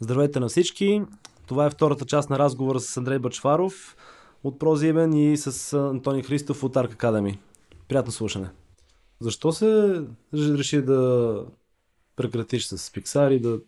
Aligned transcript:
Здравейте 0.00 0.40
на 0.40 0.48
всички! 0.48 1.02
Това 1.46 1.66
е 1.66 1.70
втората 1.70 2.04
част 2.04 2.30
на 2.30 2.38
разговора 2.38 2.80
с 2.80 2.96
Андрей 2.96 3.18
Бачваров 3.18 3.96
от 4.44 4.58
Прозиебен 4.58 5.12
и 5.12 5.36
с 5.36 5.72
Антони 5.72 6.22
Христов 6.22 6.64
от 6.64 6.76
Арк 6.76 6.92
Академи. 6.92 7.38
Приятно 7.88 8.12
слушане! 8.12 8.48
Защо 9.20 9.52
се 9.52 10.02
реши 10.34 10.82
да 10.82 11.44
прекратиш 12.16 12.66
с 12.66 12.92
Пиксар 12.92 13.30
и 13.30 13.40
да 13.40 13.58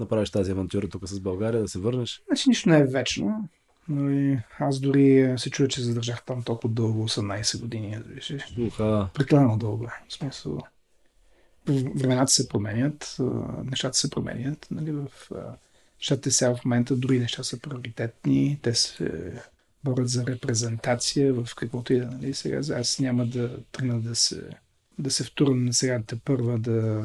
направиш 0.00 0.30
тази 0.30 0.52
авантюра 0.52 0.88
тук 0.88 1.08
с 1.08 1.20
България, 1.20 1.60
да 1.60 1.68
се 1.68 1.78
върнеш? 1.78 2.22
Значи 2.28 2.48
нищо 2.48 2.68
не 2.68 2.78
е 2.78 2.84
вечно. 2.84 3.48
Но 3.88 4.10
и 4.10 4.38
аз 4.58 4.80
дори 4.80 5.34
се 5.36 5.50
чуя, 5.50 5.68
че 5.68 5.82
задържах 5.82 6.24
там 6.24 6.42
толкова 6.42 6.74
дълго, 6.74 7.08
18 7.08 7.60
години. 7.60 7.98
Уха. 8.66 9.08
Прекалено 9.14 9.58
дълго 9.58 9.84
е. 9.84 10.04
В 10.08 10.12
смисъл, 10.12 10.58
времената 11.72 12.32
се 12.32 12.48
променят, 12.48 13.16
нещата 13.64 13.98
се 13.98 14.10
променят. 14.10 14.66
Нали, 14.70 14.92
в 14.92 15.08
щатите 15.98 16.30
сега 16.30 16.54
в 16.54 16.64
момента 16.64 16.96
дори 16.96 17.18
неща 17.18 17.42
са 17.42 17.60
приоритетни, 17.60 18.58
те 18.62 18.74
се 18.74 19.32
борят 19.84 20.08
за 20.08 20.26
репрезентация 20.26 21.34
в 21.34 21.48
каквото 21.56 21.92
и 21.92 21.98
да, 21.98 22.06
нали, 22.06 22.34
сега 22.34 22.60
аз 22.74 22.98
няма 22.98 23.26
да 23.26 23.62
тръгна 23.72 24.00
да 24.00 24.14
се, 24.14 24.42
да 24.98 25.10
се 25.10 25.24
втурна 25.24 25.64
на 25.64 25.72
сегата 25.72 26.16
първа 26.24 26.58
да, 26.58 27.04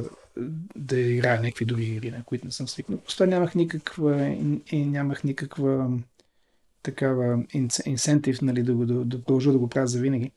да 0.75 0.99
играя 0.99 1.41
някакви 1.41 1.65
други 1.65 1.85
игри, 1.85 2.11
на 2.11 2.23
които 2.23 2.45
не 2.45 2.51
съм 2.51 2.67
свикнал. 2.67 2.99
Просто 2.99 3.25
нямах 3.25 3.55
никаква, 3.55 4.27
и 4.71 4.85
нямах 4.85 5.23
никаква 5.23 5.89
такава 6.83 7.43
инсентив, 7.85 8.41
нали, 8.41 8.63
да, 8.63 8.75
да, 8.75 8.93
да 8.93 9.23
продължа 9.23 9.51
да 9.51 9.57
го 9.57 9.69
правя 9.69 9.87
за 9.87 9.99
винаги. 9.99 10.31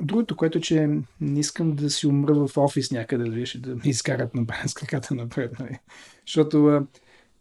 Другото, 0.00 0.36
което, 0.36 0.60
че 0.60 0.88
не 1.20 1.40
искам 1.40 1.76
да 1.76 1.90
си 1.90 2.06
умра 2.06 2.34
в 2.34 2.56
офис 2.56 2.90
някъде, 2.90 3.24
да, 3.24 3.30
виж, 3.30 3.58
да 3.58 3.74
ме 3.74 3.82
изкарат 3.84 4.34
на 4.34 4.46
с 4.66 4.74
краката 4.74 5.14
напред. 5.14 5.58
Нали. 5.58 5.78
Защото 6.26 6.86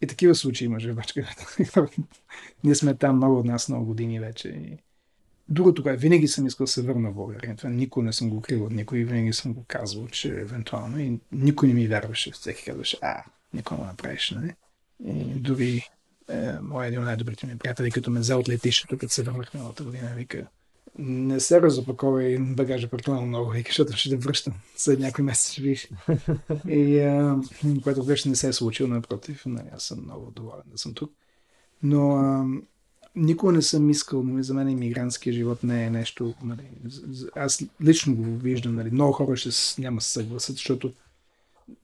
и 0.02 0.08
такива 0.08 0.36
случаи 0.36 0.66
имаше 0.66 0.92
обаче. 0.92 1.24
Ние 2.64 2.76
сме 2.76 2.96
там 2.96 3.16
много 3.16 3.40
от 3.40 3.46
нас 3.46 3.70
много 3.70 3.86
години 3.86 4.20
вече. 4.20 4.78
Другото, 5.50 5.84
което 5.84 6.02
винаги 6.02 6.28
съм 6.28 6.48
искал 6.48 6.66
да 6.66 6.72
се 6.72 6.82
върна 6.82 7.12
в 7.12 7.16
България. 7.16 7.56
Това 7.56 7.70
никой 7.70 8.04
не 8.04 8.14
съм 8.14 8.30
го 8.30 8.42
крил 8.42 8.66
от 8.66 8.72
никой, 8.72 9.04
винаги 9.04 9.34
съм 9.34 9.54
го 9.54 9.66
казвал, 9.68 10.08
че 10.08 10.30
евентуално 10.30 11.00
и 11.00 11.20
никой 11.32 11.68
не 11.68 11.74
ми 11.74 11.88
вярваше. 11.88 12.32
Всеки 12.32 12.66
казваше, 12.66 12.98
а, 13.02 13.24
никой 13.54 13.78
не 13.78 13.84
направиш, 13.84 14.32
нали? 14.32 14.54
И 15.06 15.24
дори 15.24 15.90
е, 16.30 16.52
моя 16.62 16.88
един 16.88 17.00
от 17.00 17.06
най-добрите 17.06 17.48
ми 17.48 17.58
приятели, 17.58 17.92
като 17.92 18.12
ме 18.12 18.20
взе 18.20 18.34
от 18.34 18.50
летището, 18.50 18.98
като 18.98 19.14
се 19.14 19.24
върнах 19.24 19.54
миналата 19.54 19.84
година, 19.84 20.14
вика, 20.16 20.48
не 21.00 21.40
се 21.40 21.62
разопаковай 21.62 22.38
багажа 22.40 22.88
прекалено 22.88 23.26
много, 23.26 23.54
защото 23.68 23.98
ще 23.98 24.10
те 24.10 24.18
връщам 24.18 24.54
след 24.76 25.00
някой 25.00 25.26
месец, 25.26 25.52
ще 25.52 25.62
видиш. 25.62 25.90
И 26.68 27.00
а, 27.00 27.40
което 27.84 28.04
вече 28.04 28.30
не 28.30 28.36
се 28.36 28.48
е 28.48 28.54
случило, 28.54 28.90
напротив, 28.90 29.46
нали, 29.46 29.68
аз 29.76 29.84
съм 29.84 30.04
много 30.04 30.32
доволен 30.32 30.64
да 30.66 30.78
съм 30.78 30.94
тук. 30.94 31.12
Но 31.84 32.16
а, 32.16 32.46
никога 33.16 33.54
не 33.54 33.62
съм 33.62 33.90
искал, 33.90 34.24
нали, 34.24 34.44
за 34.44 34.54
мен 34.54 34.70
иммигрантския 34.70 35.34
живот 35.34 35.64
не 35.64 35.86
е 35.86 35.90
нещо, 35.90 36.34
нали, 36.44 36.64
аз 37.36 37.64
лично 37.84 38.16
го 38.16 38.38
виждам, 38.38 38.76
нали, 38.76 38.92
много 38.92 39.14
хора 39.14 39.38
ще 39.38 39.82
няма 39.82 40.02
се 40.02 40.12
съгласят, 40.12 40.56
защото 40.56 40.94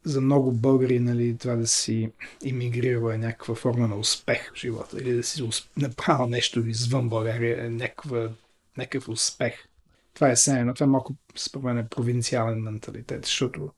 за 0.04 0.22
много 0.22 0.52
българи 0.52 1.00
нали, 1.00 1.38
това 1.38 1.56
да 1.56 1.68
си 1.68 2.12
иммигрирал 2.44 3.10
е 3.10 3.18
някаква 3.18 3.56
форма 3.56 3.88
на 3.88 3.96
успех 3.96 4.52
в 4.54 4.58
живота 4.58 4.98
или 5.02 5.14
да 5.14 5.24
си 5.24 5.50
направил 5.78 6.28
нещо 6.28 6.68
извън 6.68 7.10
България 7.10 7.66
е 7.66 7.70
някаква, 7.70 8.30
някакъв 8.78 9.10
успех. 9.10 9.54
Това 10.14 10.30
е 10.30 10.36
все 10.36 10.60
едно. 10.60 10.74
Това 10.74 10.84
е 10.84 10.88
малко, 10.88 11.16
според 11.36 11.86
е 11.86 11.90
провинциален 11.90 12.60
менталитет, 12.60 13.26
защото 13.26 13.72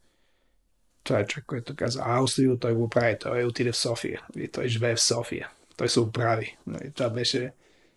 това 1.03 1.19
е 1.19 1.25
човек, 1.25 1.45
който 1.47 1.75
казва, 1.75 2.03
а, 2.05 2.21
оставил, 2.21 2.57
той 2.57 2.73
го 2.73 2.89
прави, 2.89 3.17
той 3.19 3.43
отиде 3.43 3.71
в 3.71 3.77
София, 3.77 4.21
или 4.35 4.47
той 4.47 4.67
живее 4.67 4.95
в 4.95 5.01
София, 5.01 5.49
той 5.77 5.89
се 5.89 5.99
оправи. 5.99 6.57
Нали, 6.67 6.91
това 6.91 7.09
беше 7.09 7.51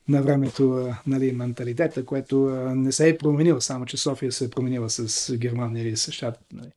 на 0.08 0.22
времето 0.22 0.94
нали, 1.06 1.32
менталитета, 1.32 2.04
което 2.04 2.36
не 2.74 2.92
се 2.92 3.08
е 3.08 3.18
променил, 3.18 3.60
само 3.60 3.86
че 3.86 3.96
София 3.96 4.32
се 4.32 4.44
е 4.44 4.50
променила 4.50 4.90
с 4.90 5.36
Германия 5.36 5.88
или 5.88 5.96
с 5.96 6.12
щатите. 6.12 6.56
Нали. 6.56 6.70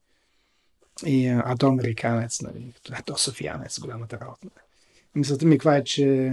И, 1.06 1.28
а 1.28 1.56
то 1.58 1.68
американец, 1.68 2.42
нали, 2.42 2.74
а 2.92 3.02
то 3.02 3.18
софиянец, 3.18 3.80
голямата 3.80 4.20
работа. 4.20 4.48
Мисълта 5.16 5.46
ми 5.46 5.58
каква 5.58 5.76
е, 5.76 5.84
че 5.84 6.32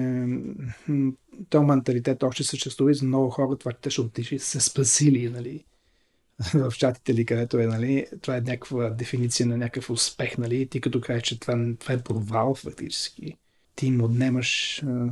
то 1.51 1.63
менталитет 1.63 2.23
още 2.23 2.45
съществува 2.45 2.91
и 2.91 2.95
за 2.95 3.05
много 3.05 3.31
хора 3.31 3.57
това, 3.59 3.73
те 3.73 3.91
ще 3.91 4.01
отишли 4.01 4.39
се 4.39 4.61
спасили, 4.61 5.31
нали, 5.31 5.65
в 6.55 6.73
чатите 6.79 7.15
ли, 7.15 7.27
където 7.27 7.59
е, 7.59 7.67
нали, 7.67 8.07
това 8.23 8.37
е 8.37 8.41
някаква 8.41 8.91
дефиниция 8.91 9.47
на 9.47 9.57
някакъв 9.57 9.91
успех, 9.91 10.39
нали, 10.39 10.67
ти 10.67 10.81
като 10.81 11.01
кажеш, 11.01 11.23
че 11.23 11.41
това, 11.41 11.75
това 11.79 11.95
е 11.95 12.03
провал 12.03 12.55
фактически, 12.55 13.37
ти 13.77 13.87
им 13.87 14.03
отнемаш 14.03 14.83
а, 14.83 15.09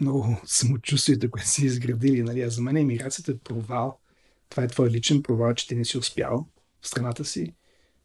много 0.00 0.40
самочувствието, 0.44 1.30
което 1.30 1.48
си 1.48 1.66
изградили, 1.66 2.22
нали, 2.22 2.42
а 2.42 2.50
за 2.50 2.62
мен 2.62 2.76
емиграцията 2.76 3.32
е 3.32 3.38
провал. 3.38 3.98
Това 4.48 4.62
е 4.62 4.68
твой 4.68 4.90
личен 4.90 5.22
провал, 5.22 5.54
че 5.54 5.68
ти 5.68 5.74
не 5.74 5.84
си 5.84 5.98
успял 5.98 6.46
в 6.80 6.88
страната 6.88 7.24
си 7.24 7.52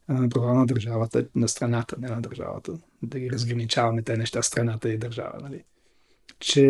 права 0.07 0.53
на 0.53 0.65
държавата, 0.65 1.27
на 1.35 1.47
страната, 1.47 1.95
не 1.99 2.07
на 2.07 2.21
държавата. 2.21 2.79
Да 3.01 3.19
ги 3.19 3.31
разграничаваме 3.31 4.03
те 4.03 4.17
неща, 4.17 4.41
страната 4.41 4.89
и 4.89 4.97
държава. 4.97 5.39
Нали? 5.41 5.63
Че 6.39 6.63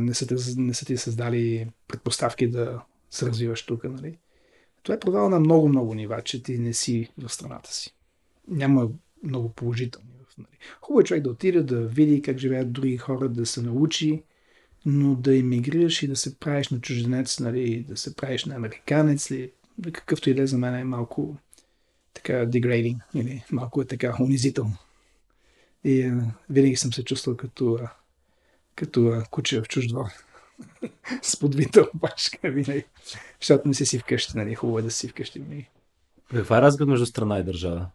не 0.00 0.14
са, 0.14 0.26
не 0.56 0.74
са 0.74 0.86
ти 0.86 0.96
създали 0.96 1.66
предпоставки 1.88 2.50
да 2.50 2.82
се 3.10 3.26
развиваш 3.26 3.66
тук. 3.66 3.84
Нали? 3.84 4.18
Това 4.82 4.94
е 4.94 5.00
провал 5.00 5.28
на 5.28 5.40
много-много 5.40 5.94
нива, 5.94 6.22
че 6.22 6.42
ти 6.42 6.58
не 6.58 6.72
си 6.72 7.10
в 7.18 7.32
страната 7.32 7.74
си. 7.74 7.94
Няма 8.48 8.88
много 9.22 9.48
положителни. 9.48 10.08
Нали? 10.38 10.58
Хубаво 10.80 11.00
е 11.00 11.04
човек 11.04 11.22
да 11.22 11.30
отиде, 11.30 11.62
да 11.62 11.80
види 11.80 12.22
как 12.22 12.38
живеят 12.38 12.72
други 12.72 12.96
хора, 12.96 13.28
да 13.28 13.46
се 13.46 13.62
научи, 13.62 14.22
но 14.86 15.14
да 15.14 15.38
емигрираш 15.38 16.02
и 16.02 16.08
да 16.08 16.16
се 16.16 16.38
правиш 16.38 16.68
на 16.68 16.80
чужденец, 16.80 17.40
нали, 17.40 17.84
да 17.88 17.96
се 17.96 18.16
правиш 18.16 18.44
на 18.44 18.54
американец, 18.54 19.30
ли, 19.30 19.52
какъвто 19.92 20.30
и 20.30 20.34
да 20.34 20.42
е 20.42 20.46
за 20.46 20.58
мен 20.58 20.74
е 20.74 20.84
малко 20.84 21.36
така 22.14 22.32
degrading 22.32 22.98
или 23.14 23.44
малко 23.52 23.82
е 23.82 23.84
така 23.84 24.16
унизително. 24.20 24.76
И 25.84 26.12
винаги 26.50 26.76
съм 26.76 26.92
се 26.92 27.04
чувствал 27.04 27.36
като, 27.36 27.78
като 28.74 29.22
куче 29.30 29.60
в 29.60 29.68
чуж 29.68 29.86
двор. 29.86 30.06
С 31.22 31.36
подвита 31.36 31.86
опашка 31.94 32.50
винаги. 32.50 32.84
Защото 33.40 33.68
не 33.68 33.74
си 33.74 33.86
си 33.86 33.98
вкъщи, 33.98 34.32
нали? 34.36 34.54
Хубаво 34.54 34.78
е 34.78 34.82
да 34.82 34.90
си 34.90 35.08
вкъщи. 35.08 35.38
Винаги. 35.38 35.68
Каква 36.30 36.58
е 36.58 36.62
разлика 36.62 36.86
между 36.86 37.06
страна 37.06 37.38
и 37.38 37.44
държава? 37.44 37.86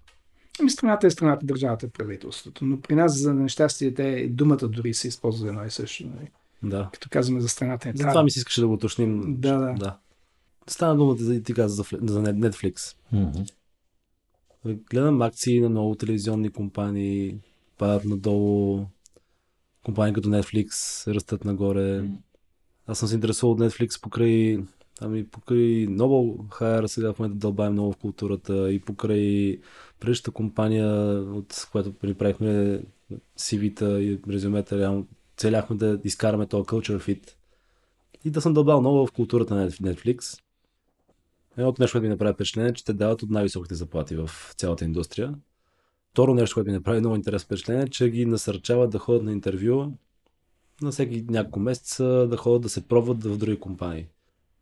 Ами 0.60 0.70
страната 0.70 1.08
е 1.08 1.10
страната, 1.10 1.46
държавата 1.46 1.86
е 1.86 1.90
правителството. 1.90 2.66
Но 2.66 2.82
при 2.82 2.96
нас, 2.96 3.20
за 3.20 3.34
нещастие, 3.34 3.94
те 3.94 4.28
думата 4.28 4.58
дори 4.58 4.94
се 4.94 5.08
използва 5.08 5.48
едно 5.50 5.66
и 5.66 5.70
също. 5.70 6.08
Нали? 6.08 6.30
Да. 6.64 6.90
Като 6.94 7.10
казваме 7.12 7.42
за 7.42 7.50
страната. 7.50 7.90
Е, 7.90 7.94
за 7.96 8.08
това 8.08 8.24
ми 8.24 8.32
се 8.32 8.40
искаше 8.40 8.62
да 8.62 8.68
го 8.68 8.74
уточним. 8.74 9.36
Да, 9.38 9.58
да. 9.58 9.74
да. 9.74 9.98
Стана 10.68 10.96
думата 10.96 11.18
за, 11.18 11.44
ти 11.44 11.54
каза, 11.54 11.76
за, 11.76 11.84
за 12.02 12.22
Netflix. 12.24 12.96
Mm-hmm. 13.14 13.52
Гледам 14.66 15.22
акции 15.22 15.60
на 15.60 15.70
много 15.70 15.96
телевизионни 15.96 16.50
компании, 16.50 17.40
падат 17.78 18.06
надолу, 18.06 18.86
компании 19.84 20.14
като 20.14 20.30
Netflix 20.30 20.68
растат 21.14 21.46
нагоре. 21.46 22.04
Аз 22.88 23.00
съм 23.00 23.08
се 23.08 23.16
интересувал 23.16 23.54
от 23.54 23.60
Netflix 23.60 24.02
покрай 24.02 24.60
Ами 25.02 25.28
покрай 25.28 25.88
Noble 25.88 26.38
Hire 26.38 26.86
сега 26.86 27.14
в 27.14 27.20
момента 27.20 27.38
дълбаем 27.38 27.74
много 27.74 27.92
в 27.92 27.98
културата 27.98 28.72
и 28.72 28.80
покрай 28.80 29.60
предишната 30.00 30.32
компания, 30.32 30.88
от 31.22 31.68
която 31.72 31.94
приправихме 31.94 32.82
CV-та 33.40 34.00
и 34.00 34.20
резюмета, 34.30 34.80
реално 34.80 35.08
целяхме 35.38 35.76
да 35.76 36.00
изкараме 36.04 36.46
този 36.46 36.64
culture 36.64 37.00
fit. 37.00 37.30
И 38.26 38.32
да 38.32 38.42
съм 38.42 38.54
дълбал 38.54 38.82
много 38.82 39.08
в 39.08 39.12
културата 39.12 39.56
на 39.56 39.72
Netflix. 39.72 40.42
Едното 41.58 41.82
нещо, 41.82 41.96
което 41.96 42.04
ми 42.04 42.10
направи 42.10 42.34
впечатление, 42.34 42.70
е, 42.70 42.74
че 42.74 42.86
те 42.86 42.94
дават 42.94 43.24
от 43.24 43.30
най-високите 43.30 43.76
заплати 43.76 44.16
в 44.16 44.32
цялата 44.58 44.86
индустрия. 44.86 45.36
Второ 46.12 46.34
нещо, 46.34 46.54
което 46.54 46.70
ми 46.70 46.74
направи 46.74 47.00
много 47.00 47.16
интересно 47.16 47.46
впечатление, 47.46 47.88
че 47.88 48.10
ги 48.10 48.26
насърчават 48.26 48.90
да 48.90 49.00
ходят 49.00 49.24
на 49.24 49.32
интервю 49.32 49.92
на 50.82 50.92
всеки 50.92 51.26
няколко 51.30 51.60
месеца, 51.60 52.28
да 52.30 52.38
ходят 52.38 52.62
да 52.62 52.70
се 52.70 52.88
пробват 52.88 53.24
в 53.24 53.38
други 53.38 53.60
компании. 53.60 54.08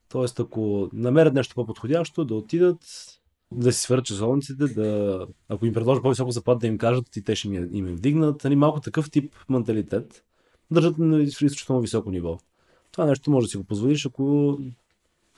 Тоест, 0.10 0.40
ако 0.40 0.90
намерят 0.94 1.34
нещо 1.34 1.56
по-подходящо, 1.56 2.26
да 2.26 2.36
отидат, 2.36 2.78
да 3.52 3.74
си 3.74 3.82
свърчат 3.82 4.06
часовниците, 4.06 4.68
да, 4.68 5.28
ако 5.50 5.66
им 5.66 5.74
предложат 5.74 6.04
по-високо 6.04 6.32
заплата, 6.32 6.60
да 6.60 6.68
им 6.68 6.78
кажат 6.78 7.16
и 7.16 7.22
те 7.22 7.36
ще 7.36 7.48
им, 7.48 7.76
им 7.76 7.86
вдигнат. 7.86 8.44
Нали, 8.44 8.56
малко 8.56 8.80
такъв 8.80 9.12
тип 9.12 9.34
менталитет. 9.50 10.24
Държат 10.72 10.98
на 10.98 11.22
изключително 11.22 11.82
високо 11.82 12.12
ниво. 12.12 12.40
Това 12.92 13.06
нещо 13.06 13.32
може 13.32 13.46
да 13.46 13.50
си 13.50 13.58
го 13.58 13.64
позволиш, 13.64 14.06
ако 14.06 14.58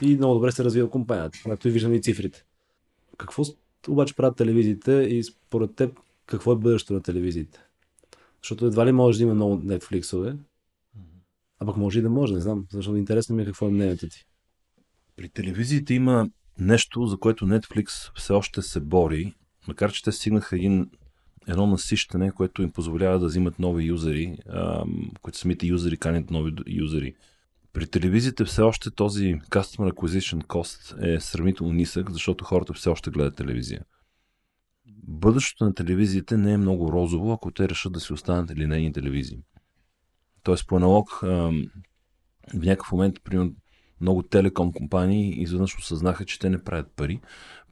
и 0.01 0.15
много 0.15 0.33
добре 0.33 0.51
се 0.51 0.63
развива 0.63 0.89
компанията, 0.89 1.39
както 1.43 1.67
и 1.67 1.71
виждаме 1.71 1.95
и 1.95 2.01
цифрите. 2.01 2.45
Какво 3.17 3.43
обаче 3.87 4.15
правят 4.15 4.37
телевизиите 4.37 4.91
и 4.91 5.23
според 5.23 5.75
теб 5.75 5.99
какво 6.25 6.51
е 6.51 6.55
бъдещето 6.55 6.93
на 6.93 7.01
телевизиите? 7.01 7.59
Защото 8.43 8.65
едва 8.65 8.85
ли 8.85 8.91
може 8.91 9.17
да 9.17 9.23
има 9.23 9.33
много 9.33 9.61
Netflix-ове, 9.61 10.37
а 11.59 11.65
пък 11.65 11.77
може 11.77 11.99
и 11.99 12.01
да 12.01 12.09
може, 12.09 12.33
не 12.33 12.39
знам, 12.39 12.65
защото 12.71 12.97
интересно 12.97 13.35
ми 13.35 13.41
е 13.41 13.45
какво 13.45 13.67
е 13.67 13.71
мнението 13.71 14.09
ти. 14.09 14.25
При 15.15 15.29
телевизиите 15.29 15.93
има 15.93 16.29
нещо, 16.59 17.05
за 17.05 17.17
което 17.17 17.45
Netflix 17.45 18.11
все 18.15 18.33
още 18.33 18.61
се 18.61 18.79
бори, 18.79 19.33
макар 19.67 19.91
че 19.91 20.03
те 20.03 20.11
стигнаха 20.11 20.55
един 20.55 20.89
едно 21.47 21.67
насищане, 21.67 22.31
което 22.31 22.61
им 22.61 22.71
позволява 22.71 23.19
да 23.19 23.25
взимат 23.25 23.59
нови 23.59 23.85
юзери, 23.85 24.37
а, 24.49 24.83
които 25.21 25.37
самите 25.37 25.67
юзери 25.67 25.97
канят 25.97 26.31
нови 26.31 26.53
юзери. 26.67 27.15
При 27.79 27.87
телевизията 27.87 28.45
все 28.45 28.61
още 28.61 28.91
този 28.91 29.35
Customer 29.35 29.91
Acquisition 29.91 30.43
Cost 30.43 31.03
е 31.15 31.19
сравнително 31.19 31.73
нисък, 31.73 32.11
защото 32.11 32.45
хората 32.45 32.73
все 32.73 32.89
още 32.89 33.09
гледат 33.09 33.35
телевизия. 33.35 33.81
Бъдещето 35.07 35.65
на 35.65 35.73
телевизиите 35.73 36.37
не 36.37 36.53
е 36.53 36.57
много 36.57 36.91
розово, 36.91 37.31
ако 37.31 37.51
те 37.51 37.69
решат 37.69 37.93
да 37.93 37.99
си 37.99 38.13
останат 38.13 38.57
линейни 38.57 38.93
телевизии. 38.93 39.39
Тоест, 40.43 40.67
по 40.67 40.75
аналог, 40.75 41.19
в 41.21 41.53
някакъв 42.53 42.91
момент, 42.91 43.23
примерно, 43.23 43.55
много 44.01 44.23
телеком 44.23 44.73
компании 44.73 45.41
изведнъж 45.41 45.77
осъзнаха, 45.77 46.25
че 46.25 46.39
те 46.39 46.49
не 46.49 46.63
правят 46.63 46.91
пари. 46.95 47.19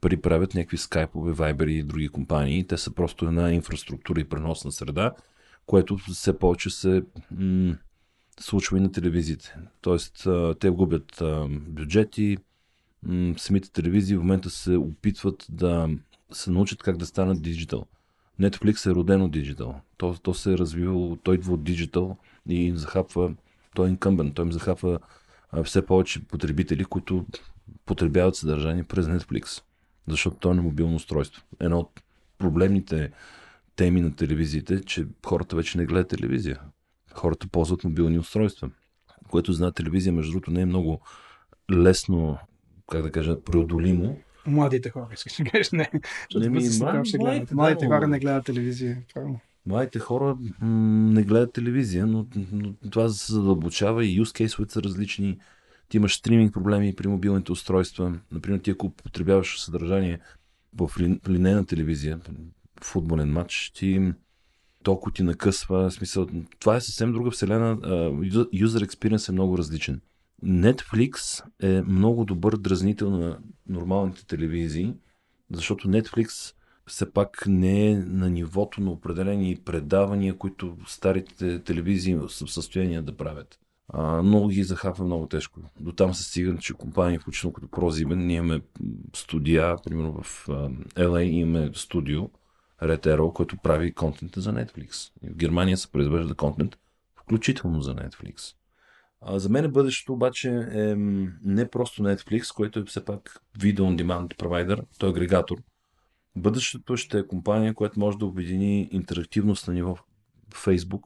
Пари 0.00 0.20
правят 0.20 0.54
някакви 0.54 0.78
скайпове, 0.78 1.32
вайбери 1.32 1.74
и 1.74 1.82
други 1.82 2.08
компании. 2.08 2.66
Те 2.66 2.76
са 2.76 2.94
просто 2.94 3.26
една 3.26 3.52
инфраструктура 3.52 4.20
и 4.20 4.28
преносна 4.28 4.72
среда, 4.72 5.12
което 5.66 5.96
все 5.96 6.38
повече 6.38 6.70
се 6.70 7.02
м- 7.30 7.76
случва 8.42 8.78
и 8.78 8.80
на 8.80 8.92
телевизиите. 8.92 9.56
Тоест, 9.80 10.26
те 10.60 10.70
губят 10.70 11.22
бюджети, 11.50 12.38
самите 13.36 13.72
телевизии 13.72 14.16
в 14.16 14.20
момента 14.20 14.50
се 14.50 14.76
опитват 14.76 15.46
да 15.50 15.88
се 16.32 16.50
научат 16.50 16.82
как 16.82 16.96
да 16.96 17.06
станат 17.06 17.42
диджитал. 17.42 17.86
Netflix 18.40 18.90
е 18.90 18.94
родено 18.94 19.28
диджитал. 19.28 19.80
То, 19.96 20.14
то 20.22 20.34
се 20.34 20.52
е 20.52 20.58
развивало, 20.58 21.16
той 21.16 21.34
идва 21.34 21.54
от 21.54 21.64
диджитал 21.64 22.16
и 22.48 22.64
им 22.64 22.76
захапва, 22.76 23.34
той 23.74 23.86
е 23.86 23.90
инкъмбен, 23.90 24.32
той 24.32 24.44
им 24.44 24.52
захапва 24.52 24.98
все 25.64 25.86
повече 25.86 26.24
потребители, 26.24 26.84
които 26.84 27.26
потребяват 27.86 28.36
съдържание 28.36 28.84
през 28.84 29.06
Netflix, 29.06 29.62
защото 30.08 30.36
то 30.36 30.50
е 30.50 30.54
на 30.54 30.62
мобилно 30.62 30.96
устройство. 30.96 31.42
Едно 31.60 31.78
от 31.78 32.02
проблемните 32.38 33.10
теми 33.76 34.00
на 34.00 34.16
телевизиите 34.16 34.74
е, 34.74 34.80
че 34.80 35.06
хората 35.26 35.56
вече 35.56 35.78
не 35.78 35.86
гледат 35.86 36.08
телевизия. 36.08 36.60
Хората 37.14 37.48
ползват 37.48 37.84
мобилни 37.84 38.18
устройства, 38.18 38.70
което 39.30 39.52
за 39.52 39.72
телевизия, 39.72 40.12
между 40.12 40.32
другото, 40.32 40.50
не 40.50 40.60
е 40.60 40.66
много 40.66 41.00
лесно, 41.72 42.38
как 42.90 43.02
да 43.02 43.12
кажа, 43.12 43.40
преодолимо. 43.40 44.18
Младите 44.46 44.90
хора, 44.90 45.08
искаш 45.14 45.36
да 45.36 45.44
кажеш, 45.44 45.70
не. 45.72 45.90
не 46.34 46.48
ми, 46.48 46.68
млад, 46.80 47.06
младите, 47.18 47.54
младите 47.54 47.86
да, 47.86 47.94
хора 47.94 48.08
не 48.08 48.18
гледат 48.18 48.44
телевизия. 48.44 49.02
Правилно. 49.14 49.40
Младите 49.66 49.98
хора 49.98 50.36
м- 50.60 50.68
не 51.12 51.22
гледат 51.22 51.52
телевизия, 51.52 52.06
но, 52.06 52.26
но 52.52 52.74
това 52.90 53.08
се 53.08 53.32
задълбочава 53.32 54.04
и 54.04 54.20
use 54.20 54.46
case 54.46 54.70
са 54.70 54.82
различни. 54.82 55.38
Ти 55.88 55.96
имаш 55.96 56.14
стриминг 56.16 56.54
проблеми 56.54 56.94
при 56.94 57.08
мобилните 57.08 57.52
устройства. 57.52 58.18
Например, 58.32 58.58
ти 58.58 58.70
ако 58.70 58.90
потребяваш 58.90 59.60
съдържание 59.60 60.20
в 60.74 60.90
линейна 61.28 61.66
телевизия, 61.66 62.20
футболен 62.82 63.32
матч, 63.32 63.70
ти 63.74 64.12
толкова 64.88 65.12
ти 65.12 65.22
накъсва. 65.22 65.90
Смисъл, 65.90 66.26
това 66.58 66.76
е 66.76 66.80
съвсем 66.80 67.12
друга 67.12 67.30
вселена. 67.30 67.76
User 67.76 68.86
experience 68.86 69.28
е 69.28 69.32
много 69.32 69.58
различен. 69.58 70.00
Netflix 70.44 71.44
е 71.62 71.82
много 71.82 72.24
добър 72.24 72.56
дразнител 72.56 73.10
на 73.10 73.38
нормалните 73.68 74.26
телевизии, 74.26 74.94
защото 75.52 75.88
Netflix 75.88 76.54
все 76.86 77.12
пак 77.12 77.44
не 77.46 77.90
е 77.90 77.96
на 77.96 78.30
нивото 78.30 78.80
на 78.80 78.90
определени 78.90 79.56
предавания, 79.64 80.36
които 80.36 80.76
старите 80.86 81.58
телевизии 81.62 82.18
са 82.28 82.46
в 82.46 82.52
състояние 82.52 83.02
да 83.02 83.16
правят. 83.16 83.58
А, 83.88 84.22
много 84.22 84.48
ги 84.48 84.62
захапва 84.64 85.04
много 85.04 85.26
тежко. 85.26 85.60
До 85.80 85.92
там 85.92 86.14
се 86.14 86.24
стига, 86.24 86.56
че 86.60 86.74
компании, 86.74 87.18
включително 87.18 87.52
като 87.52 87.66
ProSieben, 87.66 88.14
ние 88.14 88.36
имаме 88.36 88.60
студия, 89.14 89.76
примерно 89.84 90.22
в 90.22 90.46
LA 90.94 91.22
имаме 91.22 91.70
студио, 91.74 92.30
Arrow, 92.82 93.32
който 93.32 93.56
прави 93.56 93.92
контента 93.92 94.40
за 94.40 94.52
Netflix. 94.52 95.12
И 95.22 95.30
в 95.30 95.36
Германия 95.36 95.76
се 95.76 95.92
произвежда 95.92 96.34
контент, 96.34 96.78
включително 97.16 97.82
за 97.82 97.94
Netflix. 97.94 98.54
А, 99.20 99.38
за 99.38 99.48
мен 99.48 99.72
бъдещето 99.72 100.12
обаче 100.12 100.50
е 100.72 100.94
не 101.42 101.68
просто 101.70 102.02
Netflix, 102.02 102.54
който 102.54 102.78
е 102.78 102.84
все 102.84 103.04
пак 103.04 103.42
видео 103.60 103.86
demand 103.86 104.36
провайдер, 104.36 104.82
той 104.98 105.08
е 105.08 105.12
агрегатор, 105.12 105.58
Бъдещето 106.38 106.96
ще 106.96 107.18
е 107.18 107.26
компания, 107.26 107.74
която 107.74 108.00
може 108.00 108.18
да 108.18 108.26
обедини 108.26 108.88
интерактивност 108.92 109.68
на 109.68 109.74
ниво 109.74 109.96
Facebook 110.50 111.02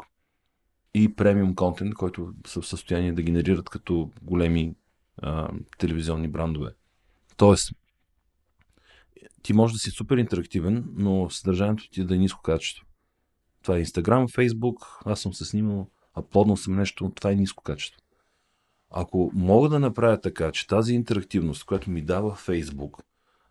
и 0.95 1.15
премиум 1.15 1.55
контент, 1.55 1.95
който 1.95 2.33
са 2.47 2.61
в 2.61 2.67
състояние 2.67 3.13
да 3.13 3.23
генерират 3.23 3.69
като 3.69 4.11
големи 4.23 4.75
а, 5.19 5.49
телевизионни 5.79 6.29
брандове. 6.29 6.71
Тоест, 7.37 7.73
ти 9.43 9.53
може 9.53 9.73
да 9.73 9.79
си 9.79 9.91
супер 9.91 10.17
интерактивен, 10.17 10.85
но 10.95 11.31
съдържанието 11.31 11.91
ти 11.91 12.01
е 12.01 12.05
да 12.05 12.15
е 12.15 12.19
ниско 12.19 12.43
качество. 12.43 12.87
Това 13.63 13.77
е 13.77 13.85
Instagram, 13.85 14.29
Facebook, 14.29 14.77
аз 15.05 15.21
съм 15.21 15.35
се 15.35 15.45
снимал, 15.45 15.89
аплоднал 16.15 16.57
съм 16.57 16.77
нещо, 16.77 17.13
това 17.15 17.31
е 17.31 17.37
ниско 17.37 17.63
качество. 17.63 18.01
Ако 18.91 19.31
мога 19.35 19.69
да 19.69 19.81
направя 19.81 20.21
така, 20.21 20.53
че 20.53 20.67
тази 20.67 20.95
интерактивност, 20.95 21.65
която 21.65 21.91
ми 21.91 22.03
дава 22.03 22.37
Facebook, 22.37 23.03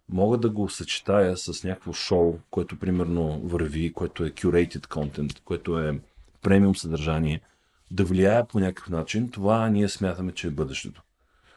мога 0.09 0.37
да 0.37 0.49
го 0.49 0.69
съчетая 0.69 1.37
с 1.37 1.63
някакво 1.63 1.93
шоу, 1.93 2.39
което 2.49 2.79
примерно 2.79 3.39
върви, 3.39 3.93
което 3.93 4.25
е 4.25 4.31
curated 4.31 4.87
content, 4.87 5.41
което 5.43 5.79
е 5.79 5.99
премиум 6.41 6.75
съдържание, 6.75 7.41
да 7.91 8.05
влияе 8.05 8.47
по 8.47 8.59
някакъв 8.59 8.89
начин, 8.89 9.31
това 9.31 9.69
ние 9.69 9.89
смятаме, 9.89 10.31
че 10.31 10.47
е 10.47 10.51
бъдещето. 10.51 11.03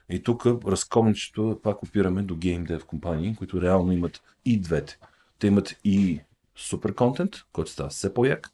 И 0.09 0.23
тук 0.23 0.47
разковничето 0.47 1.61
пак 1.63 1.83
опираме 1.83 2.23
до 2.23 2.35
Dev 2.35 2.85
компании, 2.85 3.37
които 3.37 3.63
реално 3.63 3.93
имат 3.93 4.23
и 4.45 4.61
двете. 4.61 4.99
Те 5.39 5.47
имат 5.47 5.77
и 5.85 6.21
супер 6.57 6.95
контент, 6.95 7.37
който 7.53 7.71
става 7.71 7.89
все 7.89 8.15
по-як, 8.15 8.51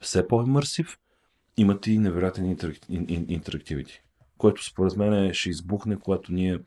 все 0.00 0.28
по-имърсив, 0.28 0.98
имат 1.56 1.86
и 1.86 1.98
невероятен 1.98 2.56
интерактивити, 3.28 4.02
което 4.38 4.64
според 4.64 4.96
мен 4.96 5.34
ще 5.34 5.50
избухне, 5.50 5.96
когато 5.96 6.32
ние 6.32 6.58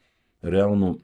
реално 0.45 1.01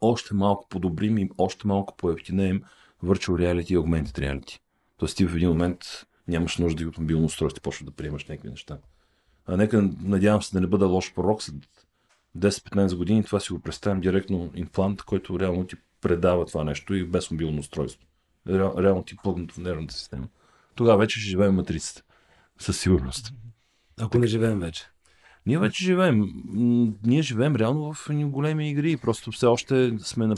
още 0.00 0.34
малко 0.34 0.68
подобрим 0.68 1.18
и 1.18 1.30
още 1.38 1.66
малко 1.66 1.96
поевтинеем 1.96 2.62
Virtual 3.04 3.30
Reality 3.30 3.72
и 3.72 3.78
Augmented 3.78 4.18
Reality. 4.18 4.60
Тоест 4.96 5.16
ти 5.16 5.26
в 5.26 5.36
един 5.36 5.48
момент 5.48 5.78
нямаш 6.28 6.58
нужда 6.58 6.82
и 6.82 6.86
от 6.86 6.98
мобилно 6.98 7.24
устройство, 7.24 7.62
почва 7.62 7.84
да 7.86 7.90
приемаш 7.90 8.26
някакви 8.26 8.50
неща. 8.50 8.78
А 9.46 9.56
нека, 9.56 9.90
надявам 10.02 10.42
се 10.42 10.52
да 10.52 10.60
не 10.60 10.66
бъда 10.66 10.86
лош 10.86 11.14
пророк 11.14 11.42
след 11.42 11.54
10-15 12.38 12.96
години, 12.96 13.24
това 13.24 13.40
си 13.40 13.52
го 13.52 13.58
представям 13.60 14.00
директно 14.00 14.50
имплант, 14.54 15.02
който 15.02 15.40
реално 15.40 15.66
ти 15.66 15.76
предава 16.00 16.46
това 16.46 16.64
нещо 16.64 16.94
и 16.94 17.04
без 17.04 17.30
мобилно 17.30 17.60
устройство. 17.60 18.06
реално 18.48 19.02
ти 19.02 19.16
плъгнат 19.22 19.52
в 19.52 19.58
нервната 19.58 19.94
система. 19.94 20.28
Тогава 20.74 20.98
вече 20.98 21.20
ще 21.20 21.30
живеем 21.30 21.54
матрицата. 21.54 22.02
Със 22.58 22.80
сигурност. 22.80 23.32
Ако 24.00 24.18
не 24.18 24.26
живеем 24.26 24.60
вече. 24.60 24.84
Ние 25.46 25.58
вече 25.58 25.84
живеем. 25.84 26.24
Ние 27.04 27.22
живеем 27.22 27.56
реално 27.56 27.92
в 27.92 28.06
големи 28.10 28.70
игри. 28.70 28.96
Просто 28.96 29.32
все 29.32 29.46
още 29.46 29.98
сме 29.98 30.26
на 30.26 30.36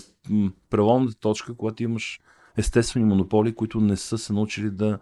преломната 0.70 1.14
точка, 1.14 1.54
когато 1.54 1.82
имаш 1.82 2.20
естествени 2.56 3.06
монополи, 3.06 3.54
които 3.54 3.80
не 3.80 3.96
са 3.96 4.18
се 4.18 4.32
научили 4.32 4.70
да 4.70 4.98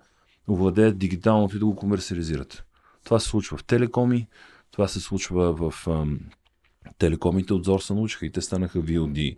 овладеят 0.49 0.99
дигиталното 0.99 1.57
и 1.57 1.59
да 1.59 1.67
го 1.67 1.77
комерциализират. 1.77 2.65
Това 3.05 3.19
се 3.21 3.29
случва 3.29 3.57
в 3.57 3.65
телекоми, 3.65 4.29
това 4.71 4.89
се 4.89 5.01
случва 5.01 5.71
в 5.71 5.87
телекомите 6.99 7.55
от 7.55 7.65
Зор 7.65 7.81
се 7.81 7.95
научиха 7.95 8.27
и 8.27 8.33
те 8.33 8.41
станаха 8.41 8.83
VOD 8.83 9.37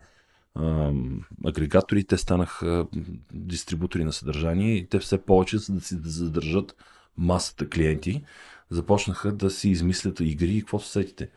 ам, 0.58 1.24
агрегатори, 1.44 2.04
те 2.04 2.16
станаха 2.16 2.86
дистрибутори 3.34 4.04
на 4.04 4.12
съдържание 4.12 4.74
и 4.74 4.88
те 4.88 4.98
все 4.98 5.24
повече 5.24 5.58
за 5.58 5.72
да 5.72 5.80
си 5.80 6.00
да 6.00 6.08
задържат 6.08 6.76
масата 7.16 7.68
клиенти, 7.68 8.24
започнаха 8.70 9.32
да 9.32 9.50
си 9.50 9.70
измислят 9.70 10.20
игри 10.20 10.56
и 10.56 10.60
какво 10.60 10.78
са 10.78 10.88
сетите. 10.88 11.30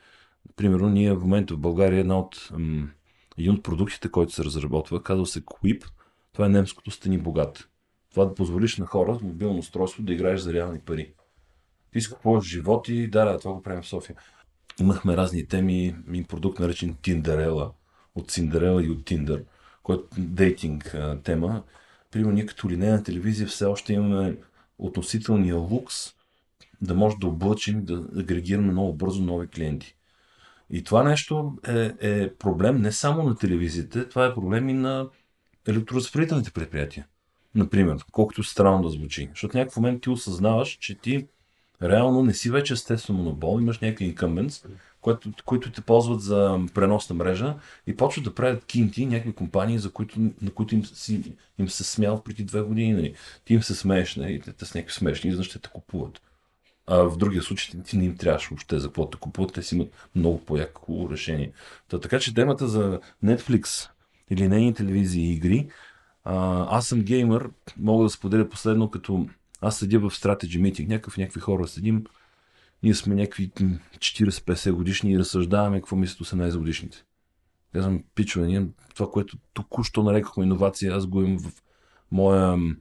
Примерно, 0.56 0.89
ние 0.89 1.13
в 1.13 1.20
момента 1.20 1.53
в 1.53 1.60
България 1.60 2.00
една 2.00 2.20
от, 2.20 2.50
един 3.38 3.51
от 3.51 3.63
продуктите, 3.63 4.12
който 4.12 4.34
се 4.34 4.44
разработва, 4.44 5.03
казва 5.03 5.25
се 5.25 5.42
Quip. 5.42 5.86
Това 6.34 6.46
е 6.46 6.50
немското 6.50 6.92
Стани 6.92 7.18
богат. 7.18 7.70
Това 8.12 8.25
да 8.25 8.36
позволиш 8.36 8.77
на 8.77 8.86
хора 8.86 9.15
с 9.15 9.22
мобилно 9.22 9.60
устройство 9.60 10.03
да 10.03 10.13
играеш 10.13 10.39
за 10.39 10.53
реални 10.53 10.80
пари. 10.80 11.13
Ти 11.92 12.01
си 12.01 12.12
купуваш 12.12 12.46
животи, 12.46 13.08
да, 13.08 13.25
да, 13.25 13.39
това 13.39 13.53
го 13.53 13.63
правим 13.63 13.82
в 13.82 13.88
София. 13.88 14.15
Имахме 14.80 15.18
разни 15.18 15.48
теми, 15.48 15.96
ми 16.08 16.24
продукт 16.24 16.60
наречен 16.60 16.96
Тиндерела, 17.01 17.72
от 18.15 18.32
Синдерела 18.32 18.84
и 18.84 18.89
от 18.89 19.06
Тиндър, 19.06 19.44
който 19.84 20.08
е 20.18 20.22
дейтинг 20.22 20.96
тема. 21.24 21.63
Примерно 22.12 22.34
ние 22.34 22.46
като 22.46 22.70
линейна 22.70 23.03
телевизия 23.03 23.48
все 23.48 23.65
още 23.65 23.94
имаме 23.94 24.38
относителния 24.77 25.56
лукс 25.56 26.13
да 26.82 26.94
може 26.94 27.15
да 27.18 27.27
облъчим, 27.27 27.86
да 27.86 28.08
агрегираме 28.18 28.72
много 28.72 28.94
бързо 28.94 29.24
нови 29.24 29.48
клиенти. 29.48 29.96
И 30.70 30.84
това 30.84 31.03
нещо 31.03 31.58
е, 31.68 31.92
е 32.01 32.34
проблем 32.34 32.82
не 32.82 32.92
само 32.92 33.24
на 33.24 33.38
телевизията, 33.38 34.10
това 34.10 34.25
е 34.25 34.34
проблем 34.34 34.70
и 34.70 34.74
на 34.74 35.10
електроразпределителните 35.68 36.51
предприятия. 36.51 37.08
Например, 37.56 37.98
колкото 38.12 38.44
странно 38.44 38.84
да 38.84 38.89
звучи. 38.89 39.30
Защото 39.30 39.51
в 39.51 39.56
някакъв 39.56 39.77
момент 39.77 40.01
ти 40.01 40.10
осъзнаваш, 40.10 40.70
че 40.70 40.96
ти 40.96 41.27
реално 41.84 42.24
не 42.24 42.34
си 42.34 42.50
вече 42.52 42.74
естествено 42.74 43.20
монопол, 43.20 43.60
имаш 43.62 43.80
някакви 43.80 44.16
incumbents, 44.16 44.66
които, 45.02 45.32
които 45.46 45.72
те 45.72 45.82
ползват 45.82 46.22
за 46.22 46.60
преносна 46.74 47.16
мрежа 47.16 47.56
и 47.88 47.96
почват 47.96 48.25
да 48.25 48.36
правят 48.36 48.66
кинти 48.66 49.06
някакви 49.06 49.34
компании, 49.34 49.80
за 49.80 49.92
които, 49.92 50.20
на 50.20 50.52
които 50.54 50.75
им, 50.75 50.86
си, 50.86 51.34
им 51.60 51.70
се 51.70 51.84
смял 51.84 52.24
преди 52.24 52.44
две 52.44 52.62
години. 52.62 52.94
Нали. 52.94 53.16
Ти 53.46 53.54
им 53.54 53.63
се 53.63 53.75
смееш, 53.75 54.16
нали, 54.16 54.42
те 54.58 54.66
са 54.66 54.78
някакви 54.78 54.94
смешни, 54.94 55.34
за 55.34 55.44
ще 55.44 55.60
те 55.60 55.70
купуват. 55.70 56.22
А 56.88 56.98
в 56.98 57.18
другия 57.18 57.42
случай 57.42 57.82
ти 57.82 57.98
не 57.98 58.06
им 58.06 58.18
трябваше 58.18 58.48
въобще 58.50 58.80
за 58.80 58.88
какво 58.88 59.10
те 59.10 59.18
купуват, 59.18 59.54
те 59.54 59.63
си 59.63 59.75
имат 59.75 60.10
много 60.16 60.46
по-яко 60.46 61.10
решение. 61.12 61.52
Та, 61.90 62.00
така 62.00 62.20
че 62.20 62.34
темата 62.34 62.68
за 62.68 63.00
Netflix 63.25 63.90
или 64.30 64.48
нейни 64.48 64.74
телевизии 64.74 65.24
и 65.24 65.34
игри, 65.34 65.68
а, 66.24 66.68
аз 66.78 66.88
съм 66.88 67.02
геймър, 67.02 67.50
мога 67.78 68.04
да 68.04 68.10
споделя 68.10 68.50
последно, 68.50 68.90
като 68.90 69.28
аз 69.63 69.77
седя 69.77 70.00
в 70.00 70.10
Strategy 70.10 70.62
Meeting, 70.62 70.88
някакъв, 70.88 71.17
някакви 71.17 71.39
хора 71.39 71.67
седим, 71.67 72.03
ние 72.84 72.93
сме 72.93 73.15
някакви 73.15 73.51
40-50 73.51 74.72
годишни 74.72 75.12
и 75.12 75.20
разсъждаваме 75.20 75.77
какво 75.77 75.96
мислят 75.96 76.27
18 76.27 76.58
годишните. 76.58 77.03
Казвам, 77.74 78.03
пичове, 78.15 78.48
ние 78.48 78.67
това, 78.96 79.12
което 79.12 79.38
току-що 79.53 80.03
нарекохме 80.03 80.43
иновация, 80.43 80.93
аз 80.93 81.08
го 81.08 81.22
имам 81.22 81.39
в 81.39 81.63
моя 82.12 82.58
uh, 82.58 82.75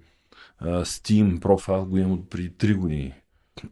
Steam 0.62 1.40
профайл, 1.40 1.86
го 1.86 1.98
имам 1.98 2.12
от 2.12 2.30
преди 2.30 2.50
3 2.50 2.76
години. 2.76 3.14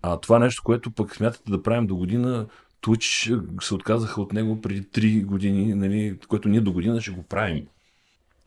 А 0.03 0.21
това 0.21 0.39
нещо, 0.39 0.63
което 0.65 0.91
пък 0.91 1.17
смятате 1.17 1.51
да 1.51 1.63
правим 1.63 1.87
до 1.87 1.97
година, 1.97 2.47
Twitch 2.83 3.63
се 3.63 3.75
отказаха 3.75 4.23
от 4.23 4.33
него 4.33 4.61
преди 4.61 4.83
3 4.83 5.25
години, 5.25 5.75
нали, 5.75 6.19
което 6.29 6.49
ние 6.49 6.61
до 6.61 6.73
година 6.73 7.01
ще 7.01 7.11
го 7.11 7.23
правим. 7.23 7.67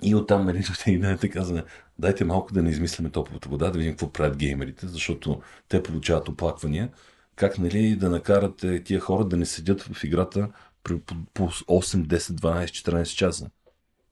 И 0.04 0.16
оттам 0.16 0.46
нали, 0.46 0.64
идеята 0.88 1.30
каза, 1.30 1.64
дайте 2.04 2.26
малко 2.26 2.54
да 2.54 2.64
не 2.64 2.70
измисляме 2.70 3.10
топлата 3.10 3.50
вода, 3.50 3.70
да 3.70 3.78
видим 3.78 3.94
какво 3.94 4.12
правят 4.12 4.38
геймерите, 4.38 4.88
защото 4.88 5.42
те 5.70 5.84
получават 5.84 6.30
оплаквания. 6.30 6.90
Как 7.36 7.58
нали, 7.60 7.96
да 7.96 8.10
накарате 8.10 8.84
тия 8.84 9.00
хора 9.00 9.26
да 9.26 9.38
не 9.38 9.46
седят 9.46 9.82
в 9.82 10.04
играта 10.04 10.50
по, 10.84 11.00
по 11.34 11.44
8, 11.50 12.08
10, 12.08 12.18
12, 12.18 12.66
14 12.66 13.16
часа. 13.16 13.50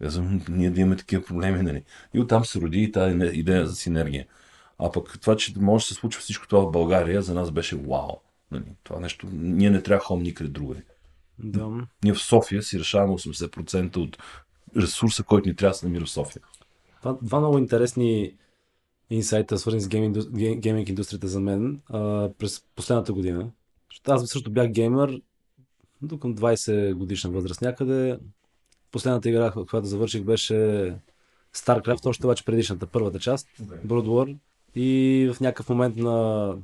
Казвам, 0.01 0.41
ние 0.49 0.69
да 0.69 0.81
имаме 0.81 0.95
такива 0.95 1.23
проблеми. 1.23 1.61
Нали. 1.61 1.83
И 2.13 2.19
оттам 2.19 2.45
се 2.45 2.61
роди 2.61 2.83
и 2.83 2.91
тази 2.91 3.15
идея 3.33 3.65
за 3.65 3.75
синергия. 3.75 4.25
А 4.79 4.91
пък 4.91 5.19
това, 5.21 5.35
че 5.35 5.53
може 5.59 5.83
да 5.83 5.87
се 5.87 5.93
случва 5.93 6.21
всичко 6.21 6.47
това 6.47 6.61
в 6.61 6.71
България, 6.71 7.21
за 7.21 7.33
нас 7.33 7.51
беше 7.51 7.75
вау. 7.75 8.11
Нали, 8.51 8.63
това 8.83 8.99
нещо, 8.99 9.27
ние 9.31 9.69
не 9.69 9.83
трябва 9.83 10.03
хом 10.03 10.23
никъде 10.23 10.49
другаде. 10.49 10.83
Да. 11.39 11.69
Ние 12.03 12.13
в 12.13 12.21
София 12.21 12.63
си 12.63 12.79
решаваме 12.79 13.13
80% 13.13 13.97
от 13.97 14.17
ресурса, 14.77 15.23
който 15.23 15.49
ни 15.49 15.55
трябва 15.55 15.71
да 15.71 15.77
се 15.77 15.85
намира 15.85 16.05
в 16.05 16.09
София. 16.09 16.41
Два, 17.01 17.17
два 17.21 17.39
много 17.39 17.57
интересни 17.57 18.35
инсайта, 19.09 19.57
свързани 19.57 19.81
с 19.81 19.87
гейминг, 19.87 20.17
гейминг 20.59 20.89
индустрията 20.89 21.27
за 21.27 21.39
мен 21.39 21.81
а, 21.89 22.29
през 22.37 22.63
последната 22.75 23.13
година. 23.13 23.51
Аз 24.07 24.29
също 24.29 24.51
бях 24.51 24.71
геймър 24.71 25.21
до 26.01 26.19
към 26.19 26.35
20 26.35 26.93
годишна 26.93 27.29
възраст 27.29 27.61
някъде. 27.61 28.19
Последната 28.91 29.29
игра, 29.29 29.51
която 29.51 29.87
завърших, 29.87 30.23
беше 30.23 30.53
StarCraft, 31.55 32.05
още 32.05 32.25
обаче 32.25 32.45
предишната, 32.45 32.87
първата 32.87 33.19
част, 33.19 33.47
Brood 33.61 34.07
War. 34.07 34.37
И 34.75 35.29
в 35.33 35.39
някакъв 35.39 35.69
момент 35.69 35.95
на 35.95 36.55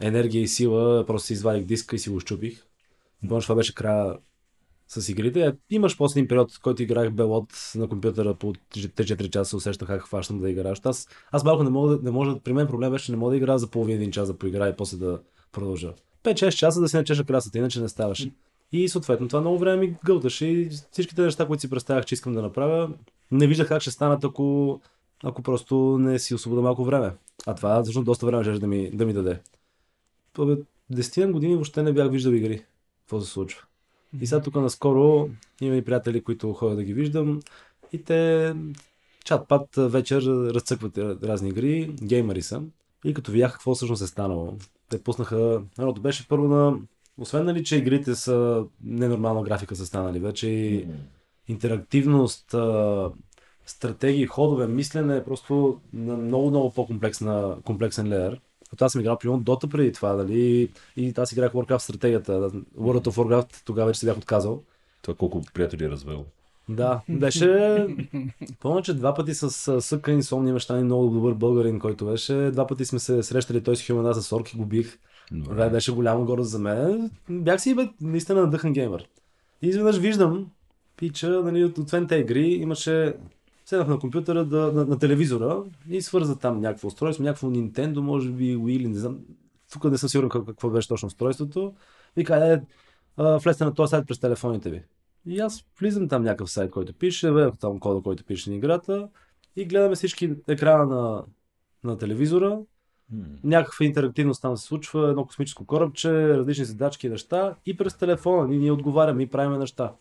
енергия 0.00 0.42
и 0.42 0.48
сила 0.48 1.06
просто 1.06 1.26
си 1.26 1.32
извадих 1.32 1.64
диска 1.64 1.96
и 1.96 1.98
си 1.98 2.10
го 2.10 2.20
щупих. 2.20 2.66
Помня, 3.28 3.42
това 3.42 3.54
беше 3.54 3.74
края 3.74 4.16
с 4.88 5.08
игрите. 5.08 5.52
Имаш 5.70 5.96
после 5.96 6.20
един 6.20 6.28
период, 6.28 6.52
в 6.52 6.60
който 6.60 6.82
играх 6.82 7.10
Белот 7.10 7.72
на 7.74 7.88
компютъра 7.88 8.34
по 8.34 8.54
3-4 8.54 9.30
часа, 9.30 9.56
усещах 9.56 9.88
как 9.88 10.02
хващам 10.02 10.38
да 10.38 10.50
играш. 10.50 10.80
Аз, 10.84 11.08
аз 11.32 11.44
малко 11.44 11.64
не 11.64 11.70
мога, 11.70 11.98
не 12.02 12.10
мога, 12.10 12.38
при 12.44 12.52
мен 12.52 12.66
проблем 12.66 12.90
беше, 12.90 13.12
не 13.12 13.18
мога 13.18 13.30
да 13.30 13.36
играя 13.36 13.58
за 13.58 13.66
половин 13.66 13.96
един 13.96 14.10
час 14.10 14.28
да 14.28 14.38
поиграя 14.38 14.72
и 14.72 14.76
после 14.76 14.96
да 14.96 15.20
продължа. 15.52 15.92
5-6 16.24 16.50
часа 16.50 16.80
да 16.80 16.88
си 16.88 16.96
начеша 16.96 17.24
красата, 17.24 17.58
иначе 17.58 17.80
не 17.80 17.88
ставаше. 17.88 18.32
И 18.72 18.88
съответно 18.88 19.28
това 19.28 19.40
много 19.40 19.58
време 19.58 19.76
ми 19.76 19.96
гълташе 20.04 20.46
и 20.46 20.70
всичките 20.90 21.22
неща, 21.22 21.46
които 21.46 21.60
си 21.60 21.70
представях, 21.70 22.04
че 22.04 22.14
искам 22.14 22.34
да 22.34 22.42
направя, 22.42 22.90
не 23.30 23.46
виждах 23.46 23.68
как 23.68 23.82
ще 23.82 23.90
станат, 23.90 24.24
ако, 24.24 24.80
ако 25.24 25.42
просто 25.42 25.98
не 25.98 26.18
си 26.18 26.34
освобода 26.34 26.62
малко 26.62 26.84
време. 26.84 27.12
А 27.46 27.54
това 27.54 27.82
всъщност 27.82 28.06
доста 28.06 28.26
време 28.26 28.44
ще 28.44 28.58
да 28.58 28.66
ми, 28.66 28.90
да 28.90 29.06
ми 29.06 29.12
даде. 29.12 29.40
10 30.92 31.30
години 31.30 31.54
въобще 31.54 31.82
не 31.82 31.92
бях 31.92 32.10
виждал 32.10 32.32
игри. 32.32 32.64
Какво 33.00 33.20
се 33.20 33.30
случва? 33.30 33.62
И 34.20 34.26
сега 34.26 34.42
тук 34.42 34.54
наскоро 34.54 35.28
имам 35.60 35.78
и 35.78 35.84
приятели, 35.84 36.24
които 36.24 36.52
ходя 36.52 36.76
да 36.76 36.84
ги 36.84 36.94
виждам 36.94 37.40
и 37.92 38.02
те 38.02 38.54
чат-пат 39.24 39.88
вечер 39.88 40.22
разцъкват 40.26 40.98
разни 40.98 41.48
игри, 41.48 41.94
геймери 42.02 42.42
са. 42.42 42.62
И 43.04 43.14
като 43.14 43.32
видях 43.32 43.52
какво 43.52 43.74
всъщност 43.74 44.02
е 44.02 44.06
станало, 44.06 44.56
те 44.88 45.02
пуснаха, 45.02 45.62
едното 45.78 46.00
беше 46.00 46.28
първо 46.28 46.48
на, 46.48 46.78
освен 47.18 47.44
нали, 47.44 47.64
че 47.64 47.76
игрите 47.76 48.14
са 48.14 48.64
ненормална 48.84 49.42
графика 49.42 49.76
са 49.76 49.86
станали, 49.86 50.18
вече 50.18 50.48
и 50.48 50.86
интерактивност, 51.48 52.54
стратегии, 53.66 54.26
ходове, 54.26 54.66
мислене 54.66 55.16
е 55.16 55.24
просто 55.24 55.80
на 55.92 56.16
много, 56.16 56.50
много 56.50 56.72
по-комплексен 56.72 57.54
комплексен 57.64 58.08
леер. 58.08 58.40
Като 58.70 58.84
аз 58.84 58.92
съм 58.92 59.00
играл 59.00 59.18
примерно 59.18 59.42
Dota 59.42 59.70
преди 59.70 59.92
това, 59.92 60.12
дали, 60.12 60.68
и 60.96 61.12
аз 61.16 61.32
играх 61.32 61.52
Warcraft 61.52 61.78
стратегията. 61.78 62.32
World 62.78 63.06
of 63.06 63.10
Warcraft 63.10 63.62
тогава 63.64 63.86
вече 63.86 64.00
се 64.00 64.06
бях 64.06 64.16
отказал. 64.16 64.62
Това 65.02 65.14
колко 65.14 65.42
приятели 65.54 65.84
е 65.84 65.90
развел. 65.90 66.24
Да, 66.68 67.00
беше... 67.08 67.86
Помня, 68.60 68.82
че 68.82 68.94
два 68.94 69.14
пъти 69.14 69.34
с 69.34 69.80
Съка 69.80 70.12
Инсомни 70.12 70.50
имаше 70.50 70.72
много 70.72 71.10
добър 71.10 71.34
българин, 71.34 71.78
който 71.78 72.06
беше. 72.06 72.50
Два 72.52 72.66
пъти 72.66 72.84
сме 72.84 72.98
се 72.98 73.22
срещали, 73.22 73.62
той 73.62 73.76
с 73.76 73.86
Хюмена 73.86 74.14
с 74.14 74.32
Орки 74.32 74.56
го 74.56 74.64
бих. 74.64 74.98
Добре. 75.32 75.70
Беше 75.70 75.92
голямо 75.92 76.24
гордост 76.24 76.50
за 76.50 76.58
мен. 76.58 77.10
Бях 77.30 77.60
си 77.60 77.74
бе, 77.74 77.88
наистина 78.00 78.40
надъхан 78.40 78.72
геймър. 78.72 79.08
И 79.62 79.68
изведнъж 79.68 79.96
виждам, 79.96 80.46
пича, 80.96 81.28
нали, 81.28 81.72
освен 81.78 82.06
те 82.06 82.16
игри, 82.16 82.48
имаше 82.48 83.14
седнах 83.66 83.88
на 83.88 83.98
компютъра, 83.98 84.44
да, 84.44 84.72
на, 84.72 84.84
на 84.84 84.98
телевизора 84.98 85.62
и 85.88 86.02
свърза 86.02 86.38
там 86.38 86.60
някакво 86.60 86.88
устройство, 86.88 87.24
някакво 87.24 87.48
Nintendo, 87.48 87.98
може 88.00 88.30
би 88.30 88.56
Wii 88.56 88.70
или 88.70 88.88
не 88.88 88.98
знам. 88.98 89.18
Тук 89.72 89.84
не 89.84 89.98
съм 89.98 90.08
сигурен 90.08 90.28
какво 90.28 90.70
беше 90.70 90.88
точно 90.88 91.06
устройството. 91.06 91.74
И 92.16 92.24
каже, 92.24 92.60
влезте 93.18 93.64
на 93.64 93.74
този 93.74 93.90
сайт 93.90 94.06
през 94.06 94.18
телефоните 94.18 94.70
ви. 94.70 94.82
И 95.26 95.40
аз 95.40 95.64
влизам 95.80 96.08
там 96.08 96.22
някакъв 96.22 96.50
сайт, 96.50 96.70
който 96.70 96.94
пише, 96.94 97.32
там 97.60 97.80
кода, 97.80 98.02
който 98.02 98.24
пише 98.24 98.50
на 98.50 98.56
играта 98.56 99.08
и 99.56 99.64
гледаме 99.64 99.94
всички 99.94 100.34
екрана 100.48 100.86
на, 100.86 101.24
на 101.84 101.98
телевизора. 101.98 102.58
Hmm. 103.14 103.24
Някаква 103.44 103.86
интерактивност 103.86 104.42
там 104.42 104.56
се 104.56 104.66
случва, 104.66 105.10
едно 105.10 105.26
космическо 105.26 105.66
корабче, 105.66 106.28
различни 106.28 106.64
задачки 106.64 107.06
и 107.06 107.10
неща 107.10 107.54
и 107.66 107.76
през 107.76 107.94
телефона 107.94 108.48
ние, 108.48 108.58
ние 108.58 108.70
отговаряме 108.72 109.22
и 109.22 109.26
правим 109.26 109.58
неща. 109.58 109.92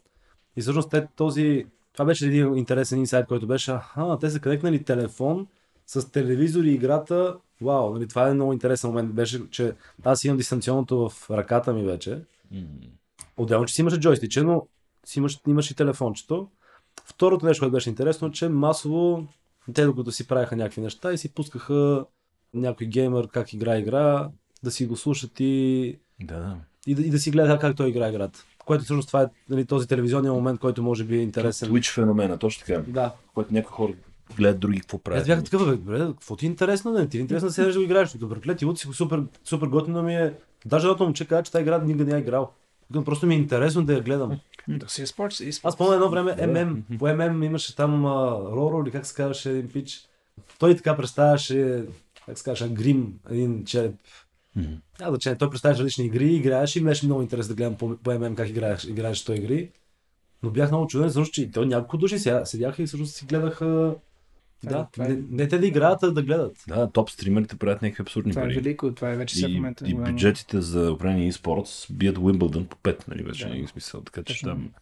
И 0.56 0.62
всъщност 0.62 0.90
те 0.90 1.08
този 1.16 1.66
това 1.96 2.06
беше 2.06 2.28
един 2.28 2.58
интересен 2.58 3.00
инсайт, 3.00 3.28
който 3.28 3.48
беше, 3.48 3.72
аха, 3.72 4.18
те 4.22 4.30
са 4.30 4.42
конектнали 4.42 4.84
телефон 4.84 5.48
с 5.88 6.12
телевизор 6.12 6.64
и 6.64 6.72
играта. 6.72 7.38
Вау, 7.62 7.94
нали, 7.94 8.08
това 8.08 8.30
е 8.30 8.34
много 8.34 8.54
интересен 8.54 8.90
момент. 8.90 9.14
Беше, 9.14 9.50
че 9.50 9.74
аз 10.04 10.24
имам 10.24 10.38
дистанционното 10.38 11.10
в 11.10 11.30
ръката 11.30 11.74
ми 11.74 11.84
вече. 11.84 12.22
Отделно, 13.38 13.66
че 13.66 13.74
си 13.74 13.82
имаше 13.82 14.00
джойстиче, 14.00 14.44
но 14.44 14.68
си 15.06 15.20
имаш, 15.20 15.40
имаш 15.48 15.72
и 15.72 15.76
телефончето. 15.76 16.48
Второто 17.06 17.46
нещо, 17.46 17.62
което 17.62 17.72
беше 17.72 17.90
интересно, 17.90 18.32
че 18.32 18.50
масово 18.50 19.28
те 19.74 19.86
докато 19.86 20.12
си 20.12 20.28
правиха 20.28 20.56
някакви 20.56 20.82
неща 20.82 21.14
и 21.14 21.18
си 21.18 21.34
пускаха 21.34 22.06
някой 22.54 22.88
геймер 22.88 23.28
как 23.28 23.54
игра 23.54 23.78
игра, 23.78 24.30
да 24.64 24.72
си 24.72 24.86
го 24.86 24.96
слушат 24.96 25.32
и, 25.40 26.00
да. 26.22 26.58
и, 26.88 26.96
да, 26.96 27.02
и 27.02 27.10
да 27.10 27.20
си 27.20 27.32
гледа 27.32 27.60
как 27.60 27.76
той 27.76 27.90
игра 27.90 28.10
играта 28.10 28.46
което 28.66 28.84
всъщност 28.84 29.08
това 29.08 29.22
е 29.22 29.28
нали, 29.50 29.66
този 29.66 29.88
телевизионния 29.88 30.34
момент, 30.34 30.60
който 30.60 30.84
може 30.84 31.04
би 31.04 31.18
е 31.18 31.22
интересен. 31.22 31.70
Twitch 31.70 31.94
феномена, 31.94 32.38
точно 32.38 32.66
така. 32.66 32.82
Да. 32.88 33.12
Който 33.34 33.54
някои 33.54 33.72
хора 33.72 33.94
гледат 34.38 34.60
други 34.60 34.80
какво 34.80 34.98
правят. 34.98 35.22
Аз 35.22 35.28
бях 35.28 35.44
такъв, 35.44 35.70
бе, 35.70 35.76
бре, 35.76 36.00
какво 36.00 36.36
ти 36.36 36.46
е 36.46 36.50
интересно, 36.50 36.92
да 36.92 37.08
ти 37.08 37.18
е 37.18 37.22
интересно 37.22 37.48
да 37.48 37.54
седеш 37.54 37.74
да 37.74 37.80
го 37.80 37.86
играеш. 37.86 38.14
Добре, 38.14 38.40
глед, 38.40 38.62
и 38.62 38.68
си 38.76 38.88
супер, 38.94 39.24
супер 39.44 39.68
готино 39.68 40.04
ми 40.04 40.16
е. 40.16 40.34
Даже 40.66 40.88
едното 40.88 41.04
момче 41.04 41.28
каза, 41.28 41.44
че 41.44 41.52
тази 41.52 41.62
игра 41.62 41.78
никога 41.78 42.06
не 42.06 42.16
е 42.16 42.20
играл. 42.20 42.52
Просто 43.06 43.26
ми 43.26 43.36
е 43.36 43.38
интересно 43.38 43.86
да 43.86 43.94
я 43.94 44.02
гледам. 44.02 44.40
Да 44.68 44.90
си 44.90 45.02
е 45.02 45.08
спорт, 45.08 45.34
си 45.34 45.48
е 45.48 45.52
спорт. 45.52 45.70
Аз 45.70 45.78
помня 45.78 45.94
едно 45.94 46.10
време 46.10 46.48
ММ. 46.48 46.98
По 47.00 47.08
ММ 47.16 47.44
имаше 47.44 47.76
там 47.76 48.06
Роро 48.06 48.84
или 48.84 48.92
как 48.92 49.06
се 49.06 49.16
казваше 49.16 49.50
един 49.50 49.70
пич. 49.70 50.02
Той 50.60 50.76
така 50.76 50.98
представяше, 50.98 51.86
как 52.26 52.38
се 52.38 52.44
казваше, 52.44 52.74
грим, 52.74 53.14
един 53.30 53.66
череп 53.66 53.96
Mm-hmm. 54.58 55.12
Да 55.12 55.18
че 55.18 55.36
той 55.36 55.50
представяш 55.50 55.78
различни 55.78 56.06
игри, 56.06 56.34
играеш 56.34 56.76
и 56.76 56.84
беше 56.84 57.06
много 57.06 57.22
интересно 57.22 57.50
да 57.50 57.56
гледам 57.56 57.78
по, 57.78 57.98
по 57.98 58.20
ММ 58.20 58.36
как 58.36 58.50
играеш, 58.50 58.84
играеш 58.84 59.24
той 59.24 59.36
игри. 59.36 59.70
Но 60.44 60.50
бях 60.50 60.72
много 60.72 60.88
чуден, 60.88 61.10
защото 61.10 61.34
че 61.34 61.52
то 61.52 61.66
няколко 61.66 61.98
души 61.98 62.20
седяха 62.44 62.84
и 62.84 62.86
всъщност 62.86 63.16
си 63.16 63.26
гледаха 63.26 63.96
да, 64.64 64.88
това 64.92 65.06
е... 65.06 65.10
не, 65.10 65.24
не 65.30 65.48
те 65.48 65.58
да 65.58 65.68
играят, 65.68 66.04
а 66.04 66.12
да 66.12 66.24
гледат. 66.24 66.64
Да, 66.68 66.92
топ 66.92 67.10
стримерите 67.10 67.56
правят 67.56 67.82
някакви 67.82 68.02
абсурдни 68.02 68.32
това 68.32 68.42
пари. 68.42 68.54
Това 68.54 68.60
е 68.60 68.64
велико, 68.64 68.92
това 68.94 69.12
е 69.12 69.16
вече 69.16 69.36
сега 69.36 69.48
в 69.48 69.52
момента. 69.52 69.88
И, 69.88 69.92
и 69.92 69.94
бюджетите 69.94 70.62
за 70.62 70.92
управление 70.92 71.32
e-sports 71.32 71.94
бият 71.94 72.18
Уимбълдън 72.18 72.66
по 72.66 72.78
5, 72.78 73.08
нали 73.08 73.24
вече, 73.24 73.48
да. 73.48 73.68
смисъл, 73.68 74.02
така 74.02 74.24
че 74.24 74.42
там... 74.42 74.70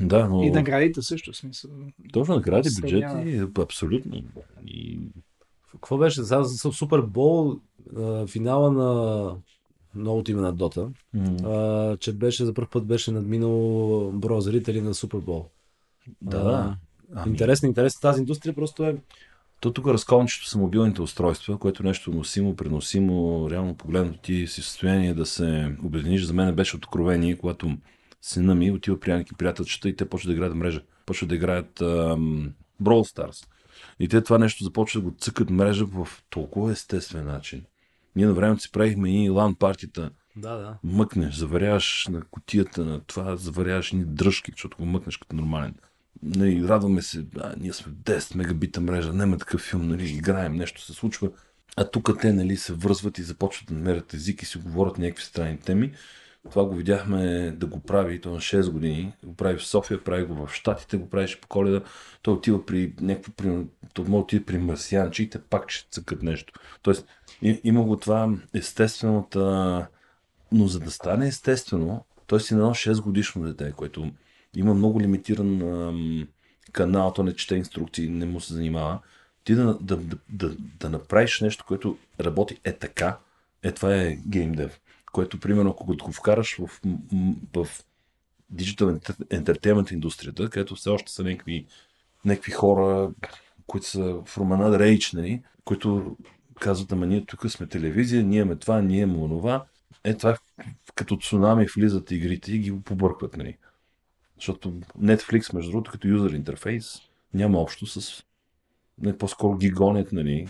Да, 0.00 0.28
но... 0.28 0.42
И 0.42 0.50
наградите 0.50 1.02
също, 1.02 1.32
в 1.32 1.36
смисъл. 1.36 1.70
Точно, 2.12 2.34
награди, 2.34 2.68
бюджети, 2.80 3.42
абсолютно. 3.58 4.22
И... 4.66 4.98
Какво 5.76 5.98
беше? 5.98 6.22
За, 6.22 6.42
за 6.42 6.72
Супер 6.72 7.00
Бол, 7.00 7.60
финала 8.26 8.70
на 8.72 9.30
новото 9.94 10.30
име 10.30 10.40
на 10.40 10.52
Дота, 10.52 10.88
М, 11.14 11.36
а, 11.44 11.96
че 11.96 12.12
беше 12.12 12.44
за 12.44 12.54
първ 12.54 12.68
път 12.70 12.86
беше 12.86 13.12
надминал 13.12 14.10
броя 14.12 14.40
зрители 14.40 14.80
на 14.80 14.94
Супербол. 14.94 15.46
Да, 16.22 16.44
да. 16.44 16.76
Ами, 17.14 17.30
Интересна, 17.30 17.68
интересна 17.68 18.00
тази 18.00 18.20
индустрия 18.20 18.54
просто 18.54 18.84
е 18.84 18.96
То 19.60 19.72
тук 19.72 19.86
разковничето 19.86 20.48
са 20.48 20.58
мобилните 20.58 21.02
устройства, 21.02 21.58
което 21.58 21.82
е 21.82 21.86
нещо 21.86 22.10
носимо, 22.10 22.56
преносимо, 22.56 23.48
реално 23.50 23.74
погледнато 23.74 24.18
ти 24.18 24.46
си 24.46 24.60
в 24.60 24.64
състояние 24.64 25.14
да 25.14 25.26
се 25.26 25.76
обединиш. 25.84 26.22
За 26.22 26.34
мен 26.34 26.54
беше 26.54 26.76
откровение, 26.76 27.38
когато 27.38 27.76
сина 28.22 28.54
ми 28.54 28.70
отива 28.70 29.00
при 29.00 29.12
някакви 29.12 29.36
приятелчета 29.36 29.88
и 29.88 29.96
те 29.96 30.08
почват 30.08 30.28
да 30.28 30.34
играят 30.34 30.54
мрежа. 30.54 30.82
Почват 31.06 31.28
да 31.28 31.34
играят 31.34 31.80
ам, 31.80 32.52
Brawl 32.82 33.16
Stars. 33.16 33.46
И 34.00 34.08
те 34.08 34.20
това 34.20 34.38
нещо 34.38 34.64
започват 34.64 35.04
да 35.04 35.10
го 35.10 35.16
цъкат 35.16 35.50
мрежа 35.50 35.86
в 35.86 36.08
толкова 36.30 36.72
естествен 36.72 37.26
начин. 37.26 37.62
Ние 38.16 38.26
на 38.26 38.32
времето 38.32 38.62
си 38.62 38.72
правихме 38.72 39.24
и 39.24 39.30
лан 39.30 39.54
партията. 39.54 40.10
Да, 40.36 40.56
да. 40.56 40.78
Мъкнеш, 40.84 41.34
заваряваш 41.34 42.06
на 42.10 42.22
котията 42.22 42.84
на 42.84 43.00
това, 43.00 43.36
заваряваш 43.36 43.92
ни 43.92 44.04
дръжки, 44.04 44.50
защото 44.50 44.76
го 44.76 44.86
мъкнеш 44.86 45.16
като 45.16 45.36
нормален. 45.36 45.74
Нали, 46.22 46.68
радваме 46.68 47.02
се, 47.02 47.26
а, 47.40 47.54
ние 47.60 47.72
сме 47.72 47.92
в 47.92 47.96
10 47.96 48.36
мегабита 48.36 48.80
мрежа, 48.80 49.12
няма 49.12 49.38
такъв 49.38 49.60
филм, 49.60 49.88
нали, 49.88 50.10
играем, 50.10 50.56
нещо 50.56 50.82
се 50.82 50.92
случва. 50.92 51.30
А 51.76 51.90
тук 51.90 52.10
те 52.20 52.32
нали, 52.32 52.56
се 52.56 52.72
връзват 52.72 53.18
и 53.18 53.22
започват 53.22 53.68
да 53.68 53.74
намерят 53.74 54.14
език 54.14 54.42
и 54.42 54.46
си 54.46 54.58
говорят 54.58 54.98
някакви 54.98 55.24
странни 55.24 55.58
теми. 55.58 55.92
Това 56.50 56.64
го 56.64 56.74
видяхме 56.74 57.50
да 57.50 57.66
го 57.66 57.80
прави, 57.80 58.20
то 58.20 58.30
на 58.30 58.38
6 58.38 58.70
години. 58.70 59.12
Го 59.24 59.34
прави 59.34 59.58
в 59.58 59.66
София, 59.66 60.04
прави 60.04 60.24
го 60.24 60.46
в 60.46 60.54
Штатите, 60.54 60.96
го 60.96 61.10
правиш 61.10 61.40
по 61.40 61.48
коледа. 61.48 61.80
Той 62.22 62.34
отива 62.34 62.66
при 62.66 62.92
някакво, 63.00 63.32
при, 63.32 63.66
той 63.94 64.04
може 64.04 64.10
да 64.10 64.16
отиде 64.16 64.44
при 64.44 64.58
марсианчи 64.58 65.30
пак 65.50 65.70
ще 65.70 65.90
цъкат 65.90 66.22
нещо. 66.22 66.52
Тоест, 66.82 67.06
има 67.64 67.82
го 67.82 67.96
това 67.96 68.30
естествената... 68.54 69.86
Но 70.52 70.66
за 70.66 70.80
да 70.80 70.90
стане 70.90 71.28
естествено, 71.28 72.04
той 72.26 72.40
си 72.40 72.54
на 72.54 72.60
едно 72.60 72.74
6 72.74 73.02
годишно 73.02 73.42
дете, 73.42 73.72
което 73.76 74.10
има 74.56 74.74
много 74.74 75.00
лимитиран 75.00 75.62
ам, 75.62 76.28
канал, 76.72 77.12
то 77.12 77.22
не 77.22 77.34
чете 77.34 77.56
инструкции, 77.56 78.08
не 78.08 78.26
му 78.26 78.40
се 78.40 78.54
занимава. 78.54 78.98
Ти 79.44 79.54
да, 79.54 79.78
да, 79.80 79.96
да, 79.96 80.16
да, 80.28 80.56
да 80.80 80.90
направиш 80.90 81.40
нещо, 81.40 81.64
което 81.68 81.98
работи 82.20 82.60
е 82.64 82.72
така, 82.72 83.18
е 83.62 83.72
това 83.72 83.96
е 83.96 84.18
геймдев. 84.28 84.80
Което, 85.16 85.40
примерно, 85.40 85.70
ако 85.70 85.84
го 85.86 86.12
вкараш 86.12 86.56
в, 86.56 86.80
в 87.54 87.68
Digital 88.54 89.14
Entertainment 89.24 89.92
индустрията, 89.92 90.50
където 90.50 90.74
все 90.74 90.90
още 90.90 91.12
са 91.12 91.24
някакви, 91.24 91.66
някакви 92.24 92.52
хора, 92.52 93.10
които 93.66 93.86
са 93.86 94.00
from 94.00 94.26
another 94.26 94.96
age, 94.96 95.14
нали, 95.14 95.42
които 95.64 96.16
казват, 96.60 96.92
ама 96.92 97.06
ние 97.06 97.26
тук 97.26 97.50
сме 97.50 97.66
телевизия, 97.66 98.24
ние 98.24 98.40
имаме 98.40 98.56
това, 98.56 98.82
ние 98.82 99.00
имаме 99.00 99.22
онова. 99.22 99.64
Е, 100.04 100.14
това 100.14 100.30
е 100.30 100.64
като 100.94 101.16
цунами 101.16 101.66
влизат 101.76 102.10
игрите 102.10 102.52
и 102.52 102.58
ги 102.58 102.80
побъркват, 102.80 103.36
нали. 103.36 103.56
Защото 104.36 104.72
Netflix, 105.00 105.54
между 105.54 105.70
другото, 105.70 105.90
като 105.90 106.08
юзер 106.08 106.30
интерфейс, 106.30 106.98
няма 107.34 107.58
общо 107.58 107.86
с... 107.86 108.24
Не, 108.98 109.18
по-скоро 109.18 109.56
ги 109.56 109.70
гонят, 109.70 110.12
нали, 110.12 110.48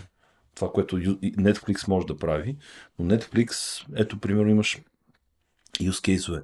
това, 0.57 0.71
което 0.71 0.97
Netflix 0.97 1.87
може 1.87 2.07
да 2.07 2.17
прави. 2.17 2.55
Но 2.99 3.15
Netflix, 3.15 3.83
ето, 3.95 4.19
примерно, 4.19 4.49
имаш 4.49 4.77
use 5.79 6.03
кейсове. 6.03 6.41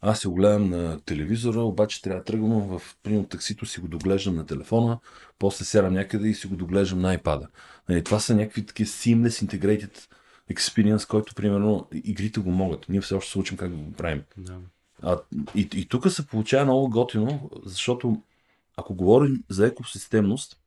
Аз 0.00 0.20
си 0.20 0.26
го 0.26 0.34
гледам 0.34 0.70
на 0.70 1.00
телевизора, 1.00 1.60
обаче 1.60 2.02
трябва 2.02 2.20
да 2.20 2.24
тръгвам 2.24 2.78
в 2.78 2.96
примерно 3.02 3.26
таксито, 3.26 3.66
си 3.66 3.80
го 3.80 3.88
доглеждам 3.88 4.36
на 4.36 4.46
телефона, 4.46 4.98
после 5.38 5.64
сядам 5.64 5.92
някъде 5.92 6.28
и 6.28 6.34
си 6.34 6.46
го 6.46 6.56
доглеждам 6.56 7.00
на 7.00 7.18
iPad. 7.18 7.46
Нали, 7.88 8.04
това 8.04 8.20
са 8.20 8.34
някакви 8.34 8.66
такива 8.66 8.88
seamless 8.88 9.46
integrated 9.46 10.06
experience, 10.52 11.08
който 11.08 11.34
примерно 11.34 11.88
игрите 11.92 12.40
го 12.40 12.50
могат. 12.50 12.88
Ние 12.88 13.00
все 13.00 13.14
още 13.14 13.32
се 13.32 13.38
учим 13.38 13.56
как 13.56 13.70
да 13.70 13.76
го 13.76 13.92
правим. 13.92 14.22
да. 14.36 14.58
А, 15.02 15.18
и, 15.54 15.68
и 15.74 15.88
тук 15.88 16.10
се 16.10 16.26
получава 16.26 16.64
много 16.64 16.90
готино, 16.90 17.50
защото 17.64 18.22
ако 18.76 18.94
говорим 18.94 19.44
за 19.48 19.66
екосистемност, 19.66 20.60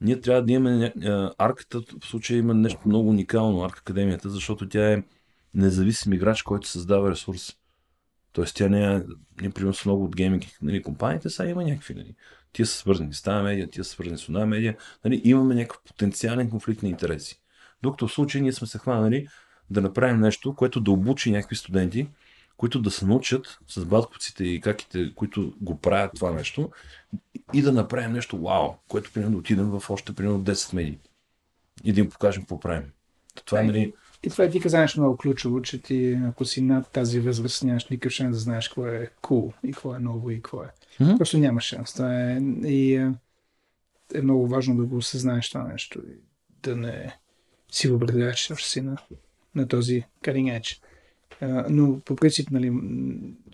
ние 0.00 0.20
трябва 0.20 0.42
да 0.42 0.52
имаме 0.52 0.94
а, 1.04 1.32
арката, 1.38 1.80
в 2.00 2.06
случая 2.06 2.38
има 2.38 2.54
нещо 2.54 2.80
много 2.86 3.08
уникално, 3.08 3.64
Арк 3.64 3.78
Академията, 3.78 4.30
защото 4.30 4.68
тя 4.68 4.92
е 4.92 5.02
независим 5.54 6.12
играч, 6.12 6.42
който 6.42 6.68
създава 6.68 7.10
ресурс. 7.10 7.56
Тоест 8.32 8.56
тя 8.56 8.68
не 8.68 8.94
е, 8.94 9.00
ние 9.40 9.50
примерно 9.50 9.74
много 9.84 10.04
от 10.04 10.16
гейминг 10.16 10.44
нали, 10.62 10.82
компаниите, 10.82 11.30
сега 11.30 11.50
има 11.50 11.64
някакви, 11.64 11.94
нали, 11.94 12.14
тия 12.52 12.66
са 12.66 12.76
свързани 12.76 13.14
с 13.14 13.22
тази 13.22 13.44
медия, 13.44 13.70
тия 13.70 13.84
са 13.84 13.90
свързани 13.90 14.18
с 14.18 14.28
една 14.28 14.46
медия, 14.46 14.76
нали, 15.04 15.20
имаме 15.24 15.54
някакъв 15.54 15.82
потенциален 15.82 16.50
конфликт 16.50 16.82
на 16.82 16.88
интереси. 16.88 17.40
Докато 17.82 18.08
в 18.08 18.12
случай 18.12 18.40
ние 18.40 18.52
сме 18.52 18.66
се 18.66 18.78
хванали 18.78 19.28
да 19.70 19.80
направим 19.80 20.20
нещо, 20.20 20.54
което 20.54 20.80
да 20.80 20.90
обучи 20.90 21.30
някакви 21.30 21.56
студенти, 21.56 22.08
които 22.56 22.82
да 22.82 22.90
се 22.90 23.06
научат 23.06 23.58
с 23.68 23.84
батковците 23.84 24.44
и 24.44 24.60
каките, 24.60 25.14
които 25.14 25.54
го 25.60 25.78
правят 25.78 26.12
това 26.14 26.30
нещо 26.30 26.70
и 27.52 27.62
да 27.62 27.72
направим 27.72 28.12
нещо 28.12 28.38
вау, 28.38 28.74
което 28.88 29.12
примерно 29.12 29.32
да 29.32 29.38
отидем 29.38 29.66
в 29.66 29.90
още 29.90 30.14
примерно 30.14 30.44
10 30.44 30.74
медии 30.74 30.98
и 31.84 31.92
да 31.92 32.00
им 32.00 32.10
покажем 32.10 32.42
какво 32.42 32.60
правим. 32.60 32.84
Това 33.44 33.60
е, 33.60 33.64
нали, 33.64 33.92
И 34.22 34.30
това 34.30 34.44
е 34.44 34.50
ти 34.50 34.60
каза 34.60 34.78
нещо 34.78 35.00
много 35.00 35.16
ключово, 35.16 35.62
че 35.62 35.82
ти, 35.82 36.20
ако 36.28 36.44
си 36.44 36.62
над 36.62 36.90
тази 36.90 37.20
възраст, 37.20 37.64
нямаш 37.64 37.88
никакъв 37.88 38.12
шанс 38.12 38.36
да 38.36 38.40
знаеш 38.40 38.68
какво 38.68 38.86
е 38.86 39.10
cool 39.22 39.52
и 39.64 39.72
какво 39.72 39.94
е 39.94 39.98
ново 39.98 40.30
и 40.30 40.36
какво 40.36 40.62
е. 40.62 40.68
Мгм. 41.00 41.16
Просто 41.16 41.38
нямаш 41.38 41.64
шанс. 41.64 41.92
Това 41.92 42.30
е, 42.30 42.38
и 42.64 42.94
е, 42.94 43.12
е 44.14 44.22
много 44.22 44.48
важно 44.48 44.76
да 44.76 44.84
го 44.84 44.96
осъзнаеш 44.96 45.50
това 45.50 45.64
нещо 45.64 45.98
и 45.98 46.20
да 46.62 46.76
не 46.76 47.16
си 47.72 47.88
въобразяваш, 47.88 48.40
че 48.58 48.70
си 48.70 48.80
на, 48.80 48.96
на 49.54 49.68
този 49.68 50.04
cutting 50.22 50.60
edge. 50.60 50.80
Но 51.70 52.00
по 52.00 52.16
принцип, 52.16 52.50
нали, 52.50 52.72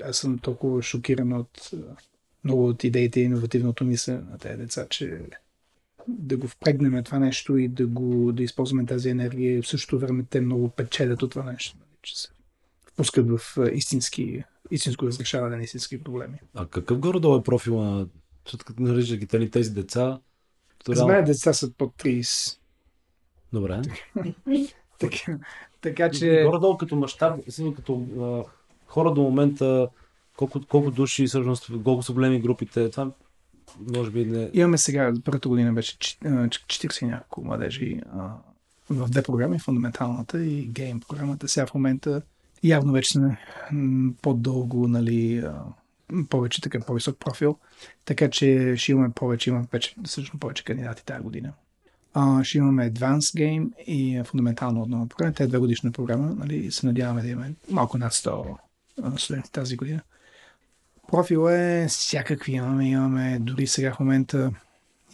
аз 0.04 0.16
съм 0.16 0.38
толкова 0.38 0.82
шокиран 0.82 1.32
от 1.32 1.70
много 2.44 2.66
от 2.66 2.84
идеите 2.84 3.20
и 3.20 3.24
иновативното 3.24 3.84
мислене 3.84 4.20
на 4.30 4.38
тези 4.38 4.56
деца, 4.56 4.86
че 4.90 5.20
да 6.08 6.36
го 6.36 6.48
впрегнем 6.48 7.04
това 7.04 7.18
нещо 7.18 7.56
и 7.56 7.68
да 7.68 7.86
го 7.86 8.32
да 8.32 8.42
използваме 8.42 8.86
тази 8.86 9.08
енергия 9.08 9.58
и 9.58 9.62
в 9.62 9.68
същото 9.68 9.98
време 9.98 10.24
те 10.30 10.40
много 10.40 10.68
печелят 10.68 11.22
от 11.22 11.30
това 11.30 11.52
нещо, 11.52 11.76
нали, 11.80 11.98
че 12.02 12.20
се 12.20 12.28
впускат 12.86 13.26
в 13.28 13.40
истински, 13.72 14.44
истинско 14.70 15.06
разрешаване 15.06 15.56
на 15.56 15.62
истински 15.62 16.02
проблеми. 16.02 16.38
А 16.54 16.66
какъв 16.66 16.98
горе-долу 16.98 17.38
е 17.38 17.42
профила 17.42 17.84
на... 17.84 18.06
Като 18.64 18.82
наричаш 18.82 19.18
ги 19.18 19.28
нали, 19.32 19.50
тези 19.50 19.70
деца... 19.70 20.20
то 20.84 20.94
За 20.94 21.06
мен 21.06 21.24
деца 21.24 21.52
са 21.52 21.72
под 21.72 21.94
30. 21.96 22.58
Добре. 23.52 23.82
Така, 25.00 25.38
така 25.80 26.10
че 26.10 26.42
Горе-долу 26.46 26.76
като 26.76 26.96
мащаб, 26.96 27.40
като 27.76 28.02
а, 28.20 28.50
хора 28.86 29.14
до 29.14 29.22
момента, 29.22 29.88
колко, 30.36 30.60
колко 30.68 30.90
души, 30.90 31.26
всъщност, 31.26 31.70
колко 31.84 32.02
са 32.02 32.12
големи 32.12 32.40
групите, 32.40 32.90
това 32.90 33.10
може 33.96 34.10
би 34.10 34.24
не... 34.24 34.50
имаме 34.52 34.78
сега, 34.78 35.12
първата 35.24 35.48
година 35.48 35.72
беше 35.72 35.98
ч- 35.98 36.18
а, 36.24 36.28
40 36.28 37.02
и 37.02 37.06
няколко 37.06 37.44
младежи 37.44 38.00
а, 38.16 38.28
в 38.90 39.08
две 39.08 39.22
програми, 39.22 39.58
фундаменталната 39.58 40.44
и 40.44 40.62
гейм 40.62 41.00
програмата. 41.08 41.48
Сега 41.48 41.66
в 41.66 41.74
момента 41.74 42.22
явно 42.62 42.92
вече 42.92 43.12
сме 43.12 43.38
по-дълго, 44.22 44.88
нали, 44.88 45.38
а, 45.38 45.62
повече 46.28 46.62
така, 46.62 46.80
по-висок 46.80 47.18
профил, 47.18 47.58
така 48.04 48.30
че 48.30 48.74
ще 48.76 48.92
имаме 48.92 49.10
повече, 49.10 49.50
имаме 49.50 49.66
вече 49.72 49.94
всъщност 50.04 50.40
повече 50.40 50.64
кандидати 50.64 51.04
тази 51.04 51.22
година. 51.22 51.52
А, 52.14 52.44
ще 52.44 52.58
имаме 52.58 52.92
Advanced 52.92 53.38
Game 53.38 53.84
и 53.86 54.16
а, 54.16 54.24
фундаментална 54.24 54.82
отнова 54.82 55.06
програма. 55.06 55.32
Те 55.32 55.42
е 55.42 55.46
две 55.46 55.58
годишна 55.58 55.92
програма, 55.92 56.34
нали, 56.38 56.72
се 56.72 56.86
надяваме 56.86 57.22
да 57.22 57.28
имаме 57.28 57.52
малко 57.70 57.98
над 57.98 58.12
100 58.12 58.56
а, 59.02 59.18
студенти 59.18 59.52
тази 59.52 59.76
година. 59.76 60.00
Профил 61.08 61.48
е 61.50 61.86
всякакви 61.88 62.52
имаме. 62.52 62.88
Имаме 62.88 63.38
дори 63.40 63.66
сега 63.66 63.94
в 63.94 64.00
момента 64.00 64.50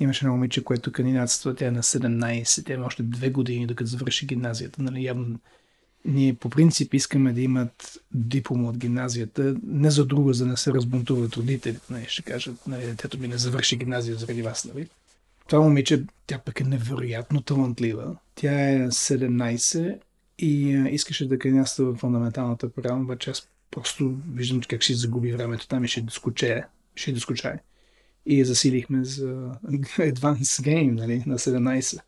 имаше 0.01 0.25
едно 0.25 0.33
момиче, 0.33 0.65
което 0.65 0.93
кандидатства. 0.93 1.55
Тя 1.55 1.67
е 1.67 1.71
на 1.71 1.83
17, 1.83 2.67
тя 2.67 2.75
има 2.75 2.87
още 2.87 3.03
две 3.03 3.31
години, 3.31 3.67
докато 3.67 3.91
завърши 3.91 4.27
гимназията. 4.27 4.83
Нали, 4.83 5.05
явно 5.05 5.39
ние 6.05 6.35
по 6.35 6.51
принцип 6.51 6.95
искаме 6.95 7.33
да 7.33 7.41
имат 7.41 8.01
диплома 8.15 8.69
от 8.69 8.79
гимназията, 8.79 9.57
не 9.67 9.91
за 9.91 10.07
друго, 10.07 10.33
за 10.33 10.45
да 10.45 10.51
не 10.51 10.57
се 10.57 10.73
разбунтуват 10.73 11.37
родителите. 11.37 11.81
Нали, 11.91 12.05
ще 12.09 12.23
кажат, 12.23 12.67
нали, 12.67 12.87
детето 12.87 13.19
ми 13.19 13.29
не 13.29 13.39
завърши 13.39 13.77
гимназия 13.77 14.17
заради 14.17 14.43
вас. 14.43 14.65
Нали. 14.65 14.89
Това 15.47 15.63
момиче, 15.63 16.05
тя 16.27 16.39
пък 16.39 16.61
е 16.61 16.65
невероятно 16.65 17.43
талантлива. 17.43 18.17
Тя 18.35 18.71
е 18.71 18.79
17 18.79 19.99
и 20.39 20.69
искаше 20.91 21.29
да 21.29 21.39
кандидатства 21.39 21.93
в 21.93 21.97
фундаменталната 21.97 22.69
програма, 22.69 23.03
обаче 23.03 23.31
аз 23.31 23.49
просто 23.71 24.15
виждам 24.33 24.61
как 24.61 24.83
ще 24.83 24.95
загуби 24.95 25.33
времето 25.33 25.69
там 25.69 25.85
и 25.85 25.89
ще 25.89 26.01
доскочее. 26.01 26.63
Ще 26.95 27.13
доскочае. 27.13 27.59
И 28.27 28.39
я 28.39 28.45
засилихме 28.45 29.05
за 29.05 29.27
Advanced 29.99 30.63
Game, 30.63 30.91
нали, 30.91 31.23
на 31.27 31.39
17. 31.39 32.01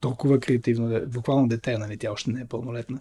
Толкова 0.00 0.40
креативно, 0.40 1.06
буквално 1.06 1.48
дете, 1.48 1.78
нали, 1.78 1.96
тя 1.96 2.12
още 2.12 2.30
не 2.30 2.40
е 2.40 2.44
пълнолетна. 2.44 3.00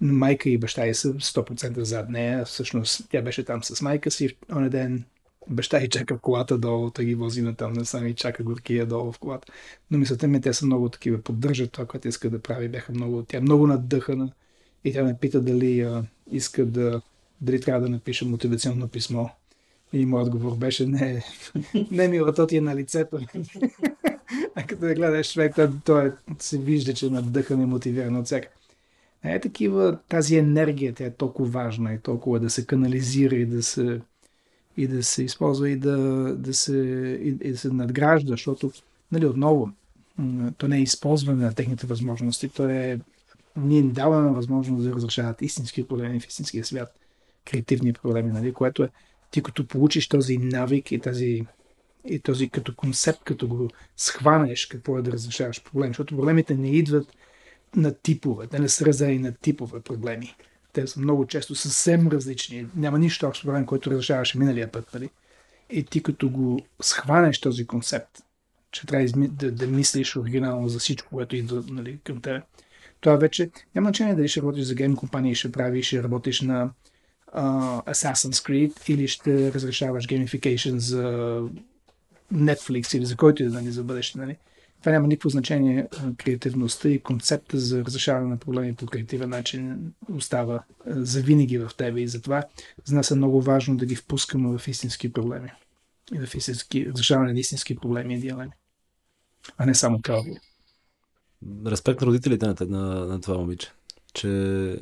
Майка 0.00 0.50
и 0.50 0.58
баща 0.58 0.86
й 0.86 0.94
са 0.94 1.14
100% 1.14 1.80
зад 1.80 2.08
нея. 2.08 2.44
Всъщност 2.44 3.08
тя 3.10 3.22
беше 3.22 3.44
там 3.44 3.64
с 3.64 3.82
майка 3.82 4.10
си. 4.10 4.28
В 4.28 4.56
онен 4.56 4.70
ден 4.70 5.04
баща 5.48 5.78
й 5.78 5.88
чака 5.88 6.16
в 6.16 6.20
колата 6.20 6.58
долу, 6.58 6.90
да 6.90 7.04
ги 7.04 7.14
вози 7.14 7.42
на 7.42 7.54
там 7.54 7.72
насам 7.72 8.06
и 8.06 8.14
чака 8.14 8.42
горкия 8.42 8.86
долу 8.86 9.12
в 9.12 9.18
колата. 9.18 9.52
Но 9.90 9.98
мисълта 9.98 10.28
ми, 10.28 10.40
те 10.40 10.52
са 10.52 10.66
много 10.66 10.88
такива, 10.88 11.22
поддържат 11.22 11.72
това, 11.72 11.86
което 11.86 12.08
иска 12.08 12.30
да 12.30 12.38
прави. 12.38 12.68
Бяха 12.68 12.92
много, 12.92 13.22
тя 13.22 13.36
е 13.36 13.40
много 13.40 13.66
надъхана. 13.66 14.32
И 14.84 14.92
тя 14.92 15.04
ме 15.04 15.18
пита 15.20 15.40
дали 15.40 15.80
а, 15.80 16.04
иска 16.30 16.66
да 16.66 17.02
дали 17.40 17.60
трябва 17.60 17.80
да 17.80 17.88
напише 17.88 18.24
мотивационно 18.24 18.88
писмо. 18.88 19.28
И 19.92 20.06
моят 20.06 20.26
отговор 20.26 20.56
беше 20.56 20.86
не, 20.86 21.24
не 21.90 22.08
милото 22.08 22.46
ти 22.46 22.56
е 22.56 22.60
на 22.60 22.76
лицето. 22.76 23.18
а 24.54 24.66
като 24.66 24.80
да 24.80 24.94
гледаш 24.94 25.32
човек, 25.32 25.54
той, 25.54 25.68
той 25.84 26.12
се 26.38 26.58
вижда, 26.58 26.94
че 26.94 27.06
е 27.06 27.10
надъхан 27.10 27.62
и 27.62 27.66
мотивиран 27.66 28.16
от 28.16 28.26
всяка. 28.26 28.48
Е 29.24 29.40
такива, 29.40 29.98
тази 30.08 30.36
енергия, 30.36 30.94
тя 30.94 31.04
е 31.04 31.10
толкова 31.10 31.48
важна 31.48 31.94
и 31.94 31.98
толкова 31.98 32.40
да 32.40 32.50
се 32.50 32.66
канализира 32.66 33.34
и 33.34 33.46
да 33.46 33.62
се, 33.62 34.00
и 34.76 34.86
да 34.86 35.02
се 35.02 35.22
използва 35.22 35.70
и 35.70 35.76
да, 35.76 35.96
да, 36.38 36.54
се, 36.54 36.76
и, 37.22 37.28
и 37.28 37.52
да 37.52 37.58
се 37.58 37.70
надгражда, 37.70 38.28
защото, 38.28 38.72
нали, 39.12 39.26
отново, 39.26 39.70
то 40.58 40.68
не 40.68 40.76
е 40.76 40.82
използване 40.82 41.44
на 41.44 41.54
техните 41.54 41.86
възможности, 41.86 42.48
то 42.48 42.68
е 42.68 43.00
ние 43.56 43.78
им 43.78 43.92
даваме 43.92 44.30
възможност 44.30 44.84
да 44.84 44.92
разрешават 44.92 45.42
истински 45.42 45.88
проблеми 45.88 46.20
в 46.20 46.26
истинския 46.26 46.64
свят, 46.64 46.94
креативни 47.44 47.92
проблеми, 47.92 48.32
нали, 48.32 48.52
което 48.52 48.82
е 48.82 48.88
ти 49.30 49.42
като 49.42 49.66
получиш 49.66 50.08
този 50.08 50.38
навик 50.38 50.92
и 50.92 50.98
тази 50.98 51.46
и 52.08 52.18
този 52.18 52.48
като 52.48 52.74
концепт, 52.74 53.24
като 53.24 53.48
го 53.48 53.68
схванеш 53.96 54.66
какво 54.66 54.98
е 54.98 55.02
да 55.02 55.12
разрешаваш 55.12 55.62
проблеми, 55.62 55.90
защото 55.90 56.16
проблемите 56.16 56.54
не 56.54 56.70
идват 56.70 57.16
на 57.76 57.94
типове, 57.94 58.46
те 58.46 58.58
не 58.58 58.68
са 58.68 58.86
разделени 58.86 59.18
на 59.18 59.32
типове 59.32 59.80
проблеми. 59.80 60.34
Те 60.76 60.86
са 60.86 61.00
много 61.00 61.26
често 61.26 61.54
съвсем 61.54 62.08
различни. 62.08 62.66
Няма 62.76 62.98
нищо 62.98 63.26
общо 63.26 63.46
проблем, 63.46 63.66
който 63.66 63.90
разрешаваше 63.90 64.38
миналия 64.38 64.72
път. 64.72 64.94
Нали? 64.94 65.10
И 65.70 65.84
ти 65.84 66.02
като 66.02 66.30
го 66.30 66.60
схванеш 66.82 67.40
този 67.40 67.66
концепт, 67.66 68.18
че 68.70 68.86
трябва 68.86 69.06
да, 69.14 69.52
да, 69.52 69.66
мислиш 69.66 70.16
оригинално 70.16 70.68
за 70.68 70.78
всичко, 70.78 71.08
което 71.10 71.36
идва 71.36 71.64
нали, 71.68 71.98
към 72.04 72.20
тебе, 72.20 72.42
това 73.00 73.16
вече 73.16 73.50
няма 73.74 73.88
значение 73.88 74.14
дали 74.14 74.28
ще 74.28 74.40
работиш 74.40 74.64
за 74.64 74.74
гейм 74.74 74.96
компания 74.96 75.34
ще 75.34 75.52
правиш, 75.52 75.86
ще 75.86 76.02
работиш 76.02 76.40
на 76.40 76.70
uh, 77.36 77.84
Assassin's 77.92 78.48
Creed 78.48 78.90
или 78.90 79.08
ще 79.08 79.52
разрешаваш 79.52 80.06
gamification 80.06 80.76
за 80.76 81.02
Netflix 82.34 82.96
или 82.96 83.06
за 83.06 83.16
който 83.16 83.42
и 83.42 83.46
да 83.46 83.52
нали, 83.52 83.70
за 83.70 83.84
бъдеще. 83.84 84.18
Нали. 84.18 84.36
Това 84.86 84.92
няма 84.92 85.08
никакво 85.08 85.28
значение. 85.28 85.88
Креативността 86.16 86.88
и 86.88 87.02
концепта 87.02 87.58
за 87.58 87.84
разрешаване 87.84 88.28
на 88.28 88.36
проблеми 88.36 88.74
по 88.74 88.86
креативен 88.86 89.28
начин 89.30 89.92
остава 90.12 90.64
за 90.86 91.20
винаги 91.20 91.58
в 91.58 91.70
тебе 91.76 92.00
и 92.00 92.08
затова 92.08 92.44
за 92.84 92.94
нас 92.94 93.10
е 93.10 93.14
много 93.14 93.40
важно 93.40 93.76
да 93.76 93.86
ги 93.86 93.96
впускаме 93.96 94.58
в 94.58 94.68
истински 94.68 95.12
проблеми 95.12 95.52
и 96.14 96.26
в 96.26 96.34
истински, 96.34 96.86
разрешаване 96.86 97.32
на 97.32 97.38
истински 97.38 97.76
проблеми 97.76 98.14
и 98.14 98.18
дилеми, 98.18 98.52
а 99.58 99.66
не 99.66 99.74
само 99.74 100.00
калви. 100.02 100.36
Респект 101.66 102.00
на 102.00 102.06
родителите 102.06 102.46
на, 102.46 102.56
на, 102.60 103.06
на 103.06 103.20
това 103.20 103.38
момиче, 103.38 103.72
че 104.14 104.80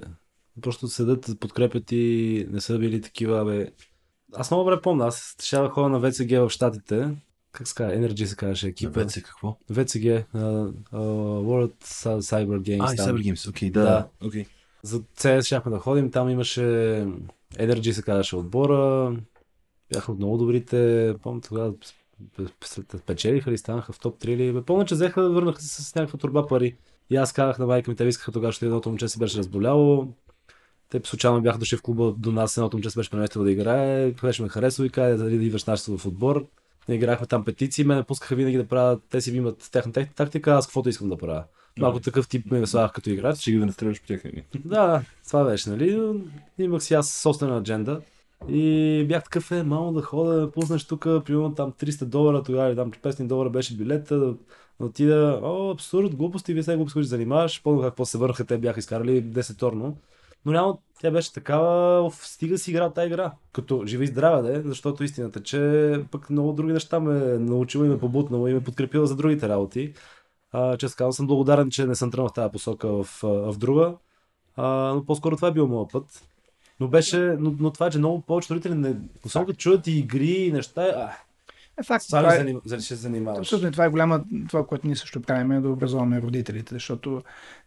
просто 0.62 0.88
седат, 0.88 1.30
подкрепят 1.40 1.92
и 1.92 2.46
не 2.50 2.60
са 2.60 2.78
били 2.78 3.00
такива, 3.00 3.44
бе. 3.44 3.70
Аз 4.32 4.50
много 4.50 4.70
добре 4.70 4.82
помня, 4.82 5.06
аз 5.06 5.36
ще 5.42 5.56
да 5.56 5.68
ходя 5.68 5.88
на 5.88 6.10
ВЦГ 6.10 6.30
в 6.30 6.50
Штатите, 6.50 7.16
как 7.54 7.68
се 7.68 7.74
казва, 7.74 7.96
Energy 7.96 8.24
се 8.24 8.36
казваше 8.36 8.66
екипа. 8.66 9.04
ВЦ 9.04 9.14
какво? 9.22 9.56
ВЦГ, 9.72 9.76
uh, 9.76 10.24
uh, 10.34 10.72
World 11.42 11.72
Cyber 12.20 12.60
Games. 12.60 12.92
А, 12.92 12.96
Cyber 12.96 13.32
Games, 13.32 13.48
окей, 13.50 13.68
okay, 13.68 13.72
да. 13.72 13.82
да. 13.82 14.08
Okay. 14.28 14.46
За 14.82 15.00
CS 15.00 15.46
щяхме 15.46 15.70
да 15.70 15.78
ходим, 15.78 16.10
там 16.10 16.28
имаше 16.28 16.60
Energy 17.54 17.90
се 17.90 18.02
казваше 18.02 18.36
отбора, 18.36 19.12
бяха 19.92 20.12
от 20.12 20.18
много 20.18 20.38
добрите, 20.38 21.14
помня 21.22 21.40
тогава 21.40 21.74
печелиха 23.06 23.50
ли, 23.50 23.58
станаха 23.58 23.92
в 23.92 23.98
топ 23.98 24.22
3 24.22 24.28
или... 24.28 24.62
Помня, 24.62 24.84
че 24.84 24.94
взеха, 24.94 25.30
върнаха 25.30 25.62
се 25.62 25.82
с 25.82 25.94
някаква 25.94 26.18
турба 26.18 26.46
пари. 26.46 26.76
И 27.10 27.16
аз 27.16 27.32
казах 27.32 27.58
на 27.58 27.66
майка 27.66 27.90
ми, 27.90 27.96
те 27.96 28.04
искаха 28.04 28.32
тогава, 28.32 28.52
че 28.52 28.64
едното 28.64 28.88
момче 28.88 29.08
се 29.08 29.18
беше 29.18 29.38
разболяло. 29.38 30.08
Те 30.88 31.00
случайно 31.04 31.42
бяха 31.42 31.58
дошли 31.58 31.76
в 31.76 31.82
клуба 31.82 32.14
до 32.18 32.32
нас, 32.32 32.56
едното 32.56 32.76
момче 32.76 32.90
се 32.90 32.98
беше 32.98 33.10
преместило 33.10 33.44
да 33.44 33.50
играе. 33.50 34.10
Беше 34.10 34.42
ме 34.42 34.48
харесва 34.48 34.86
и 34.86 34.90
каза 34.90 35.24
да 35.24 35.30
идваш 35.30 35.64
нашето 35.64 35.98
в 35.98 36.06
отбор. 36.06 36.46
Ние 36.88 36.96
играхме 36.96 37.26
там 37.26 37.44
петиции, 37.44 37.84
ме 37.84 38.02
пускаха 38.02 38.34
винаги 38.34 38.56
да 38.56 38.66
правя, 38.66 38.98
те 39.10 39.20
си 39.20 39.36
имат 39.36 39.68
тяхна 39.72 39.92
тактика, 39.92 40.52
аз 40.52 40.66
каквото 40.66 40.88
искам 40.88 41.08
да 41.08 41.16
правя. 41.16 41.44
Малко 41.78 42.00
такъв 42.00 42.28
тип 42.28 42.50
ме 42.50 42.66
слагах 42.66 42.92
като 42.92 43.10
играч. 43.10 43.38
Ще 43.38 43.52
ги 43.52 43.58
да 43.58 43.66
настреляш 43.66 44.00
по 44.00 44.06
тях. 44.06 44.22
Да, 44.64 45.02
това 45.26 45.44
беше, 45.44 45.70
нали? 45.70 46.20
Имах 46.58 46.82
си 46.82 46.94
аз 46.94 47.10
собствена 47.10 47.58
адженда. 47.58 48.00
И 48.48 49.04
бях 49.08 49.24
такъв 49.24 49.50
е, 49.50 49.62
мамо 49.62 49.92
да 49.92 50.02
хода, 50.02 50.50
пуснеш 50.50 50.84
тук, 50.84 51.02
примерно 51.02 51.54
там 51.54 51.72
300 51.72 52.04
долара, 52.04 52.42
тогава 52.42 52.68
или 52.68 52.76
там 52.76 52.92
500 52.92 53.26
долара 53.26 53.50
беше 53.50 53.76
билета, 53.76 54.18
да 54.18 54.34
отида, 54.78 55.40
о, 55.42 55.70
абсурд, 55.70 56.16
глупости, 56.16 56.52
вие 56.52 56.62
сега 56.62 56.76
глупости 56.76 57.00
ще 57.00 57.08
занимаваш, 57.08 57.62
помня 57.62 57.82
какво 57.82 58.04
се 58.04 58.18
върнаха, 58.18 58.44
те 58.44 58.58
бяха 58.58 58.78
изкарали 58.78 59.24
10 59.24 59.58
торно. 59.58 59.96
Но 60.44 60.52
реално 60.52 60.82
тя 61.00 61.10
беше 61.10 61.32
такава, 61.32 62.10
стига 62.10 62.58
си 62.58 62.70
играл 62.70 62.90
тази 62.90 63.06
игра. 63.06 63.32
Като 63.52 63.86
жива 63.86 64.04
и 64.04 64.06
здрава 64.06 64.42
да 64.42 64.58
е, 64.58 64.62
защото 64.62 65.04
истината, 65.04 65.42
че 65.42 66.00
пък 66.10 66.30
много 66.30 66.52
други 66.52 66.72
неща 66.72 67.00
ме 67.00 67.38
научила 67.38 67.86
и 67.86 67.88
ме 67.88 67.98
побутнала 67.98 68.50
и 68.50 68.54
ме 68.54 68.64
подкрепила 68.64 69.06
за 69.06 69.16
другите 69.16 69.48
работи. 69.48 69.94
А, 70.52 70.76
честно 70.76 70.96
казвам, 70.96 71.12
съм 71.12 71.26
благодарен, 71.26 71.70
че 71.70 71.86
не 71.86 71.94
съм 71.94 72.10
тръгнал 72.10 72.28
в 72.28 72.32
тази 72.32 72.52
посока 72.52 72.88
в, 72.88 73.22
в 73.22 73.54
друга. 73.58 73.94
А, 74.56 74.66
но 74.94 75.04
по-скоро 75.04 75.36
това 75.36 75.48
е 75.48 75.52
бил 75.52 75.66
моят 75.66 75.92
път. 75.92 76.22
Но 76.80 76.88
беше, 76.88 77.18
но, 77.18 77.54
но 77.60 77.70
това, 77.70 77.90
че 77.90 77.98
много 77.98 78.20
повече 78.20 78.54
родители 78.54 78.74
не, 78.74 78.96
особено 79.26 79.54
чуят 79.54 79.86
и 79.86 79.98
игри 79.98 80.32
и 80.32 80.52
неща, 80.52 80.82
а, 80.82 81.12
е 81.80 81.82
факт. 81.82 82.06
Това, 82.06 82.18
това 82.18 82.34
е, 82.34 82.54
за 82.64 82.80
ще 82.80 82.94
занимаваш. 82.94 83.38
Абсолютно, 83.38 83.72
това 83.72 83.84
е 83.84 83.88
голяма, 83.88 84.24
това, 84.48 84.66
което 84.66 84.86
ние 84.86 84.96
също 84.96 85.22
правим, 85.22 85.52
е 85.52 85.60
да 85.60 85.68
образуваме 85.68 86.22
родителите, 86.22 86.74
защото, 86.74 87.22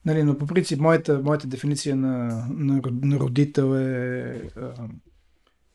нали, 0.06 0.24
но 0.24 0.38
по 0.38 0.48
принцип, 0.48 0.80
моята, 0.80 1.22
моята 1.24 1.48
дефиниция 1.48 1.96
на, 1.96 2.46
на, 2.50 2.82
на 3.02 3.20
родител 3.20 3.76
е 3.76 4.41
а, 4.58 4.74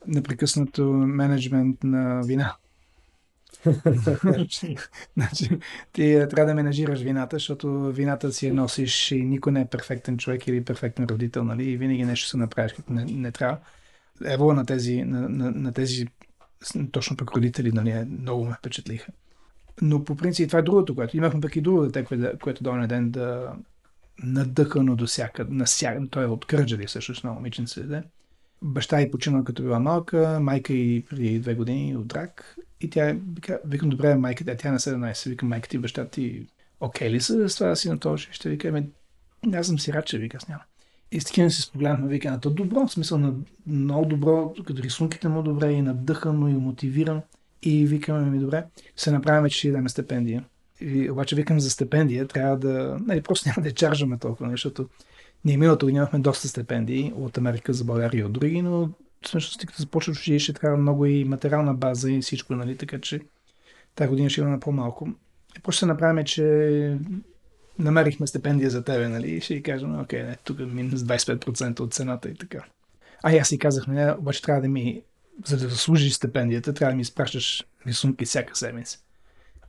непрекъснато 0.07 0.83
менеджмент 0.93 1.85
на 1.85 2.23
вина. 2.23 2.57
значи, 5.17 5.59
ти 5.93 6.27
трябва 6.31 6.47
да 6.47 6.55
менажираш 6.55 7.01
вината, 7.01 7.37
защото 7.37 7.93
вината 7.93 8.33
си 8.33 8.47
я 8.47 8.55
носиш 8.55 9.11
и 9.11 9.23
никой 9.23 9.53
не 9.53 9.61
е 9.61 9.67
перфектен 9.67 10.19
човек 10.19 10.47
или 10.47 10.65
перфектен 10.65 11.05
родител, 11.05 11.45
нали? 11.45 11.65
И 11.65 11.77
винаги 11.77 12.05
нещо 12.05 12.29
се 12.29 12.37
направиш, 12.37 12.73
като 12.73 12.93
не, 12.93 13.05
не 13.05 13.33
трябва. 13.33 13.59
Ево 14.25 14.53
на 14.53 14.67
тези, 14.67 15.03
на, 15.03 15.29
на, 15.29 15.51
на 15.51 15.73
тези 15.73 16.07
точно 16.93 17.17
пък 17.17 17.31
родители, 17.37 17.73
нали, 17.73 18.05
много 18.21 18.45
ме 18.45 18.55
впечатлиха. 18.59 19.13
Но 19.83 20.05
по 20.05 20.17
принцип 20.17 20.49
това 20.49 20.59
е 20.59 20.63
другото, 20.63 20.95
което 20.95 21.17
имахме 21.17 21.41
пък 21.41 21.57
и 21.57 21.61
друго 21.61 21.83
дете, 21.83 22.05
което, 22.05 22.39
което 22.39 22.65
долния 22.65 22.89
ден 22.89 23.11
да 23.11 23.53
надъхано 24.23 24.97
до 24.97 25.07
всяка, 25.07 25.47
на 25.49 25.65
всяка, 25.65 26.09
той 26.11 26.25
е 26.25 26.27
от 26.27 26.45
Кърджали 26.45 26.87
всъщност 26.87 27.25
на 27.25 27.33
момиченце. 27.33 27.83
Да? 27.83 28.03
Баща 28.63 29.03
и 29.03 29.11
починал 29.11 29.45
като 29.45 29.63
била 29.63 29.81
малка, 29.81 30.39
майка 30.41 30.73
и 30.73 31.05
преди 31.11 31.41
две 31.41 31.55
години 31.55 31.97
от 31.97 32.15
рак. 32.15 32.57
И 32.81 32.91
тя 32.91 33.17
вика, 33.35 33.61
викам, 33.65 33.89
добре, 33.89 34.15
майка, 34.15 34.45
тя, 34.45 34.57
тя 34.57 34.69
е 34.69 34.73
на 34.73 34.79
17, 34.79 35.29
викам, 35.29 35.49
майка 35.49 35.69
ти, 35.69 35.79
баща 35.79 36.09
ти, 36.09 36.47
окей 36.81 37.11
ли 37.11 37.21
са 37.21 37.49
с 37.49 37.55
това 37.55 37.69
да 37.69 37.77
си 37.77 37.89
на 37.89 37.99
този? 37.99 38.29
Ще 38.31 38.49
вика, 38.49 38.83
аз 39.55 39.67
съм 39.67 39.79
си 39.79 39.93
рад, 39.93 40.07
че 40.07 40.19
вика, 40.19 40.37
аз 40.37 40.49
няма. 40.49 40.63
И 41.13 41.21
с 41.21 41.25
такива 41.25 41.51
си 41.51 41.63
спогледнахме, 41.63 42.09
вика, 42.09 42.39
то 42.43 42.51
добро, 42.51 42.87
в 42.87 42.93
смисъл 42.93 43.19
на 43.19 43.35
много 43.67 44.05
добро, 44.05 44.55
като 44.67 44.83
рисунките 44.83 45.29
му 45.29 45.43
добре 45.43 45.73
и 45.73 45.83
надъхано 45.83 46.49
и 46.49 46.53
мотивиран. 46.53 47.21
И 47.63 47.87
викаме 47.87 48.31
ми, 48.31 48.39
добре, 48.39 48.65
се 48.97 49.11
направим, 49.11 49.51
че 49.51 49.59
ще 49.59 49.71
дадем 49.71 49.89
стипендия. 49.89 50.45
И, 50.81 51.11
обаче 51.11 51.37
викам 51.37 51.61
за 51.61 51.71
стипендия, 51.71 52.27
трябва 52.27 52.59
да, 52.59 52.99
нали, 53.07 53.21
просто 53.21 53.49
няма 53.49 53.63
да 53.63 53.69
я 53.69 53.75
чаржаме 53.75 54.19
толкова, 54.19 54.47
нали, 54.47 54.55
защото 54.55 54.89
ние 55.45 55.57
миналото 55.57 55.87
година 55.87 55.99
имахме 55.99 56.19
доста 56.19 56.49
стипендии 56.49 57.13
от 57.17 57.39
Америка 57.39 57.73
за 57.73 57.85
България 57.85 58.21
и 58.21 58.25
от 58.25 58.33
други, 58.33 58.63
но 58.63 58.91
всъщност, 59.23 59.67
като 59.67 59.83
започваш 59.83 60.19
училище, 60.19 60.53
трябва 60.53 60.79
много 60.79 61.07
и 61.07 61.25
материална 61.25 61.75
база 61.75 62.11
и 62.11 62.21
всичко, 62.21 62.55
нали, 62.55 62.77
така 62.77 62.99
че 62.99 63.21
тази 63.95 64.09
година 64.09 64.31
ще 64.31 64.41
имаме 64.41 64.61
по-малко. 64.61 65.09
И 65.59 65.61
просто 65.61 65.79
се 65.79 65.87
направим, 65.87 66.25
че 66.25 66.99
намерихме 67.79 68.27
стипендия 68.27 68.71
за 68.71 68.85
тебе, 68.85 69.09
нали? 69.09 69.31
И 69.31 69.41
ще 69.41 69.55
й 69.55 69.63
кажем, 69.63 70.01
окей, 70.01 70.23
не, 70.23 70.37
тук 70.45 70.61
е 70.61 70.63
минус 70.63 71.01
25% 71.01 71.81
от 71.81 71.95
цената 71.95 72.29
и 72.29 72.35
така. 72.35 72.65
А 73.23 73.37
аз 73.37 73.49
си 73.49 73.59
казах, 73.59 73.87
не, 73.87 74.13
обаче 74.13 74.43
трябва 74.43 74.63
да 74.63 74.69
ми, 74.69 75.03
за 75.47 75.57
да 75.57 75.69
заслужиш 75.69 76.13
стипендията, 76.13 76.75
трябва 76.75 76.93
да 76.93 76.97
ми 76.97 77.03
изпращаш 77.03 77.65
рисунки 77.87 78.25
всяка 78.25 78.57
седмица. 78.57 78.99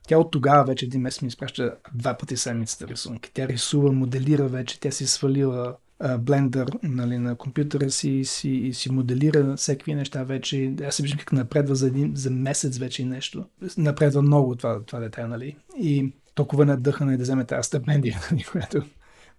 Тя 0.08 0.18
от 0.18 0.30
тогава 0.30 0.64
вече 0.64 0.84
един 0.84 1.00
месец 1.00 1.22
ми 1.22 1.28
изпраща 1.28 1.74
два 1.94 2.14
пъти 2.14 2.36
седмицата 2.36 2.88
рисунки. 2.88 3.30
Тя 3.34 3.48
рисува, 3.48 3.92
моделира 3.92 4.48
вече, 4.48 4.80
тя 4.80 4.90
си 4.90 5.06
свалила 5.06 5.76
блендър 6.18 6.68
нали, 6.82 7.18
на 7.18 7.36
компютъра 7.36 7.90
си 7.90 8.24
си, 8.24 8.70
си 8.72 8.92
моделира 8.92 9.56
всеки 9.56 9.94
неща 9.94 10.24
вече. 10.24 10.74
Аз 10.86 10.94
се 10.94 11.02
виждам 11.02 11.18
как 11.18 11.32
напредва 11.32 11.74
за, 11.74 11.86
един, 11.86 12.12
за 12.16 12.30
месец 12.30 12.78
вече 12.78 13.04
нещо. 13.04 13.44
Напредва 13.76 14.22
много 14.22 14.56
това, 14.56 14.82
това 14.82 15.00
дете, 15.00 15.26
нали? 15.26 15.56
И 15.78 16.12
толкова 16.34 16.66
надъхана 16.66 17.14
и 17.14 17.16
да 17.16 17.22
вземе 17.22 17.44
тази 17.44 17.66
стипендия, 17.66 18.20
нали, 18.30 18.44
която 18.52 18.82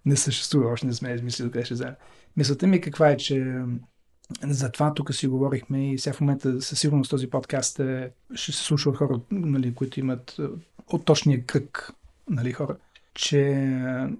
не 0.06 0.16
съществува, 0.16 0.70
още 0.70 0.86
не 0.86 0.92
сме 0.92 1.12
измислили 1.12 1.50
къде 1.50 1.64
ще 1.64 1.74
вземе. 1.74 1.96
Мисълта 2.36 2.66
ми 2.66 2.80
каква 2.80 3.10
е, 3.10 3.16
че 3.16 3.62
за 4.42 4.72
това 4.72 4.94
тук 4.94 5.14
си 5.14 5.26
говорихме 5.26 5.92
и 5.92 5.98
сега 5.98 6.14
в 6.14 6.20
момента 6.20 6.62
със 6.62 6.80
сигурност 6.80 7.10
този 7.10 7.30
подкаст 7.30 7.80
е, 7.80 8.10
ще 8.34 8.52
се 8.52 8.64
слуша 8.64 8.90
от 8.90 8.96
хора, 8.96 9.20
нали, 9.30 9.74
които 9.74 10.00
имат 10.00 10.36
от 10.86 11.04
точния 11.04 11.44
кръг 11.44 11.92
нали, 12.30 12.52
хора. 12.52 12.76
че 13.14 13.38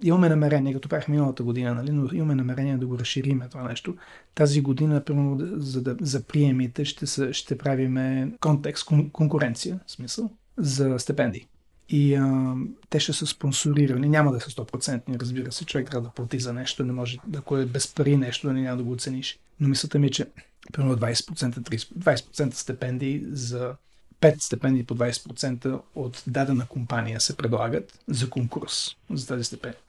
имаме 0.02 0.28
намерение, 0.28 0.72
като 0.72 0.88
правихме 0.88 1.12
миналата 1.12 1.42
година, 1.42 1.74
нали, 1.74 1.92
но 1.92 2.08
имаме 2.12 2.34
намерение 2.34 2.76
да 2.76 2.86
го 2.86 2.98
разшириме 2.98 3.48
това 3.48 3.68
нещо. 3.68 3.96
Тази 4.34 4.62
година, 4.62 5.04
примерно, 5.04 5.60
за, 5.60 5.82
да, 5.82 5.96
за 6.00 6.24
приемите 6.24 6.84
ще, 6.84 7.32
ще 7.32 7.58
правиме 7.58 8.32
контекст, 8.40 8.86
кон, 8.86 9.10
конкуренция, 9.10 9.80
смисъл, 9.86 10.30
за 10.58 10.98
стипендии. 10.98 11.46
И 11.88 12.14
а, 12.14 12.54
те 12.90 13.00
ще 13.00 13.12
са 13.12 13.26
спонсорирани. 13.26 14.08
Няма 14.08 14.32
да 14.32 14.40
са 14.40 14.50
100%, 14.50 15.20
разбира 15.20 15.52
се. 15.52 15.64
Човек 15.64 15.90
трябва 15.90 16.08
да 16.08 16.14
плати 16.14 16.38
за 16.38 16.52
нещо, 16.52 16.84
не 16.84 16.92
може, 16.92 17.18
ако 17.36 17.56
е 17.56 17.66
без 17.66 17.94
пари 17.94 18.16
нещо, 18.16 18.52
не 18.52 18.60
няма 18.60 18.76
да 18.76 18.82
го 18.82 18.92
оцениш. 18.92 19.38
Но 19.60 19.68
мисълта 19.68 19.98
ми 19.98 20.06
е, 20.06 20.10
че 20.10 20.26
примерно 20.72 20.96
20%, 20.96 21.58
30, 21.58 21.94
20% 21.98 22.54
стипендии 22.54 23.22
за 23.30 23.74
5 24.20 24.42
стипендии 24.42 24.84
по 24.84 24.96
20% 24.96 25.80
от 25.94 26.22
дадена 26.26 26.66
компания 26.66 27.20
се 27.20 27.36
предлагат 27.36 27.98
за 28.08 28.30
конкурс 28.30 28.96
за 29.10 29.26
тази 29.26 29.44
стипендия. 29.44 29.80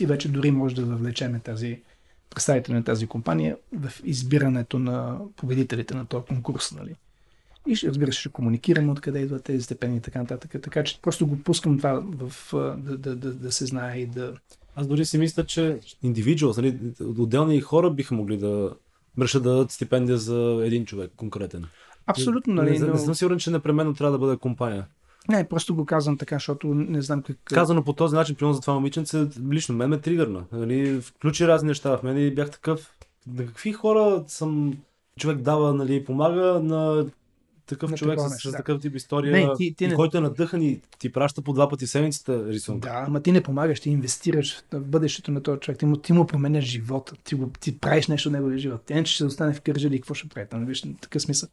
И 0.00 0.06
вече 0.06 0.28
дори 0.28 0.50
може 0.50 0.74
да 0.74 0.84
въвлечеме 0.84 1.40
тази 1.40 1.80
представители 2.30 2.74
на 2.74 2.84
тази 2.84 3.06
компания 3.06 3.56
в 3.72 3.92
избирането 4.04 4.78
на 4.78 5.18
победителите 5.36 5.94
на 5.94 6.06
този 6.06 6.26
конкурс. 6.26 6.72
Нали? 6.72 6.94
И 7.68 7.76
ще, 7.76 7.88
разбира 7.88 8.12
се, 8.12 8.20
ще 8.20 8.28
комуникираме 8.28 8.92
откъде 8.92 9.18
идват 9.18 9.44
тези 9.44 9.62
степени 9.62 9.96
и 9.96 10.00
така 10.00 10.18
нататък. 10.18 10.50
Така 10.62 10.84
че 10.84 11.00
просто 11.02 11.26
го 11.26 11.38
пускам 11.38 11.76
това 11.76 12.02
в, 12.06 12.52
да, 12.78 12.98
да, 12.98 13.16
да, 13.16 13.32
да 13.32 13.52
се 13.52 13.66
знае 13.66 13.98
и 13.98 14.06
да... 14.06 14.34
Аз 14.76 14.86
дори 14.86 15.04
си 15.04 15.18
мисля, 15.18 15.44
че 15.44 15.78
индивидуал, 16.02 16.54
нали, 16.56 16.78
отделни 17.18 17.60
хора 17.60 17.90
биха 17.90 18.14
могли 18.14 18.36
да 18.36 18.72
решат 19.20 19.42
да 19.42 19.50
дадат 19.50 19.70
стипендия 19.70 20.18
за 20.18 20.62
един 20.64 20.86
човек 20.86 21.12
конкретен. 21.16 21.64
Абсолютно, 22.06 22.54
нали? 22.54 22.78
Не, 22.78 22.86
но... 22.86 22.92
не 22.92 22.98
съм 22.98 23.14
сигурен, 23.14 23.38
че 23.38 23.50
непременно 23.50 23.94
трябва 23.94 24.12
да 24.12 24.18
бъде 24.18 24.36
компания. 24.36 24.86
Не, 25.28 25.48
просто 25.48 25.74
го 25.74 25.86
казвам 25.86 26.18
така, 26.18 26.36
защото 26.36 26.74
не 26.74 27.02
знам 27.02 27.22
как. 27.22 27.36
Казано 27.44 27.84
по 27.84 27.92
този 27.92 28.14
начин, 28.14 28.36
примерно 28.36 28.54
за 28.54 28.60
това 28.60 28.74
момиченце, 28.74 29.26
лично 29.50 29.74
мен 29.74 29.90
ме 29.90 30.00
тригърна. 30.00 30.44
Нали, 30.52 31.00
включи 31.00 31.48
разни 31.48 31.66
неща 31.66 31.96
в 31.96 32.02
мен 32.02 32.26
и 32.26 32.34
бях 32.34 32.50
такъв. 32.50 32.94
На 33.26 33.46
какви 33.46 33.72
хора 33.72 34.24
съм 34.26 34.74
човек 35.18 35.38
дава, 35.38 35.74
нали, 35.74 36.04
помага 36.04 36.60
на 36.62 37.06
такъв 37.66 37.90
На 37.90 37.96
човек 37.96 38.20
с, 38.20 38.50
с 38.50 38.52
такъв 38.52 38.80
тип 38.80 38.94
история, 38.96 39.32
Не, 39.32 39.54
ти- 39.56 39.74
ти 39.74 39.84
и 39.84 39.88
не- 39.88 39.94
който 39.94 40.18
е 40.18 40.20
надъхан 40.20 40.62
и 40.62 40.80
ти 40.98 41.12
праща 41.12 41.42
по 41.42 41.52
два 41.52 41.68
пъти 41.68 41.86
седмицата 41.86 42.48
рисунка. 42.48 42.88
Да, 42.88 43.04
ама 43.06 43.22
ти 43.22 43.32
не 43.32 43.42
помагаш, 43.42 43.80
ти 43.80 43.90
инвестираш 43.90 44.62
в 44.72 44.80
бъдещето 44.80 45.30
на 45.30 45.42
този 45.42 45.60
човек. 45.60 45.78
Ти 45.78 45.86
му, 45.86 45.96
ти 45.96 46.12
му 46.12 46.26
променяш 46.26 46.64
живота. 46.64 47.14
Ти, 47.24 47.34
го, 47.34 47.50
ти 47.60 47.78
правиш 47.78 48.06
нещо 48.08 48.28
в 48.28 48.32
неговия 48.32 48.58
живот. 48.58 48.82
Че 48.88 49.04
ще 49.04 49.24
остане 49.24 49.54
в 49.54 49.60
кържали, 49.60 50.00
какво 50.00 50.14
ще 50.14 50.28
прави 50.28 50.48
там? 50.48 50.66
Виж, 50.66 50.84
такъв 51.00 51.22
смисъл. 51.22 51.48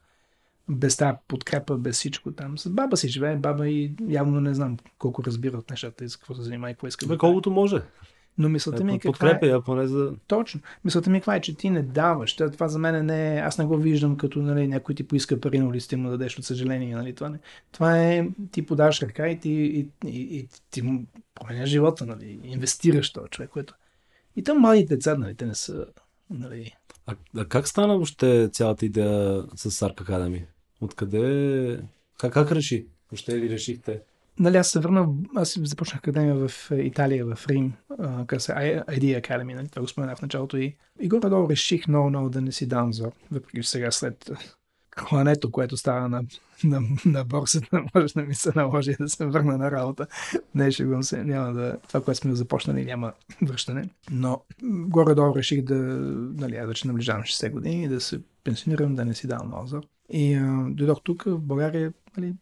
Без 0.69 0.97
тази 0.97 1.17
подкрепа, 1.27 1.77
без 1.77 1.95
всичко 1.95 2.31
там. 2.31 2.57
С 2.57 2.69
баба 2.69 2.97
си 2.97 3.09
живее, 3.09 3.35
баба 3.35 3.69
и 3.69 3.93
явно 4.07 4.41
не 4.41 4.53
знам 4.53 4.77
колко 4.97 5.23
разбира 5.23 5.57
от 5.57 5.69
нещата 5.69 6.05
и 6.05 6.09
с 6.09 6.17
какво 6.17 6.35
се 6.35 6.41
занимава 6.41 6.71
и 6.71 6.73
какво 6.73 6.87
иска. 6.87 7.07
Бе, 7.07 7.17
колкото 7.17 7.51
може. 7.51 7.81
Но 8.37 8.49
мисълта 8.49 8.83
ми 8.83 8.93
е 8.93 8.99
каква 8.99 9.11
Подкрепя 9.11 9.45
е, 9.45 9.49
я 9.49 9.61
поне 9.61 9.87
за... 9.87 10.13
Точно. 10.27 10.61
Мисълта 10.85 11.09
ми 11.09 11.17
е 11.17 11.19
каква 11.19 11.35
е, 11.35 11.41
че 11.41 11.55
ти 11.55 11.69
не 11.69 11.81
даваш. 11.81 12.35
Това, 12.35 12.51
това 12.51 12.67
за 12.67 12.79
мен 12.79 13.05
не 13.05 13.35
е... 13.35 13.39
Аз 13.39 13.57
не 13.57 13.65
го 13.65 13.77
виждам 13.77 14.17
като 14.17 14.41
нали, 14.41 14.67
някой 14.67 14.95
ти 14.95 15.07
поиска 15.07 15.39
пари 15.39 15.59
на 15.59 15.67
улицата 15.67 15.97
му 15.97 16.09
дадеш 16.09 16.37
от 16.37 16.45
съжаление. 16.45 16.95
Нали? 16.95 17.15
Това, 17.15 17.29
не, 17.29 17.39
това 17.71 18.03
е... 18.03 18.27
Ти 18.51 18.65
подаваш 18.65 19.01
ръка 19.01 19.29
и 19.29 19.39
ти, 19.39 19.49
и, 19.49 19.87
и, 20.05 20.37
и, 20.37 20.47
ти 20.71 20.81
му 20.81 21.05
променяш 21.35 21.69
живота. 21.69 22.05
Нали? 22.05 22.39
Инвестираш 22.43 23.11
този 23.11 23.29
човек, 23.29 23.49
което... 23.49 23.73
И 24.35 24.43
там 24.43 24.59
младите 24.59 24.95
деца, 24.95 25.15
нали, 25.15 25.35
те 25.35 25.45
не 25.45 25.55
са... 25.55 25.85
Нали... 26.29 26.75
А, 27.05 27.15
а 27.37 27.45
как 27.45 27.67
стана 27.67 27.93
въобще 27.93 28.49
цялата 28.53 28.85
идея 28.85 29.43
с 29.55 29.71
Arc 29.71 29.95
Academy? 29.95 30.45
Откъде... 30.81 31.79
Как, 32.19 32.33
как 32.33 32.51
реши? 32.51 32.87
Въобще 33.11 33.37
ли 33.37 33.49
решихте? 33.49 34.01
Нали, 34.39 34.57
аз 34.57 34.67
се 34.67 34.79
върнах, 34.79 35.07
аз 35.35 35.59
започнах 35.63 35.99
академия 35.99 36.35
в 36.35 36.71
е, 36.71 36.75
Италия, 36.75 37.25
в 37.25 37.47
Рим, 37.47 37.73
къде 38.27 38.39
се 38.39 38.51
ID 38.51 39.21
Academy, 39.21 39.55
нали, 39.55 39.69
това 39.69 39.81
го 39.81 39.87
споменах 39.87 40.17
в 40.17 40.21
началото 40.21 40.57
и, 40.57 40.75
и 40.99 41.07
горе-долу 41.07 41.49
реших 41.49 41.87
много, 41.87 42.09
много 42.09 42.29
да 42.29 42.41
не 42.41 42.51
си 42.51 42.67
дам 42.67 42.89
взор, 42.89 43.11
въпреки 43.31 43.63
сега 43.63 43.91
след 43.91 44.31
клането, 44.95 45.51
което 45.51 45.77
става 45.77 46.09
на, 46.09 46.23
на, 46.63 46.81
на 47.05 47.23
борсата, 47.23 47.83
може 47.95 48.13
да 48.13 48.21
ми 48.21 48.35
се 48.35 48.51
наложи 48.55 48.95
да 48.99 49.09
се 49.09 49.25
върна 49.25 49.57
на 49.57 49.71
работа. 49.71 50.07
Не, 50.55 50.71
шегувам 50.71 51.03
се, 51.03 51.23
няма 51.23 51.53
да, 51.53 51.77
това, 51.87 52.01
което 52.01 52.19
сме 52.19 52.35
започнали, 52.35 52.85
няма 52.85 53.13
връщане. 53.41 53.89
Но 54.11 54.41
горе-долу 54.63 55.35
реших 55.35 55.61
да, 55.61 55.75
нали, 55.75 56.55
аз 56.55 56.67
вече 56.67 56.87
наближавам 56.87 57.23
60 57.23 57.51
години, 57.51 57.87
да 57.87 58.01
се 58.01 58.21
пенсионирам, 58.43 58.95
да 58.95 59.05
не 59.05 59.13
си 59.13 59.27
давам 59.27 59.47
много 59.47 59.63
взор. 59.63 59.83
И 60.09 60.33
а, 60.33 60.65
дойдох 60.69 61.01
тук, 61.03 61.23
в 61.23 61.39
България, 61.39 61.93
нали, 62.17 62.33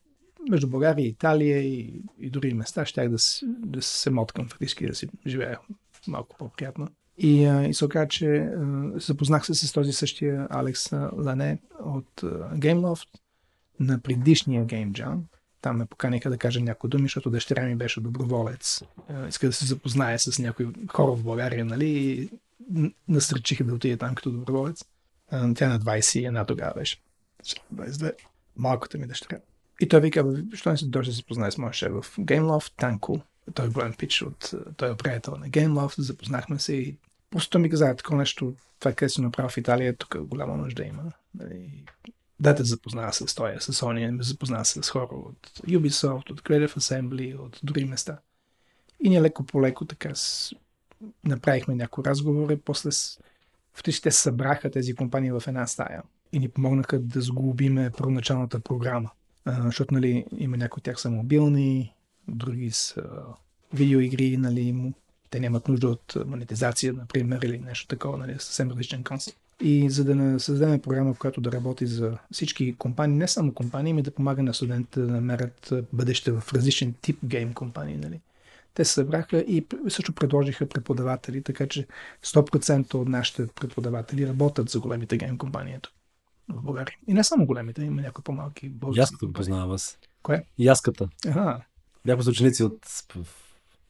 между 0.49 0.67
България 0.67 1.05
и 1.05 1.09
Италия 1.09 1.57
и, 1.57 2.01
и 2.19 2.29
други 2.29 2.53
места, 2.53 2.85
щях 2.85 3.09
да, 3.09 3.17
да 3.43 3.81
се 3.81 4.09
моткам 4.09 4.47
фактически, 4.47 4.87
да 4.87 4.95
си 4.95 5.07
живея 5.27 5.59
малко 6.07 6.37
по-приятно. 6.37 6.87
И, 7.17 7.41
и 7.69 7.73
се 7.73 7.85
оказа, 7.85 8.07
че 8.07 8.51
запознах 8.95 9.45
се 9.45 9.55
с 9.55 9.73
този 9.73 9.93
същия 9.93 10.47
Алекс 10.49 10.91
Лане 10.91 11.59
от 11.83 12.23
а, 12.23 12.27
GameLoft 12.55 13.07
на 13.79 13.99
предишния 13.99 14.65
Game 14.65 14.91
Jam. 14.91 15.19
Там 15.61 15.77
ме 15.77 15.85
поканиха 15.85 16.29
да 16.29 16.37
кажа 16.37 16.59
някои 16.59 16.89
думи, 16.89 17.03
защото 17.03 17.29
дъщеря 17.29 17.65
ми 17.65 17.75
беше 17.75 18.01
доброволец. 18.01 18.81
А, 19.09 19.27
Иска 19.27 19.47
да 19.47 19.53
се 19.53 19.65
запознае 19.65 20.17
с 20.17 20.39
някои 20.39 20.67
хора 20.87 21.11
в 21.11 21.23
България, 21.23 21.65
нали? 21.65 21.89
И 21.89 22.29
н- 22.69 22.91
насърчиха 23.07 23.63
да 23.63 23.73
отиде 23.73 23.97
там 23.97 24.15
като 24.15 24.31
доброволец. 24.31 24.85
Тя 25.29 25.69
на 25.69 25.79
21 25.79 26.47
тогава 26.47 26.73
беше. 26.75 26.97
22. 27.75 28.13
Малката 28.55 28.97
ми 28.97 29.07
дъщеря. 29.07 29.39
И 29.81 29.87
той 29.87 30.01
вика, 30.01 30.23
«Бе, 30.23 30.43
защо 30.51 30.69
не 30.69 30.77
се 30.77 30.85
дойде 30.85 31.09
да 31.09 31.15
се 31.15 31.23
познае 31.23 31.51
с 31.51 31.57
моя 31.57 31.73
шеф 31.73 31.91
в 31.91 32.17
GameLoft, 32.17 32.71
Танко. 32.77 33.21
Той 33.53 33.65
е 33.65 33.69
голям 33.69 33.93
пич 33.93 34.21
от... 34.21 34.53
Той 34.77 34.91
е 34.91 34.95
приятел 34.95 35.35
на 35.35 35.49
GameLoft, 35.49 36.01
запознахме 36.01 36.59
се 36.59 36.73
и 36.73 36.97
просто 37.29 37.59
ми 37.59 37.69
каза, 37.69 37.95
такова 37.95 38.17
нещо, 38.17 38.55
това 38.79 38.93
къде 38.93 39.09
си 39.09 39.21
направил 39.21 39.49
в 39.49 39.57
Италия, 39.57 39.97
тук 39.97 40.17
голяма 40.17 40.57
нужда 40.57 40.83
има. 40.83 41.03
Нали, 41.35 41.83
Да 42.39 42.55
те 42.55 42.63
запознава 42.63 43.13
с 43.13 43.35
той, 43.35 43.55
с 43.59 43.73
Sony, 43.73 44.11
ме 44.11 44.23
запознава 44.23 44.65
с 44.65 44.89
хора 44.89 45.07
от 45.11 45.51
Ubisoft, 45.67 46.31
от 46.31 46.41
Creative 46.41 46.77
Assembly, 46.77 47.39
от 47.39 47.59
други 47.63 47.85
места. 47.85 48.17
И 49.03 49.09
ние 49.09 49.21
леко 49.21 49.45
по 49.45 49.61
леко 49.61 49.85
така 49.85 50.15
с... 50.15 50.53
направихме 51.23 51.75
някои 51.75 52.03
разговори, 52.03 52.57
после 52.57 52.91
с... 52.91 53.19
Фактически 53.73 54.03
те 54.03 54.11
събраха 54.11 54.71
тези 54.71 54.95
компании 54.95 55.31
в 55.31 55.43
една 55.47 55.67
стая 55.67 56.03
и 56.31 56.39
ни 56.39 56.49
помогнаха 56.49 56.99
да 56.99 57.21
сглобиме 57.21 57.91
първоначалната 57.97 58.59
програма. 58.59 59.09
Защото 59.47 59.93
нали, 59.93 60.25
има 60.37 60.57
някои 60.57 60.79
от 60.79 60.83
тях 60.83 61.01
са 61.01 61.09
мобилни, 61.09 61.93
други 62.27 62.71
са 62.71 63.03
видеоигри, 63.73 64.37
нали, 64.37 64.93
те 65.29 65.39
нямат 65.39 65.67
нужда 65.67 65.87
от 65.87 66.17
монетизация, 66.25 66.93
например, 66.93 67.41
или 67.41 67.59
нещо 67.59 67.87
такова, 67.87 68.17
нали, 68.17 68.33
съвсем 68.33 68.69
различен 68.69 69.03
концепт. 69.03 69.37
И 69.63 69.89
за 69.89 70.03
да 70.03 70.39
създадем 70.39 70.81
програма, 70.81 71.15
която 71.15 71.41
да 71.41 71.51
работи 71.51 71.85
за 71.85 72.17
всички 72.31 72.75
компании, 72.75 73.17
не 73.17 73.27
само 73.27 73.53
компании, 73.53 73.93
ми 73.93 74.01
да 74.01 74.11
помага 74.11 74.43
на 74.43 74.53
студентите 74.53 74.99
да 74.99 75.07
намерят 75.07 75.73
бъдеще 75.93 76.31
в 76.31 76.43
различен 76.53 76.93
тип 77.01 77.17
гейм 77.25 77.53
компании. 77.53 77.97
Нали. 77.97 78.19
Те 78.73 78.85
се 78.85 78.93
събраха 78.93 79.37
и 79.37 79.65
също 79.89 80.13
предложиха 80.13 80.69
преподаватели, 80.69 81.43
така 81.43 81.67
че 81.67 81.87
100% 82.25 82.93
от 82.93 83.07
нашите 83.07 83.47
преподаватели 83.47 84.27
работят 84.27 84.69
за 84.69 84.79
големите 84.79 85.17
гейм 85.17 85.37
компании 85.37 85.75
тук 85.81 85.93
в 86.51 86.61
България. 86.61 86.95
И 87.07 87.13
не 87.13 87.23
само 87.23 87.45
големите, 87.45 87.83
има 87.83 88.01
някои 88.01 88.23
по-малки 88.23 88.69
български 88.69 88.99
Яската 88.99 89.25
го 89.25 89.33
познавам 89.33 89.71
аз. 89.71 89.99
Кое? 90.23 90.43
Яската. 90.59 91.09
Ага, 91.27 91.61
Бяхме 92.05 92.23
с 92.23 92.27
ученици 92.27 92.63
от... 92.63 92.79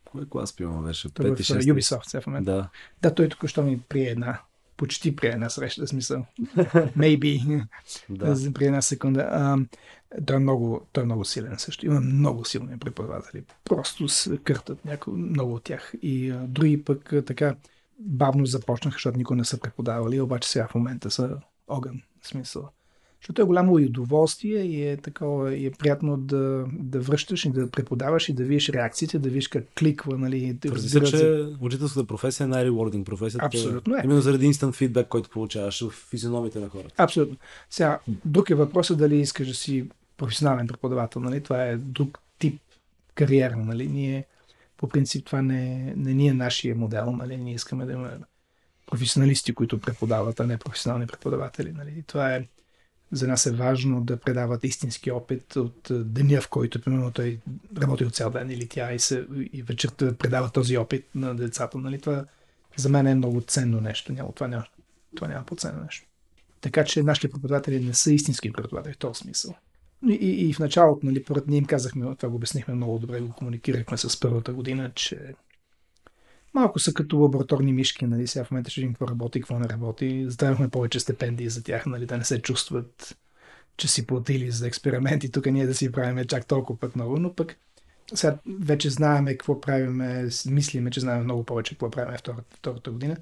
Кой 0.06 0.30
клас 0.30 0.56
пима 0.56 0.82
беше? 0.82 1.10
той 1.10 1.28
е 1.28 1.32
в 1.32 1.38
5-6. 1.38 1.74
Ubisoft 1.74 2.10
сега 2.10 2.22
в 2.22 2.28
момента. 2.28 2.52
Да. 2.52 2.70
Да, 3.02 3.16
той 3.16 3.30
току-що 3.30 3.64
ми 3.64 3.80
прие 3.80 4.10
една, 4.10 4.42
почти 4.78 5.16
прие 5.16 5.30
една 5.30 5.50
среща, 5.50 5.88
смисъл. 5.88 6.26
Maybe. 6.98 7.66
да. 8.10 8.54
При 8.54 8.66
една 8.66 8.82
секунда. 8.82 9.28
А, 9.32 9.58
той, 10.26 10.36
е 10.36 10.40
много, 10.40 10.88
той 10.92 11.04
е 11.04 11.06
много 11.06 11.26
силен 11.26 11.56
също. 11.58 11.86
Има 11.86 12.00
много 12.00 12.46
силни 12.46 12.80
преподаватели. 12.80 13.44
Просто 13.66 14.08
се 14.08 14.38
къртат 14.38 14.86
някои, 14.86 15.14
много 15.14 15.54
от 15.54 15.64
тях. 15.64 15.94
И 16.02 16.30
а, 16.30 16.46
други 16.48 16.84
пък 16.84 17.14
а, 17.14 17.26
така 17.26 17.56
бавно 18.00 18.46
започнаха, 18.46 18.96
защото 18.96 19.18
никой 19.18 19.38
не 19.38 19.46
са 19.46 19.60
преподавали, 19.60 20.22
обаче 20.22 20.50
сега 20.50 20.68
в 20.68 20.76
момента 20.76 21.12
са 21.12 21.38
огън. 21.68 22.02
Смисъл. 22.24 22.70
Защото 23.22 23.42
е 23.42 23.46
голямо 23.46 23.80
и 23.80 23.86
удоволствие 23.86 24.64
и 24.64 24.88
е 24.88 24.98
такова, 24.98 25.56
и 25.56 25.66
е 25.66 25.72
приятно 25.72 26.18
да, 26.18 26.66
да 26.72 27.00
връщаш 27.00 27.46
и 27.46 27.50
да 27.50 27.72
преподаваш 27.72 28.30
и 28.30 28.34
да 28.34 28.44
видиш 28.44 28.70
реакциите, 28.70 29.20
да 29.20 29.30
видиш 29.30 29.48
как 29.48 29.64
кликва, 29.80 30.18
нали, 30.18 30.58
Твърди 30.62 30.90
се. 30.90 31.02
че 31.02 31.46
учителската 31.60 32.08
професия 32.08 32.46
е 32.46 32.48
най-ревординг 32.48 33.06
професията. 33.06 33.46
Абсолютно 33.46 33.96
е. 33.96 34.02
Именно 34.04 34.22
заради 34.22 34.46
инстант 34.46 34.76
фидбек, 34.76 35.08
който 35.08 35.30
получаваш 35.30 35.82
в 35.82 35.90
физиономите 35.90 36.60
на 36.60 36.70
хората. 36.70 36.94
Абсолютно. 36.98 37.38
Сега, 37.70 38.00
друг 38.26 38.50
е 38.50 38.56
въпросът 38.56 38.98
дали 38.98 39.20
искаш 39.20 39.48
да 39.48 39.54
си 39.54 39.90
професионален 40.18 40.68
преподавател, 40.68 41.22
нали? 41.22 41.44
Това 41.44 41.64
е 41.64 41.78
друг 41.78 42.20
тип 42.40 42.62
кариера, 43.16 43.58
нали? 43.58 43.88
Ние, 43.88 44.26
по 44.78 44.90
принцип, 44.90 45.26
това 45.26 45.42
не, 45.42 45.94
не 45.98 46.14
ни 46.14 46.28
е 46.28 46.34
нашия 46.34 46.76
модел, 46.76 47.12
нали? 47.12 47.38
Ние 47.38 47.54
искаме 47.54 47.86
да 47.86 47.92
имаме 47.92 48.12
професионалисти, 48.92 49.54
които 49.54 49.80
преподават, 49.80 50.40
а 50.40 50.48
не 50.48 50.58
професионални 50.58 51.08
преподаватели, 51.08 51.72
нали? 51.72 52.04
Това 52.08 52.36
е 52.36 52.48
за 53.12 53.28
нас 53.28 53.46
е 53.46 53.52
важно 53.52 54.02
да 54.02 54.18
предават 54.18 54.64
истински 54.64 55.12
опит 55.12 55.56
от 55.56 55.88
деня, 55.90 56.42
в 56.42 56.50
който, 56.50 56.82
примерно, 56.82 57.12
той 57.12 57.40
работи 57.82 58.06
от 58.06 58.16
цял 58.16 58.30
ден 58.30 58.52
или 58.52 58.68
тя 58.68 58.94
и, 58.94 59.00
се, 59.00 59.26
и 59.54 59.64
вечерта 59.64 60.14
предава 60.14 60.50
този 60.50 60.78
опит 60.78 61.06
на 61.16 61.36
децата. 61.36 61.78
Нали? 61.78 62.00
Това 62.02 62.26
за 62.76 62.90
мен 62.90 63.08
е 63.08 63.16
много 63.16 63.42
ценно 63.42 63.82
нещо. 63.82 64.14
Няма, 64.14 64.32
това, 64.32 64.48
няма, 64.48 64.66
това 65.16 65.28
няма 65.28 65.46
по-ценно 65.46 65.84
нещо. 65.84 66.08
Така 66.62 66.84
че 66.84 67.04
нашите 67.04 67.30
преподаватели 67.30 67.86
не 67.86 67.94
са 67.94 68.14
истински 68.14 68.52
преподаватели 68.52 68.94
в 68.94 68.98
този 68.98 69.20
смисъл. 69.20 69.56
И, 70.10 70.14
и, 70.14 70.50
и 70.50 70.54
в 70.54 70.60
началото, 70.60 71.06
нали, 71.06 71.24
поред 71.24 71.48
ние 71.48 71.58
им 71.58 71.66
казахме, 71.66 72.16
това 72.16 72.30
го 72.30 72.36
обяснихме 72.36 72.74
много 72.74 73.00
добре, 73.00 73.22
го 73.22 73.34
комуникирахме 73.34 73.98
с 73.98 74.20
първата 74.20 74.54
година, 74.54 74.92
че 74.96 75.34
малко 76.54 76.80
са 76.80 76.94
като 76.94 77.20
лабораторни 77.20 77.74
мишки, 77.74 78.06
нали, 78.06 78.28
сега 78.28 78.46
в 78.46 78.52
момента 78.52 78.72
ще 78.72 78.82
видим 78.82 78.94
какво 78.94 79.08
работи, 79.08 79.42
какво 79.42 79.60
не 79.60 79.70
работи. 79.70 80.26
Задавахме 80.30 80.70
повече 80.70 81.00
стипендии 81.00 81.50
за 81.50 81.64
тях, 81.64 81.86
нали, 81.86 82.06
да 82.06 82.18
не 82.18 82.24
се 82.24 82.42
чувстват, 82.42 83.18
че 83.78 83.88
си 83.88 84.08
платили 84.08 84.52
за 84.52 84.68
експерименти, 84.68 85.32
тук 85.32 85.46
ние 85.46 85.68
да 85.68 85.74
си 85.74 85.92
правиме 85.92 86.26
чак 86.26 86.46
толкова 86.46 86.80
пък 86.80 86.96
много, 86.96 87.20
но 87.20 87.36
пък 87.36 87.56
сега 88.14 88.38
вече 88.60 88.90
знаеме 88.90 89.32
какво 89.32 89.62
правиме, 89.62 90.30
мислиме, 90.46 90.92
че 90.92 91.00
знаем 91.00 91.24
много 91.24 91.44
повече 91.44 91.74
какво 91.74 91.92
правиме 91.92 92.18
втората, 92.18 92.56
втората 92.56 92.92
година. 92.92 93.18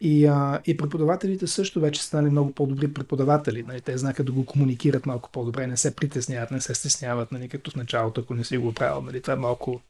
И, 0.00 0.26
а, 0.26 0.60
и 0.66 0.76
преподавателите 0.76 1.46
също 1.46 1.80
вече 1.80 2.02
станали 2.02 2.30
много 2.30 2.52
по-добри 2.52 2.92
преподаватели. 2.92 3.62
Нали? 3.62 3.80
Те 3.80 3.98
знаха 3.98 4.24
да 4.24 4.32
го 4.32 4.46
комуникират 4.46 5.06
малко 5.06 5.30
по-добре, 5.32 5.66
не 5.66 5.76
се 5.76 5.96
притесняват, 5.96 6.50
не 6.50 6.60
се 6.60 6.74
стесняват, 6.74 7.32
нали? 7.32 7.48
като 7.48 7.70
в 7.70 7.76
началото, 7.76 8.20
ако 8.20 8.34
не 8.34 8.44
си 8.44 8.58
го 8.58 8.72
правил. 8.72 9.02
Нали? 9.02 9.22
Това 9.22 9.34
е 9.34 9.36
малко 9.36 9.80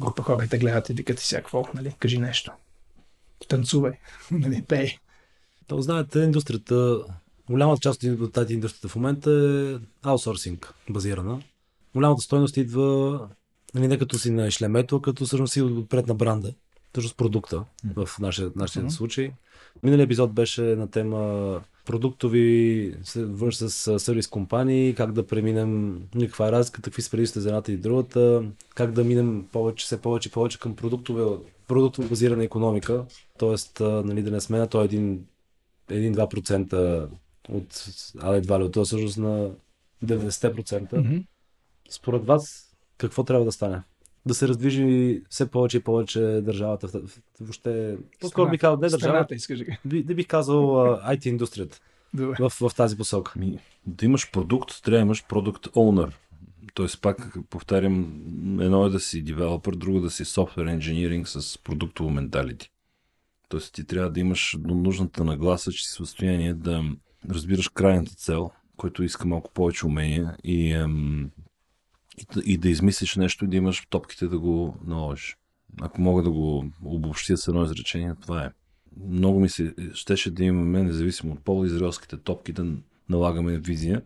група 0.00 0.22
хора 0.22 0.46
те 0.50 0.58
гледат 0.58 0.88
и 0.88 0.94
викат 0.94 1.18
си 1.18 1.34
какво, 1.34 1.64
нали? 1.74 1.94
кажи 1.98 2.18
нещо. 2.18 2.52
Танцувай, 3.48 3.92
нали? 4.30 4.62
пей. 4.68 4.98
То 5.66 5.80
знаете, 5.80 6.18
индустрията, 6.18 6.98
голямата 7.50 7.80
част 7.80 8.04
от 8.04 8.32
тази 8.32 8.54
индустрията 8.54 8.88
в 8.88 8.96
момента 8.96 9.30
е 9.30 10.08
аутсорсинг 10.08 10.74
базирана. 10.90 11.42
Голямата 11.94 12.22
стойност 12.22 12.56
идва 12.56 13.28
нали, 13.74 13.88
не 13.88 13.98
като 13.98 14.18
си 14.18 14.30
на 14.30 14.50
шлемето, 14.50 15.02
като 15.02 15.26
всъщност 15.26 15.52
си 15.52 15.62
отпред 15.62 16.06
на 16.06 16.14
бранда 16.14 16.52
с 16.98 17.14
продукта 17.14 17.64
в 17.96 18.08
нашия, 18.20 18.50
нашия 18.56 18.84
mm-hmm. 18.84 18.88
случай. 18.88 19.32
Миналият 19.82 20.06
епизод 20.06 20.32
беше 20.32 20.62
на 20.62 20.90
тема 20.90 21.60
продуктови 21.86 22.94
с 23.04 23.98
сервис 23.98 24.26
компании, 24.26 24.94
как 24.94 25.12
да 25.12 25.26
преминем, 25.26 26.02
каква 26.20 26.48
е 26.48 26.52
разликата, 26.52 26.90
какви 26.90 27.02
са 27.02 27.10
предимствата 27.10 27.40
за 27.40 27.48
едната 27.48 27.72
и 27.72 27.76
другата, 27.76 28.44
как 28.74 28.92
да 28.92 29.04
минем 29.04 29.46
повече, 29.52 29.86
все 29.86 30.00
повече 30.00 30.28
и 30.28 30.32
повече 30.32 30.58
към 30.58 30.76
продуктове, 30.76 31.38
продуктово 31.68 32.08
базирана 32.08 32.44
економика, 32.44 33.04
т.е. 33.38 33.54
Нали, 33.84 34.22
да 34.22 34.30
не 34.30 34.40
сме 34.40 34.58
на 34.58 34.66
то 34.66 34.88
1-2% 35.90 37.08
от, 37.48 37.84
а 38.20 38.34
едва 38.34 38.60
ли 38.60 38.64
от 38.64 38.72
това 38.72 38.84
всъщност 38.84 39.18
на 39.18 39.50
90%. 40.04 40.90
Mm-hmm. 40.90 41.24
Според 41.90 42.24
вас, 42.26 42.74
какво 42.98 43.24
трябва 43.24 43.44
да 43.44 43.52
стане? 43.52 43.82
Да 44.30 44.34
се 44.34 44.48
раздвижи 44.48 45.22
все 45.30 45.50
повече 45.50 45.76
и 45.76 45.80
повече 45.80 46.20
държавата. 46.20 47.02
Въобще, 47.40 47.96
по-скоро 48.20 48.50
би 48.50 48.58
казал 48.58 48.76
не 48.76 48.88
държавата, 48.88 49.34
би, 49.84 50.04
не 50.08 50.14
бих 50.14 50.26
казал 50.26 50.56
IT 51.10 51.26
индустрията 51.26 51.80
в, 52.14 52.50
в 52.60 52.70
тази 52.76 52.96
посока. 52.96 53.32
Ми, 53.36 53.58
да 53.86 54.04
имаш 54.04 54.30
продукт, 54.30 54.82
трябва 54.82 54.98
да 54.98 55.02
имаш 55.02 55.26
продукт 55.26 55.66
owner. 55.66 56.12
Тоест, 56.74 57.00
пак 57.00 57.38
повтарям, 57.50 58.12
едно 58.60 58.86
е 58.86 58.90
да 58.90 59.00
си 59.00 59.22
девелопер, 59.22 59.72
друго 59.72 60.00
да 60.00 60.10
си 60.10 60.24
software 60.24 60.78
engineering 60.78 61.24
с 61.24 61.58
продуктово 61.58 62.10
менталити. 62.10 62.70
Тоест, 63.48 63.74
ти 63.74 63.84
трябва 63.84 64.10
да 64.10 64.20
имаш 64.20 64.56
нужната 64.64 65.24
нагласа, 65.24 65.72
че 65.72 65.84
си 65.84 65.90
в 65.92 65.96
състояние 65.96 66.54
да 66.54 66.84
разбираш 67.30 67.68
крайната 67.68 68.14
цел, 68.14 68.50
който 68.76 69.02
иска 69.02 69.28
малко 69.28 69.50
повече 69.52 69.86
умения 69.86 70.36
и 70.44 70.72
ем, 70.72 71.30
и, 72.44 72.58
да 72.58 72.68
измислиш 72.68 73.16
нещо 73.16 73.44
и 73.44 73.48
да 73.48 73.56
имаш 73.56 73.86
топките 73.90 74.28
да 74.28 74.38
го 74.38 74.76
наложиш. 74.86 75.36
Ако 75.80 76.00
мога 76.00 76.22
да 76.22 76.30
го 76.30 76.64
обобщя 76.84 77.36
с 77.36 77.48
едно 77.48 77.64
изречение, 77.64 78.14
това 78.22 78.44
е. 78.44 78.50
Много 79.08 79.40
ми 79.40 79.48
се 79.48 79.74
щеше 79.94 80.30
да 80.30 80.44
имаме, 80.44 80.82
независимо 80.82 81.32
от 81.32 81.44
пола, 81.44 81.66
израелските 81.66 82.16
топки 82.16 82.52
да 82.52 82.66
налагаме 83.08 83.58
визия. 83.58 84.02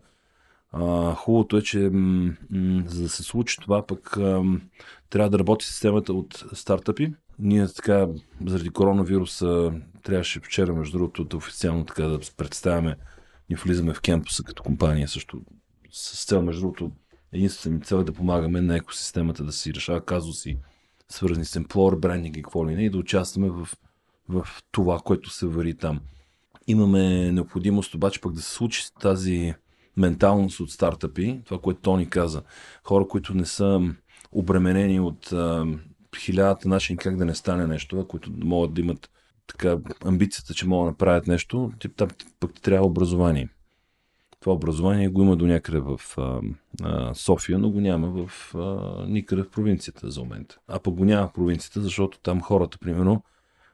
А, 0.71 1.13
хубавото 1.13 1.57
е, 1.57 1.61
че 1.61 1.79
м- 1.79 2.33
м- 2.49 2.83
за 2.87 3.03
да 3.03 3.09
се 3.09 3.23
случи 3.23 3.57
това, 3.61 3.85
пък 3.85 4.17
м- 4.17 4.59
трябва 5.09 5.29
да 5.29 5.39
работи 5.39 5.65
системата 5.65 6.13
от 6.13 6.45
стартъпи. 6.53 7.13
Ние 7.39 7.67
така, 7.67 8.07
заради 8.45 8.69
коронавируса, 8.69 9.73
трябваше 10.03 10.39
вчера, 10.39 10.73
между 10.73 10.97
другото, 10.97 11.23
да 11.23 11.37
официално 11.37 11.85
така 11.85 12.03
да 12.03 12.19
представяме, 12.37 12.95
ние 13.49 13.57
влизаме 13.57 13.93
в 13.93 14.01
кемпуса 14.01 14.43
като 14.43 14.63
компания 14.63 15.07
също 15.07 15.41
с 15.91 16.25
цел, 16.25 16.41
между 16.41 16.61
другото, 16.61 16.91
Единствената 17.35 17.79
ми 17.79 17.85
цел 17.85 17.95
е 17.95 18.03
да 18.03 18.13
помагаме 18.13 18.61
на 18.61 18.75
екосистемата 18.75 19.43
да 19.43 19.51
си 19.51 19.73
решава 19.73 20.05
казуси, 20.05 20.57
свързани 21.09 21.45
с 21.45 21.55
емплор, 21.55 21.95
брендинг 21.95 22.37
и 22.37 22.41
какво 22.41 22.67
ли 22.67 22.75
не, 22.75 22.85
и 22.85 22.89
да 22.89 22.97
участваме 22.97 23.49
в, 23.49 23.69
в 24.29 24.47
това, 24.71 24.99
което 24.99 25.29
се 25.29 25.47
вари 25.47 25.77
там. 25.77 25.99
Имаме 26.67 27.31
необходимост 27.31 27.95
обаче 27.95 28.21
пък 28.21 28.33
да 28.33 28.41
се 28.41 28.53
случи 28.53 28.83
тази 28.99 29.53
менталност 29.97 30.59
от 30.59 30.71
стартъпи, 30.71 31.41
това, 31.45 31.59
което 31.59 31.81
Тони 31.81 32.09
каза. 32.09 32.41
Хора, 32.83 33.07
които 33.07 33.33
не 33.33 33.45
са 33.45 33.93
обременени 34.31 34.99
от 34.99 35.31
а, 35.31 35.65
хилядата 36.17 36.69
начини 36.69 36.97
как 36.97 37.17
да 37.17 37.25
не 37.25 37.35
стане 37.35 37.67
нещо, 37.67 38.07
които 38.07 38.31
могат 38.37 38.73
да 38.73 38.81
имат 38.81 39.09
така 39.47 39.77
амбицията, 40.05 40.53
че 40.53 40.67
могат 40.67 40.85
да 40.85 40.91
направят 40.91 41.27
нещо, 41.27 41.71
там 41.95 42.07
пък 42.39 42.53
ти 42.53 42.61
трябва 42.61 42.87
образование. 42.87 43.49
Това 44.45 44.55
образование 44.55 45.09
го 45.09 45.21
има 45.21 45.35
до 45.35 45.47
някъде 45.47 45.79
в 45.79 45.99
а, 46.17 46.41
а, 46.83 47.13
София, 47.13 47.59
но 47.59 47.69
го 47.69 47.81
няма 47.81 48.07
в 48.07 48.55
а, 48.55 49.05
никъде 49.07 49.41
в 49.41 49.49
провинцията 49.49 50.11
за 50.11 50.21
момента. 50.21 50.57
А 50.67 50.79
пък 50.79 50.93
го 50.93 51.05
няма 51.05 51.27
в 51.27 51.33
провинцията, 51.33 51.81
защото 51.81 52.19
там 52.19 52.41
хората, 52.41 52.77
примерно, 52.77 53.23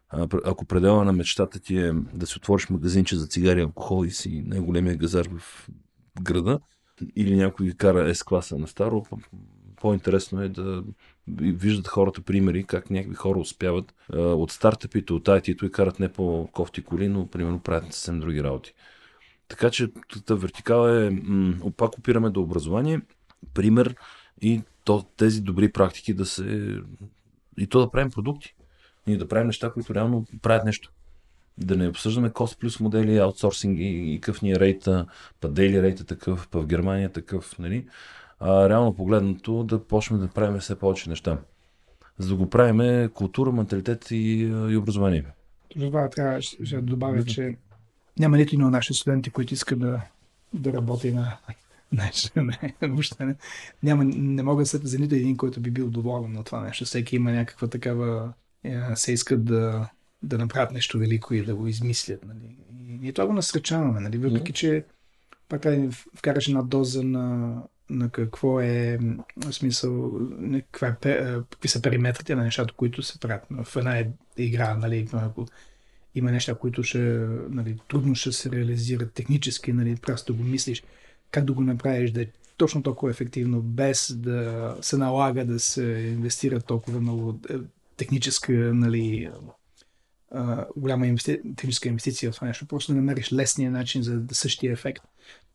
а, 0.10 0.28
ако 0.46 0.66
предела 0.66 1.06
на 1.06 1.14
мечтата 1.14 1.60
ти 1.60 1.78
е 1.78 1.94
да 2.14 2.28
си 2.28 2.38
отвориш 2.38 2.70
магазинче 2.70 3.16
за 3.16 3.28
цигари, 3.28 3.62
алкохол 3.62 4.06
и 4.06 4.12
си 4.12 4.44
най-големия 4.46 4.96
газар 4.96 5.28
в 5.38 5.70
града, 6.22 6.60
или 7.16 7.36
някой 7.36 7.72
кара 7.72 8.14
S-класа 8.14 8.58
на 8.58 8.68
старо, 8.68 9.06
по-интересно 9.82 10.42
е 10.42 10.50
да 10.50 10.84
виждат 11.38 11.88
хората 11.88 12.22
примери, 12.22 12.64
как 12.64 12.90
някакви 12.90 13.16
хора 13.16 13.40
успяват 13.40 13.94
а, 14.14 14.20
от 14.20 14.52
стартъпите, 14.52 15.14
от 15.14 15.28
IT-то 15.28 15.66
и 15.66 15.72
карат 15.72 16.00
не 16.00 16.14
по-кофти 16.14 16.84
коли, 16.84 17.08
но 17.08 17.28
примерно 17.28 17.60
правят 17.60 17.94
съвсем 17.94 18.20
други 18.20 18.44
работи. 18.44 18.74
Така 19.52 19.70
че 19.70 19.92
вертикала 20.30 21.06
е, 21.06 21.10
м- 21.10 21.72
пак 21.78 21.98
опираме 21.98 22.30
до 22.30 22.42
образование, 22.42 23.02
пример 23.54 23.96
и 24.42 24.62
то, 24.84 25.06
тези 25.18 25.42
добри 25.42 25.72
практики 25.72 26.14
да 26.14 26.26
се... 26.26 26.78
И 27.58 27.68
то 27.68 27.80
да 27.80 27.92
правим 27.92 28.12
продукти. 28.12 28.56
Ние 29.08 29.18
да 29.18 29.28
правим 29.28 29.48
неща, 29.48 29.72
които 29.72 29.96
реално 29.96 30.26
правят 30.42 30.66
нещо. 30.66 30.92
Да 31.58 31.78
не 31.78 31.88
обсъждаме 31.88 32.30
cost 32.30 32.60
плюс 32.60 32.80
модели, 32.80 33.18
аутсорсинг 33.18 33.80
и, 33.80 33.84
и 33.84 34.22
какъв 34.22 34.42
ни 34.42 34.52
е 34.52 34.60
рейта, 34.60 35.06
па 35.42 35.50
дейли 35.50 35.82
рейта 35.82 36.06
такъв, 36.06 36.48
па 36.52 36.62
в 36.62 36.66
Германия 36.66 37.12
такъв, 37.12 37.60
нали? 37.60 37.88
А 38.40 38.70
реално 38.70 38.96
погледнато 38.96 39.64
да 39.64 39.88
почнем 39.88 40.20
да 40.20 40.28
правим 40.28 40.60
все 40.60 40.80
повече 40.80 41.10
неща. 41.10 41.38
За 42.18 42.30
да 42.30 42.36
го 42.36 42.50
правим 42.50 43.10
култура, 43.10 43.52
менталитет 43.52 44.12
и, 44.12 44.40
и 44.70 44.78
образование. 44.78 45.26
Това 45.80 46.10
трябва 46.10 46.42
ще 46.42 46.76
да 46.76 46.82
добавя, 46.82 47.24
че 47.26 47.58
няма 48.19 48.38
нито 48.38 48.50
един 48.50 48.65
от 48.65 48.71
нашите 48.71 49.00
студенти, 49.00 49.30
които 49.30 49.54
искат 49.54 49.80
да, 49.80 50.02
да 50.54 50.74
работи 50.74 51.12
на 51.12 51.38
нещо. 51.91 52.43
Не, 52.43 52.74
въобще 52.82 53.26
не. 53.26 53.36
Няма, 53.84 54.04
не 54.06 54.43
мога 54.43 54.62
да 54.62 54.65
се 54.65 54.78
за 54.78 55.00
нито 55.00 55.15
един, 55.15 55.38
който 55.38 55.60
би 55.60 55.71
бил 55.71 55.89
доволен 55.89 56.38
от 56.38 56.45
това 56.45 56.62
нещо. 56.62 56.86
Всеки 56.86 57.15
има 57.15 57.32
някаква 57.32 57.67
такава... 57.67 58.34
Е, 58.63 58.80
се 58.95 59.13
искат 59.13 59.45
да, 59.45 59.89
да 60.24 60.38
направят 60.38 60.71
нещо 60.71 61.00
велико 61.00 61.34
и 61.34 61.45
да 61.45 61.56
го 61.56 61.67
измислят. 61.67 62.26
Нали? 62.26 62.56
И 62.88 62.97
ние 62.97 63.13
това 63.13 63.28
го 63.28 63.34
насръчаваме. 63.34 64.00
Нали? 64.00 64.17
Въпреки, 64.17 64.54
че 64.54 64.86
пак 65.50 65.65
вкараш 66.15 66.47
една 66.47 66.62
доза 66.62 67.04
на, 67.04 67.58
на 67.89 68.10
какво 68.10 68.62
е 68.62 69.00
в 69.38 69.54
смисъл, 69.54 70.12
каква 70.71 70.88
е, 70.88 70.93
какви 71.50 71.67
са 71.67 71.82
периметрите 71.82 72.36
на 72.36 72.43
нещата, 72.43 72.74
които 72.74 73.04
се 73.04 73.19
правят 73.19 73.43
в 73.63 73.76
една 73.76 74.04
игра, 74.38 74.76
нали, 74.76 75.08
ако 75.13 75.45
има 76.15 76.32
неща, 76.32 76.56
които 76.56 76.84
ще, 76.84 77.00
нали, 77.50 77.78
трудно 77.88 78.15
ще 78.15 78.32
се 78.32 78.52
реализират 78.52 79.13
технически, 79.13 79.74
нали, 79.74 79.95
просто 79.95 80.36
го 80.36 80.43
мислиш 80.43 80.84
как 81.32 81.45
да 81.45 81.54
го 81.54 81.62
направиш 81.62 82.12
да 82.12 82.21
е 82.21 82.28
точно 82.58 82.84
толкова 82.84 83.12
ефективно, 83.12 83.62
без 83.62 84.15
да 84.17 84.78
се 84.82 84.97
налага 84.97 85.45
да 85.45 85.60
се 85.60 85.84
инвестира 86.17 86.62
толкова 86.62 87.02
много 87.02 87.40
е, 87.50 87.54
техническа, 87.98 88.52
нали, 88.54 89.29
голяма 90.77 91.08
инвести... 91.08 91.42
техническа 91.56 91.90
инвестиция 91.90 92.31
в 92.31 92.36
това 92.36 92.48
нещо. 92.48 92.65
Просто 92.65 92.92
да 92.92 92.96
намериш 92.96 93.33
лесния 93.33 93.71
начин 93.71 94.04
за 94.04 94.23
същия 94.31 94.73
ефект. 94.73 95.04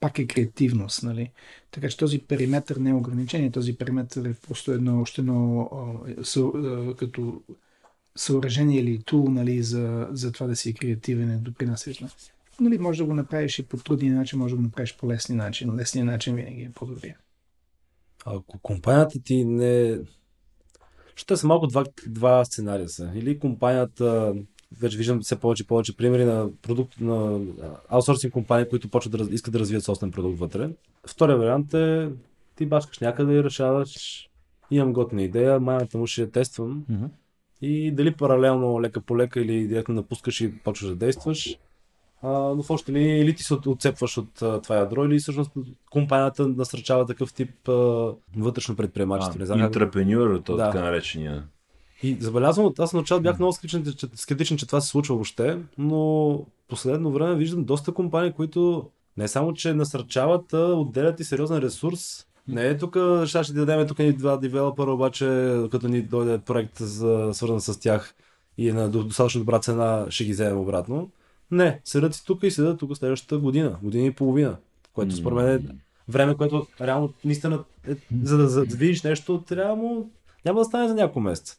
Пак 0.00 0.18
е 0.18 0.26
креативност, 0.26 1.02
нали? 1.02 1.30
Така 1.70 1.88
че 1.88 1.96
този 1.96 2.18
периметр 2.18 2.76
не 2.80 2.90
е 2.90 2.94
ограничение, 2.94 3.50
този 3.50 3.76
периметр 3.76 4.18
е 4.18 4.34
просто 4.34 4.72
едно, 4.72 5.00
още 5.00 5.20
едно 5.20 5.70
като 6.98 7.42
съоръжение 8.16 8.80
или 8.80 9.02
тул 9.02 9.28
нали, 9.30 9.62
за, 9.62 10.08
за 10.10 10.32
това 10.32 10.46
да 10.46 10.56
си 10.56 10.74
креативен 10.74 11.34
и 11.34 11.36
допринасяш 11.36 12.00
на 12.00 12.08
нали, 12.60 12.78
може 12.78 12.98
да 12.98 13.04
го 13.04 13.14
направиш 13.14 13.58
и 13.58 13.62
по 13.62 13.76
трудния 13.76 14.14
начин, 14.14 14.38
може 14.38 14.52
да 14.52 14.56
го 14.56 14.62
направиш 14.62 14.96
по 14.96 15.08
лесния 15.08 15.36
начин. 15.36 15.76
Лесният 15.76 16.06
начин 16.06 16.34
винаги 16.34 16.62
е 16.62 16.72
по-добрия. 16.74 17.16
Ако 18.24 18.58
компанията 18.58 19.22
ти 19.22 19.44
не... 19.44 19.98
Ще 21.16 21.36
са 21.36 21.46
малко 21.46 21.66
два, 21.66 21.84
два 22.06 22.44
сценария 22.44 22.88
са. 22.88 23.12
Или 23.14 23.38
компанията, 23.38 24.34
вече 24.80 24.96
виждам 24.96 25.20
все 25.20 25.36
повече 25.36 25.62
и 25.62 25.66
повече 25.66 25.96
примери 25.96 26.24
на 26.24 26.48
продукт, 26.62 27.00
на 27.00 27.40
аутсорсинг 27.88 28.32
компании, 28.32 28.68
които 28.68 28.88
почват 28.88 29.12
да 29.12 29.18
раз- 29.18 29.32
искат 29.32 29.52
да 29.52 29.58
развият 29.58 29.84
собствен 29.84 30.10
продукт 30.10 30.38
вътре. 30.38 30.70
Втория 31.06 31.36
вариант 31.36 31.74
е 31.74 32.10
ти 32.56 32.66
бачкаш 32.66 32.98
някъде 32.98 33.34
и 33.34 33.44
решаваш 33.44 34.22
имам 34.70 34.92
готина 34.92 35.22
идея, 35.22 35.60
майната 35.60 35.98
му 35.98 36.06
ще 36.06 36.20
я 36.20 36.30
тествам 36.30 36.84
Мгм. 36.88 37.04
И 37.62 37.90
дали 37.92 38.14
паралелно 38.14 38.80
лека 38.80 39.00
по 39.00 39.16
лека 39.18 39.40
или 39.40 39.66
директно 39.68 39.94
напускаш 39.94 40.40
и 40.40 40.58
почваш 40.58 40.88
да 40.90 40.96
действаш. 40.96 41.58
А, 42.22 42.28
но 42.30 42.62
в 42.62 42.70
още 42.70 42.92
ли 42.92 43.00
или 43.02 43.34
ти 43.34 43.42
се 43.42 43.54
от- 43.54 43.66
отцепваш 43.66 44.18
от 44.18 44.42
а, 44.42 44.60
това 44.62 44.76
ядро 44.76 45.04
или 45.04 45.18
всъщност 45.18 45.50
компанията 45.90 46.48
насърчава 46.48 47.06
такъв 47.06 47.32
тип 47.34 47.68
а, 47.68 47.72
вътрешно 48.36 48.76
предприемачество. 48.76 49.38
Не 49.38 49.46
знам 49.46 49.60
Интрапренюър, 49.60 50.40
то 50.40 50.56
Да. 50.56 50.64
така 50.64 50.84
наречения. 50.84 51.44
и 52.02 52.16
забелязвам, 52.20 52.72
аз 52.78 52.92
на 52.92 53.00
начало 53.00 53.20
бях 53.20 53.38
много 53.38 53.52
скептичен, 53.52 53.94
че, 53.96 54.06
скептичен, 54.14 54.56
че 54.56 54.66
това 54.66 54.80
се 54.80 54.88
случва 54.88 55.14
въобще, 55.14 55.58
но 55.78 56.40
последно 56.68 57.10
време 57.10 57.34
виждам 57.34 57.64
доста 57.64 57.92
компании, 57.92 58.32
които 58.32 58.90
не 59.16 59.28
само, 59.28 59.54
че 59.54 59.74
насърчават, 59.74 60.52
а 60.52 60.58
отделят 60.66 61.20
и 61.20 61.24
сериозен 61.24 61.58
ресурс. 61.58 62.26
Не 62.48 62.66
е 62.66 62.78
тук, 62.78 62.96
ще 63.24 63.42
ще 63.42 63.52
дадем 63.52 63.86
тук 63.86 63.98
ни 63.98 64.12
два 64.12 64.36
девелопера, 64.36 64.90
обаче 64.90 65.24
като 65.70 65.88
ни 65.88 66.02
дойде 66.02 66.38
проект 66.38 66.78
за, 66.78 67.30
свързан 67.32 67.60
с 67.60 67.80
тях 67.80 68.14
и 68.58 68.68
е 68.68 68.72
на 68.72 68.88
до- 68.88 69.04
достатъчно 69.04 69.40
добра 69.40 69.58
цена, 69.58 70.06
ще 70.08 70.24
ги 70.24 70.32
вземем 70.32 70.58
обратно. 70.58 71.10
Не, 71.50 71.80
седят 71.84 72.14
си 72.14 72.24
тук 72.26 72.42
и 72.42 72.50
седят 72.50 72.78
тук 72.78 72.96
следващата 72.96 73.38
година, 73.38 73.78
година 73.82 74.06
и 74.06 74.12
половина, 74.12 74.56
което 74.92 75.16
според 75.16 75.36
мен 75.36 75.54
е 75.54 75.60
време, 76.08 76.34
което 76.34 76.66
реално 76.80 77.12
наистина 77.24 77.64
е, 77.88 77.94
за 78.22 78.36
да, 78.38 78.48
за 78.48 78.66
да 78.66 78.76
видиш 78.76 79.02
нещо, 79.02 79.42
трябва 79.48 79.76
му, 79.76 80.10
няма 80.44 80.60
да 80.60 80.64
стане 80.64 80.88
за 80.88 80.94
няколко 80.94 81.20
месеца. 81.20 81.58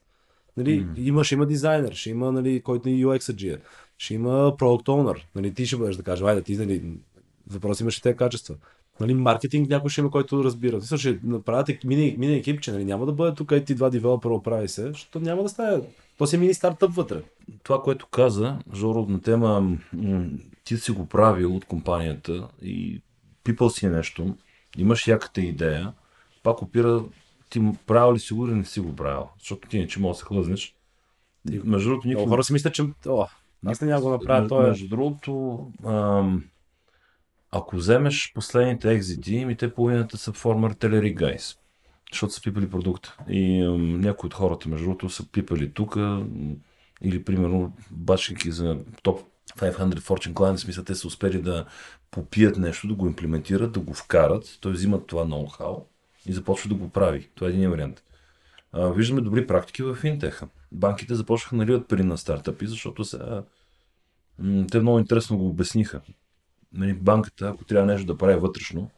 Нали, 0.58 0.80
Мгм. 0.80 0.92
има, 0.98 1.24
ще 1.24 1.36
има 1.36 1.46
дизайнер, 1.46 1.94
ще 1.94 2.10
има, 2.10 2.32
нали, 2.32 2.62
който 2.62 2.90
и 2.90 3.06
UX-аджия, 3.06 3.60
ще 3.98 4.14
има 4.14 4.30
Product 4.30 4.86
Owner, 4.86 5.22
нали, 5.36 5.54
ти 5.54 5.66
ще 5.66 5.78
бъдеш 5.78 5.96
да 5.96 6.04
кажеш, 6.04 6.24
айде, 6.26 6.42
ти, 6.42 6.58
нали, 6.58 6.84
въпрос 7.50 7.80
имаш 7.80 7.98
и 7.98 8.02
тези 8.02 8.18
качества. 8.18 8.56
Нали, 9.00 9.14
маркетинг 9.14 9.70
някой 9.70 9.90
ще 9.90 10.02
има, 10.02 10.12
който 10.12 10.44
разбира. 10.44 10.82
Също 10.82 10.98
ще 10.98 11.20
направят 11.24 11.84
мини, 11.84 12.16
мини 12.18 12.36
екип, 12.36 12.62
че 12.62 12.72
нали, 12.72 12.86
няма 12.86 13.06
да 13.06 13.12
бъде 13.14 13.36
тук 13.36 13.52
и 13.52 13.66
ти 13.66 13.76
два 13.76 13.90
девелопера 13.90 14.34
оправи 14.34 14.68
се, 14.68 14.88
защото 14.88 15.20
няма 15.20 15.44
да 15.44 15.50
стане. 15.50 15.82
То 16.18 16.28
си 16.28 16.36
е 16.36 16.40
мини 16.40 16.54
стартъп 16.54 16.94
вътре. 16.94 17.22
Това, 17.64 17.82
което 17.82 18.08
каза, 18.08 18.58
Жоро, 18.76 19.06
на 19.10 19.22
тема 19.22 19.78
ти 20.64 20.78
си 20.78 20.92
го 20.92 21.06
правил 21.06 21.56
от 21.56 21.66
компанията 21.66 22.48
и 22.62 23.02
пипал 23.44 23.70
си 23.70 23.86
е 23.86 23.90
нещо, 23.90 24.36
имаш 24.78 25.08
яката 25.08 25.42
идея, 25.42 25.94
пак 26.44 26.62
опира 26.62 27.04
ти 27.50 27.62
правил 27.88 28.14
ли 28.14 28.20
си 28.20 28.34
го 28.34 28.48
или 28.48 28.56
не 28.56 28.66
си 28.66 28.80
го 28.80 28.96
правил, 28.96 29.24
защото 29.40 29.70
ти 29.70 29.80
не 29.80 29.88
че 29.88 30.00
можеш 30.00 30.18
да 30.18 30.20
се 30.20 30.26
хлъзнеш. 30.26 30.76
Между 31.64 31.90
другото, 31.90 32.08
никой... 32.08 32.26
хора 32.26 32.44
си 32.44 32.54
мислят, 32.54 32.74
че 32.74 32.84
о, 33.08 33.26
аз 33.66 33.82
не 33.82 33.88
няма 33.88 34.02
го 34.02 34.10
направя. 34.10 34.42
Между, 34.42 34.56
е... 34.56 34.68
между 34.68 34.88
другото, 34.88 35.66
ам, 35.86 36.44
ако 37.52 37.76
вземеш 37.76 38.32
последните 38.36 38.92
екзити, 38.92 39.46
ми 39.46 39.58
те 39.58 39.74
половината 39.74 40.18
са 40.18 40.34
формер 40.34 40.72
Телери 40.72 41.14
Гайс, 41.14 41.58
защото 42.12 42.34
са 42.34 42.42
пипали 42.42 42.70
продукта. 42.70 43.18
И 43.30 43.62
ам, 43.62 44.02
някои 44.02 44.28
от 44.28 44.34
хората, 44.34 44.70
между 44.70 44.86
другото, 44.86 45.10
са 45.10 45.32
пипали 45.32 45.72
тук 45.74 45.98
или 47.02 47.24
примерно 47.24 47.74
бачкайки 47.92 48.52
за 48.52 48.78
топ 49.04 49.22
500 49.58 50.00
Fortune 50.00 50.34
Clients, 50.34 50.56
смисъл 50.56 50.84
те 50.84 50.96
са 50.96 51.08
успели 51.08 51.42
да 51.42 51.66
попият 52.12 52.58
нещо, 52.58 52.88
да 52.88 52.94
го 52.94 53.08
имплементират, 53.08 53.72
да 53.72 53.80
го 53.80 53.94
вкарат, 53.94 54.58
т.е. 54.62 54.72
взимат 54.72 55.08
това 55.08 55.26
ноу-хау 55.26 55.84
и 56.26 56.34
започват 56.34 56.70
да 56.70 56.76
го 56.76 56.90
прави. 56.90 57.30
Това 57.36 57.48
е 57.48 57.52
един 57.54 57.70
вариант. 57.70 58.04
А, 58.72 58.90
виждаме 58.90 59.22
добри 59.22 59.48
практики 59.48 59.84
в 59.84 59.96
финтеха. 59.96 60.48
Банките 60.72 61.16
започнаха 61.16 61.56
да 61.56 61.58
наливат 61.58 61.88
пари 61.88 62.04
на 62.04 62.18
стартъпи, 62.18 62.68
защото 62.68 63.06
сега 63.06 63.44
те 64.72 64.80
много 64.80 65.00
интересно 65.00 65.38
го 65.38 65.50
обясниха. 65.50 66.02
Нали, 66.78 66.94
банката, 66.94 67.50
ако 67.50 67.66
трябва 67.66 67.86
нещо 67.86 68.06
да 68.06 68.18
прави 68.18 68.40
вътрешно, 68.40 68.90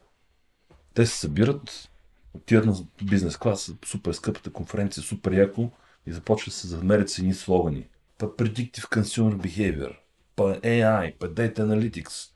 те 0.94 1.06
се 1.06 1.18
събират, 1.18 1.90
отиват 2.34 2.66
на 2.66 2.76
бизнес 3.04 3.38
клас, 3.38 3.72
супер 3.86 4.14
скъпата 4.14 4.50
конференция, 4.50 5.04
супер 5.04 5.32
яко 5.32 5.72
и 6.06 6.12
започват 6.12 6.52
да 6.52 6.58
се 6.58 6.68
замерят 6.68 7.10
с 7.10 7.20
едни 7.20 7.34
слогани. 7.34 7.88
Па 8.18 8.26
Predictive 8.26 8.84
Consumer 8.84 9.36
Behavior, 9.36 9.96
па 10.36 10.60
AI, 10.60 11.14
па 11.20 11.30
Data 11.30 11.60
Analytics. 11.60 12.30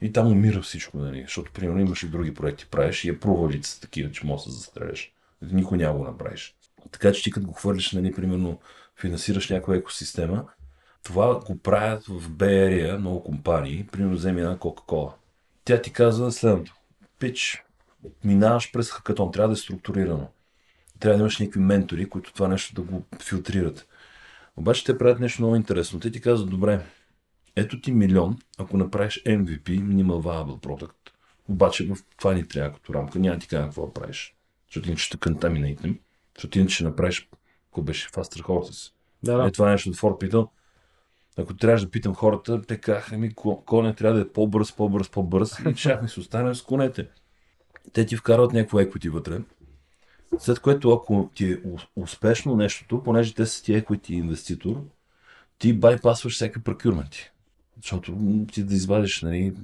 И 0.00 0.12
там 0.12 0.26
умира 0.26 0.62
всичко, 0.62 0.98
нали? 0.98 1.22
защото 1.22 1.52
примерно 1.52 1.80
имаш 1.80 2.02
и 2.02 2.08
други 2.08 2.34
проекти 2.34 2.66
правиш 2.66 3.04
и 3.04 3.08
е 3.08 3.20
провалица 3.20 3.80
такива, 3.80 4.10
че 4.10 4.26
можеш 4.26 4.44
да 4.44 4.52
се 4.52 4.56
застреляш. 4.56 5.12
Никой 5.42 5.78
няма 5.78 5.98
го 5.98 6.04
направиш. 6.04 6.56
Така 6.90 7.12
че 7.12 7.22
ти 7.22 7.30
като 7.30 7.46
го 7.46 7.52
хвърлиш, 7.52 7.92
нали, 7.92 8.14
примерно 8.14 8.60
финансираш 8.96 9.48
някаква 9.48 9.76
екосистема, 9.76 10.44
това 11.02 11.40
го 11.40 11.58
правят 11.58 12.04
в 12.06 12.30
BRA 12.30 12.96
много 12.96 13.24
компании. 13.24 13.86
Примерно 13.92 14.14
вземи 14.14 14.40
една 14.40 14.56
Coca-Cola. 14.56 15.12
Тя 15.64 15.82
ти 15.82 15.92
казва 15.92 16.32
следното. 16.32 16.74
Пич, 17.18 17.64
минаваш 18.24 18.72
през 18.72 18.90
хакатон, 18.90 19.32
трябва 19.32 19.48
да 19.48 19.52
е 19.52 19.56
структурирано. 19.56 20.28
Трябва 21.00 21.16
да 21.16 21.22
имаш 21.22 21.38
някакви 21.38 21.60
ментори, 21.60 22.08
които 22.08 22.32
това 22.32 22.48
нещо 22.48 22.74
да 22.74 22.82
го 22.82 23.02
филтрират. 23.22 23.86
Обаче 24.56 24.84
те 24.84 24.98
правят 24.98 25.20
нещо 25.20 25.42
много 25.42 25.56
интересно. 25.56 26.00
Те 26.00 26.10
ти 26.10 26.20
казват, 26.20 26.50
добре, 26.50 26.84
ето 27.56 27.80
ти 27.80 27.92
милион, 27.92 28.38
ако 28.58 28.76
направиш 28.76 29.22
MVP, 29.24 29.62
Minimal 29.62 30.22
Viable 30.22 30.60
Product. 30.60 30.92
Обаче 31.48 31.86
в 31.86 31.96
това 32.16 32.34
ни 32.34 32.48
трябва 32.48 32.72
като 32.72 32.94
рамка. 32.94 33.18
Няма 33.18 33.38
ти 33.38 33.48
кажа 33.48 33.64
какво 33.64 33.86
да 33.86 33.92
правиш. 33.92 34.36
Защото 34.66 34.88
иначе 34.88 35.04
ще 35.04 35.16
контаминейтнем. 35.16 35.98
Защото 36.36 36.58
иначе 36.58 36.74
ще 36.74 36.84
направиш, 36.84 37.28
ако 37.70 37.82
беше 37.82 38.08
Faster 38.08 38.42
Horses. 38.42 38.92
Да, 39.22 39.36
да. 39.36 39.48
Е, 39.48 39.50
това 39.50 39.70
нещо 39.70 39.90
от 39.90 39.96
Форд 39.96 40.18
питал. 40.18 40.50
Ако 41.38 41.54
трябваше 41.54 41.84
да 41.84 41.90
питам 41.90 42.14
хората, 42.14 42.62
те 42.62 42.78
казаха 42.78 43.18
ми, 43.18 43.34
ко- 43.34 43.64
коня 43.64 43.94
трябва 43.94 44.16
да 44.16 44.22
е 44.22 44.28
по-бърз, 44.28 44.72
по-бърз, 44.72 45.08
по-бърз 45.08 45.58
и 45.58 45.74
щяхме 45.76 46.08
се 46.08 46.20
останем 46.20 46.54
с 46.54 46.62
конете. 46.62 47.08
Те 47.92 48.06
ти 48.06 48.16
вкарват 48.16 48.52
някакво 48.52 48.78
equity 48.78 49.08
вътре, 49.08 49.40
след 50.38 50.60
което 50.60 50.92
ако 50.92 51.30
ти 51.34 51.52
е 51.52 51.58
успешно 51.96 52.56
нещото, 52.56 53.02
понеже 53.02 53.34
те 53.34 53.46
са 53.46 53.62
ти 53.62 53.72
equity 53.72 54.10
инвеститор, 54.10 54.84
ти 55.58 55.72
байпасваш 55.72 56.34
всеки 56.34 56.58
procurement. 56.58 57.14
Защото 57.82 58.18
ти 58.52 58.64
да 58.64 58.74
извадиш, 58.74 59.22
нали, 59.22 59.54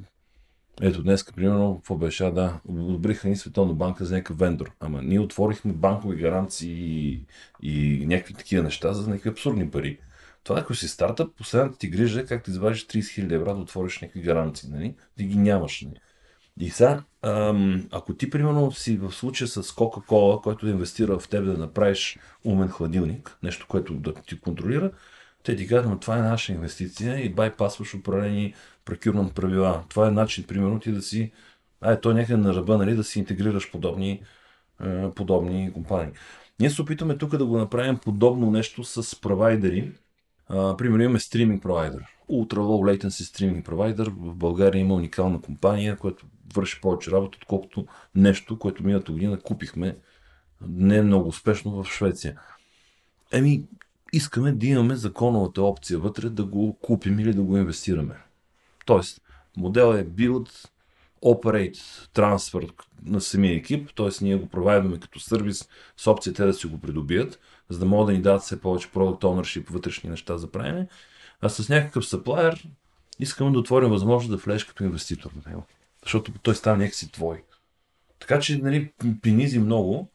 ето 0.81 1.03
днес, 1.03 1.25
примерно, 1.25 1.75
какво 1.77 1.97
беше, 1.97 2.25
а, 2.25 2.31
да, 2.31 2.61
одобриха 2.69 3.29
ни 3.29 3.37
Световна 3.37 3.75
банка 3.75 4.05
за 4.05 4.15
някакъв 4.15 4.39
вендор. 4.39 4.71
Ама 4.81 5.03
ние 5.03 5.21
отворихме 5.21 5.73
банкови 5.73 6.17
гаранции 6.17 6.73
и, 6.73 7.27
и 7.63 8.07
някакви 8.07 8.35
такива 8.35 8.63
неща 8.63 8.93
за 8.93 9.09
някакви 9.09 9.31
абсурдни 9.31 9.71
пари. 9.71 9.99
Това, 10.45 10.61
ако 10.61 10.75
си 10.75 10.89
стартъп, 10.89 11.37
последната 11.37 11.79
ти 11.79 11.89
грижа 11.89 12.21
е 12.21 12.27
как 12.27 12.45
да 12.45 12.51
извадиш 12.51 12.87
30 12.87 12.99
000 12.99 13.35
евро 13.35 13.55
да 13.55 13.61
отвориш 13.61 14.01
някакви 14.01 14.23
гаранции, 14.23 14.69
нали? 14.73 14.95
Ти 15.17 15.25
ги 15.25 15.37
нямаш. 15.37 15.83
Нали? 15.83 16.01
И 16.61 16.71
сега, 16.71 17.03
ако 17.91 18.15
ти, 18.15 18.31
примерно, 18.31 18.73
си 18.73 18.97
в 18.97 19.13
случая 19.13 19.49
с 19.49 19.63
Coca-Cola, 19.63 20.43
който 20.43 20.67
да 20.67 20.73
инвестира 20.73 21.19
в 21.19 21.29
теб 21.29 21.45
да 21.45 21.59
направиш 21.59 22.19
умен 22.45 22.69
хладилник, 22.69 23.39
нещо, 23.43 23.67
което 23.69 23.95
да 23.95 24.15
ти 24.15 24.41
контролира, 24.41 24.91
те 25.43 25.57
ти 25.57 25.67
казват, 25.67 25.91
но 25.91 25.99
това 25.99 26.19
е 26.19 26.23
наша 26.23 26.53
инвестиция 26.53 27.25
и 27.25 27.35
байпасваш 27.35 27.95
определени 27.95 28.55
procurement 28.85 29.33
правила. 29.33 29.85
Това 29.89 30.09
е 30.09 30.11
начин, 30.11 30.45
примерно, 30.45 30.81
ти 30.81 30.93
да 30.93 31.03
си, 31.03 31.33
а 31.81 31.93
е, 31.93 32.01
то 32.01 32.13
някъде 32.13 32.37
на 32.37 32.55
ръба, 32.55 32.79
нали, 32.79 32.95
да 32.95 33.05
си 33.05 33.19
интегрираш 33.19 33.71
подобни, 33.71 34.23
е, 34.85 35.11
подобни 35.11 35.73
компании. 35.73 36.13
Ние 36.61 36.71
се 36.71 36.83
опитваме 36.83 37.19
тук 37.19 37.37
да 37.37 37.47
го 37.47 37.59
направим 37.59 37.99
подобно 37.99 38.51
нещо 38.51 38.85
с 38.85 39.21
провайдери. 39.21 39.93
Примерно 40.49 41.03
имаме 41.03 41.21
стриминг 41.21 41.63
провайдер. 41.63 42.05
Ultra 42.31 42.55
Low 42.55 42.99
Latency 42.99 43.23
стриминг 43.23 43.65
провайдер. 43.65 44.09
В 44.09 44.35
България 44.35 44.81
има 44.81 44.95
уникална 44.95 45.41
компания, 45.41 45.97
която 45.97 46.27
върши 46.55 46.81
повече 46.81 47.11
работа, 47.11 47.39
отколкото 47.43 47.87
нещо, 48.15 48.59
което 48.59 48.85
миналата 48.85 49.13
година 49.13 49.41
купихме 49.41 49.97
не 50.69 51.03
много 51.03 51.29
успешно 51.29 51.83
в 51.83 51.89
Швеция. 51.89 52.41
Еми, 53.33 53.65
искаме 54.13 54.53
да 54.53 54.67
имаме 54.67 54.97
законовата 54.97 55.63
опция 55.63 55.99
вътре 55.99 56.29
да 56.29 56.45
го 56.45 56.79
купим 56.83 57.19
или 57.19 57.35
да 57.35 57.43
го 57.43 57.57
инвестираме. 57.57 58.15
Тоест, 58.87 59.21
моделът 59.57 60.01
е 60.01 60.09
build, 60.09 60.69
operate, 61.25 61.79
transfer 62.15 62.73
на 63.05 63.21
самия 63.21 63.55
екип, 63.57 63.95
т.е. 63.95 64.09
ние 64.21 64.37
го 64.37 64.49
провайдаме 64.49 65.01
като 65.01 65.21
сервис 65.21 65.69
с 65.97 66.07
опция 66.07 66.35
те 66.35 66.45
да 66.45 66.55
си 66.55 66.67
го 66.67 66.81
придобият, 66.81 67.41
за 67.69 67.79
да 67.79 67.87
могат 67.87 68.07
да 68.07 68.13
ни 68.13 68.23
дадат 68.23 68.43
все 68.43 68.61
повече 68.61 68.89
product 68.89 69.21
ownership, 69.21 69.71
вътрешни 69.71 70.11
неща 70.11 70.39
за 70.39 70.51
правене, 70.51 70.89
а 71.41 71.49
с 71.49 71.69
някакъв 71.69 72.05
supplier 72.05 72.65
искаме 73.19 73.51
да 73.51 73.59
отворим 73.59 73.91
възможност 73.91 74.31
да 74.31 74.37
влезеш 74.37 74.65
като 74.65 74.85
инвеститор 74.85 75.31
на 75.37 75.51
него. 75.51 75.67
Защото 76.03 76.33
той 76.43 76.55
става 76.55 76.77
някакси 76.77 77.13
твой. 77.13 77.43
Така 78.19 78.41
че, 78.41 78.59
нали, 78.59 78.93
пинизи 79.23 79.59
много. 79.59 80.11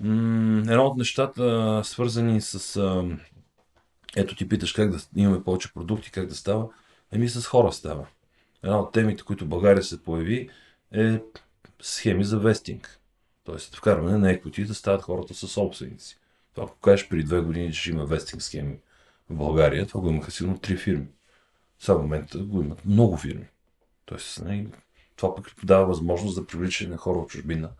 Едно 0.00 0.84
от 0.86 0.96
нещата, 0.96 1.80
свързани 1.84 2.40
с... 2.40 2.82
Ето 4.16 4.36
ти 4.36 4.48
питаш 4.48 4.72
как 4.72 4.90
да 4.90 4.98
имаме 5.16 5.44
повече 5.44 5.72
продукти, 5.74 6.10
как 6.10 6.26
да 6.26 6.34
става. 6.34 6.68
Еми 7.12 7.28
с 7.28 7.46
хора 7.46 7.72
става. 7.72 8.06
Една 8.62 8.80
от 8.80 8.92
темите, 8.92 9.22
които 9.22 9.44
в 9.44 9.48
България 9.48 9.82
се 9.82 10.02
появи, 10.02 10.50
е 10.92 11.20
схеми 11.82 12.24
за 12.24 12.38
вестинг. 12.38 13.00
Тоест, 13.44 13.76
вкарване 13.76 14.18
на 14.18 14.30
еквити 14.30 14.64
да 14.64 14.74
стават 14.74 15.02
хората 15.02 15.34
със 15.34 15.52
собственици. 15.52 16.18
Това, 16.54 16.66
ако 16.66 16.78
кажеш 16.78 17.08
преди 17.08 17.22
две 17.22 17.40
години, 17.40 17.72
че 17.72 17.90
има 17.90 18.04
вестинг 18.06 18.42
схеми 18.42 18.78
в 19.30 19.34
България, 19.34 19.86
това 19.86 20.00
го 20.00 20.10
имаха 20.10 20.30
сигурно 20.30 20.58
три 20.58 20.76
фирми. 20.76 21.06
Сега 21.78 21.98
в 21.98 22.02
момента 22.02 22.38
го 22.38 22.62
имат 22.62 22.84
много 22.84 23.16
фирми. 23.16 23.46
Тоест, 24.04 24.44
не, 24.44 24.66
това 25.16 25.34
пък 25.34 25.52
дава 25.64 25.86
възможност 25.86 26.34
за 26.34 26.46
привличане 26.46 26.90
на 26.90 26.96
хора 26.96 27.18
от 27.18 27.28
чужбина, 27.28 27.70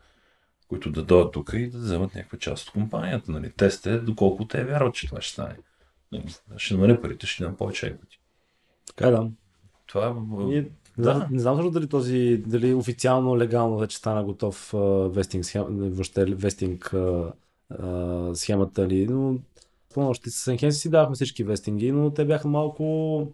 които 0.68 0.90
да 0.90 1.02
дойдат 1.02 1.32
тук 1.32 1.50
и 1.54 1.70
да 1.70 1.78
вземат 1.78 2.14
някаква 2.14 2.38
част 2.38 2.66
от 2.66 2.72
компанията. 2.72 3.32
Нали. 3.32 3.52
Тест 3.52 3.86
е 3.86 3.98
доколко 3.98 4.46
те 4.46 4.64
вярват, 4.64 4.94
че 4.94 5.06
това 5.06 5.20
ще 5.20 5.32
стане. 5.32 5.56
Нали, 6.12 6.34
ще 6.56 6.74
намаля 6.74 7.00
парите, 7.00 7.26
ще 7.26 7.44
дам 7.44 7.56
повече 7.56 7.86
еквити. 7.86 8.20
Така 8.86 9.10
да. 9.10 9.30
Това 9.88 10.06
е... 10.06 10.12
Не, 10.44 10.68
да. 10.98 11.28
не 11.30 11.38
знам 11.38 11.56
също 11.56 11.70
дали 11.70 11.86
този, 11.86 12.42
дали 12.46 12.74
официално, 12.74 13.38
легално 13.38 13.78
вече 13.78 13.96
стана 13.96 14.24
готов 14.24 14.74
вестинг, 15.14 15.44
схем, 15.44 15.64
въобще 15.68 16.24
вестинг 16.24 16.94
схемата 18.34 18.88
ли, 18.88 19.06
но 19.06 19.36
спомням, 19.90 20.10
още 20.10 20.30
с 20.30 20.52
Enhance 20.52 20.70
си 20.70 20.90
давахме 20.90 21.14
всички 21.14 21.44
вестинги, 21.44 21.92
но 21.92 22.10
те 22.10 22.24
бяха 22.24 22.48
малко 22.48 23.26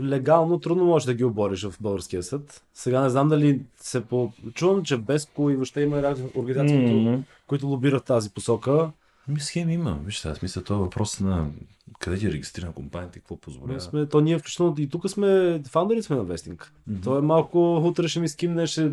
легално 0.00 0.60
трудно 0.60 0.84
можеш 0.84 1.06
да 1.06 1.14
ги 1.14 1.24
обориш 1.24 1.64
в 1.64 1.78
българския 1.80 2.22
съд. 2.22 2.64
Сега 2.74 3.02
не 3.02 3.10
знам 3.10 3.28
дали 3.28 3.60
се 3.76 4.04
по... 4.04 4.32
Чувам, 4.54 4.82
че 4.82 4.96
без 4.96 5.26
и 5.26 5.30
въобще 5.38 5.80
има 5.80 6.14
организации, 6.36 6.78
mm-hmm. 6.78 7.22
които 7.46 7.66
лобират 7.66 8.04
тази 8.04 8.30
посока. 8.30 8.90
Ми 9.28 9.40
схеми 9.40 9.74
има. 9.74 9.98
Виж, 10.04 10.24
аз 10.24 10.42
мисля, 10.42 10.64
това 10.64 10.76
е 10.76 10.82
въпрос 10.82 11.20
на 11.20 11.50
къде 11.98 12.18
ти 12.18 12.26
е 12.26 12.32
регистрирана 12.32 12.72
компанията 12.72 13.18
и 13.18 13.20
какво 13.20 13.36
позволява. 13.36 13.80
Сме, 13.80 14.06
то 14.06 14.20
ние 14.20 14.38
включително 14.38 14.74
и 14.78 14.88
тук 14.88 15.10
сме 15.10 15.62
фаундъри 15.68 16.02
сме 16.02 16.16
на 16.16 16.24
Вестинг. 16.24 16.72
Mm-hmm. 16.90 17.02
То 17.04 17.18
е 17.18 17.20
малко, 17.20 17.76
утре 17.76 18.08
ще 18.08 18.20
ми 18.20 18.28
скимне, 18.28 18.66
ще 18.66 18.92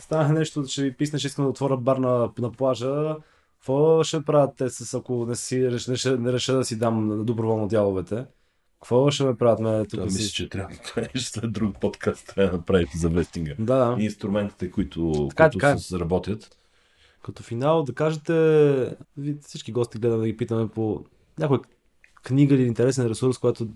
стане 0.00 0.38
нещо, 0.38 0.64
ще 0.66 0.82
ви 0.82 0.92
писне, 0.92 1.18
че 1.18 1.26
искам 1.26 1.44
да 1.44 1.50
отворя 1.50 1.76
бар 1.76 1.96
на, 1.96 2.30
на 2.38 2.52
плажа. 2.52 3.16
Какво 3.58 4.02
ще 4.02 4.22
правят 4.22 4.56
те 4.56 4.70
с 4.70 4.94
ако 4.94 5.26
не, 5.26 5.36
си, 5.36 5.58
не, 5.58 6.16
не 6.16 6.32
реша 6.32 6.56
да 6.56 6.64
си 6.64 6.78
дам 6.78 7.24
доброволно 7.24 7.68
дяловете? 7.68 8.24
Какво 8.80 9.10
ще 9.10 9.24
ме 9.24 9.36
правят 9.36 9.60
ме 9.60 9.84
тук? 9.84 10.00
Да, 10.00 10.10
си... 10.10 10.18
мисля, 10.18 10.32
че 10.32 10.48
трябва 10.48 10.74
да 11.14 11.20
след 11.20 11.52
друг 11.52 11.80
подкаст, 11.80 12.26
трябва 12.26 12.50
да 12.50 12.56
направите 12.56 12.98
за 12.98 13.08
вестинга. 13.08 13.54
Да. 13.58 13.96
И 13.98 14.04
инструментите, 14.04 14.70
които, 14.70 15.26
така, 15.30 15.44
които 15.44 15.58
така. 15.58 15.78
Се 15.78 15.98
работят. 15.98 16.58
Като 17.22 17.42
финал 17.42 17.82
да 17.82 17.92
кажете, 17.92 18.96
всички 19.40 19.72
гости 19.72 19.98
гледаме 19.98 20.20
да 20.20 20.26
ги 20.26 20.36
питаме 20.36 20.68
по 20.68 21.04
някоя 21.38 21.60
книга 22.22 22.54
или 22.54 22.62
интересен 22.62 23.06
ресурс, 23.06 23.38
който 23.38 23.68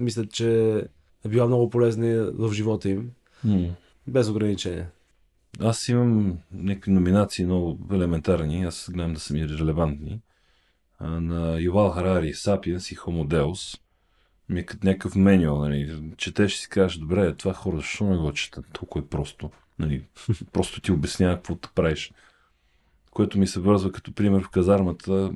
мисля, 0.00 0.26
че 0.26 0.78
е 1.24 1.28
била 1.28 1.46
много 1.46 1.70
полезна 1.70 2.30
в 2.34 2.52
живота 2.52 2.88
им. 2.88 3.10
Mm. 3.46 3.70
Без 4.06 4.28
ограничения. 4.28 4.90
Аз 5.60 5.88
имам 5.88 6.38
някакви 6.52 6.90
номинации 6.90 7.44
много 7.44 7.78
елементарни, 7.92 8.64
аз 8.64 8.90
гледам 8.92 9.14
да 9.14 9.20
са 9.20 9.34
ми 9.34 9.48
релевантни. 9.48 10.20
На 11.00 11.60
Ювал 11.60 11.90
Харари, 11.90 12.34
Сапиенс 12.34 12.90
и 12.90 12.96
Homo 12.96 13.26
Deus 13.26 13.80
ми 14.50 14.60
е 14.60 14.66
като 14.66 14.86
някакъв 14.86 15.16
менюал, 15.16 15.58
нали. 15.58 16.12
Четеш 16.16 16.54
и 16.54 16.58
си 16.58 16.68
кажеш, 16.68 16.98
добре, 16.98 17.34
това 17.34 17.54
хора, 17.54 17.76
защо 17.76 18.04
не 18.04 18.16
го 18.16 18.32
четат? 18.32 18.64
Толкова 18.72 19.04
е 19.04 19.08
просто. 19.08 19.50
Нали. 19.78 20.04
Просто 20.52 20.80
ти 20.80 20.92
обяснява 20.92 21.34
какво 21.34 21.54
да 21.54 21.68
правиш. 21.74 22.12
Което 23.10 23.38
ми 23.38 23.46
се 23.46 23.60
вързва 23.60 23.92
като 23.92 24.12
пример 24.12 24.42
в 24.42 24.48
казармата, 24.48 25.32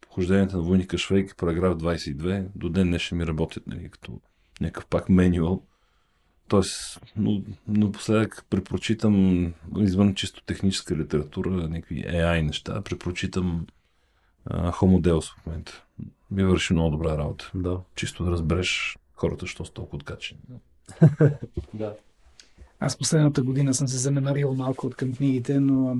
похожденията 0.00 0.56
на 0.56 0.62
войника 0.62 0.98
Швейк, 0.98 1.36
параграф 1.36 1.78
22, 1.78 2.46
до 2.54 2.68
ден 2.68 2.86
днешен 2.86 3.18
ми 3.18 3.26
работят, 3.26 3.66
нали, 3.66 3.88
като 3.90 4.20
някакъв 4.60 4.86
пак 4.86 5.08
менюал. 5.08 5.62
Тоест, 6.48 7.00
но, 7.16 7.42
напоследък 7.68 8.44
препрочитам 8.50 9.46
извън 9.76 10.14
чисто 10.14 10.42
техническа 10.42 10.96
литература, 10.96 11.50
някакви 11.50 12.04
AI 12.04 12.42
неща, 12.42 12.82
препрочитам 12.82 13.66
Homo 14.50 15.00
Deus 15.00 15.34
в 15.34 15.46
момента. 15.46 15.84
Ми 16.30 16.44
върши 16.44 16.72
много 16.72 16.90
добра 16.90 17.18
работа. 17.18 17.50
Да. 17.54 17.80
Чисто 17.94 18.24
да 18.24 18.30
разбереш 18.30 18.98
хората, 19.14 19.46
що 19.46 19.64
са 19.64 19.72
толкова 19.72 19.96
откачени. 19.96 20.40
да. 21.74 21.94
Аз 22.80 22.98
последната 22.98 23.42
година 23.42 23.74
съм 23.74 23.88
се 23.88 23.96
занемарил 23.96 24.54
малко 24.54 24.86
от 24.86 24.94
към 24.94 25.14
книгите, 25.14 25.60
но 25.60 25.96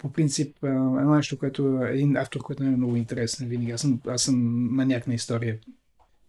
по 0.00 0.12
принцип 0.12 0.56
едно 0.64 1.14
нещо, 1.14 1.38
което 1.38 1.82
е 1.84 1.90
един 1.90 2.16
автор, 2.16 2.40
който 2.40 2.62
е 2.62 2.66
много 2.66 2.96
интересен 2.96 3.48
винаги. 3.48 3.70
Аз 3.70 3.80
съм, 3.80 4.00
аз 4.06 4.22
съм 4.22 4.36
маняк 4.74 5.06
на 5.06 5.14
история. 5.14 5.58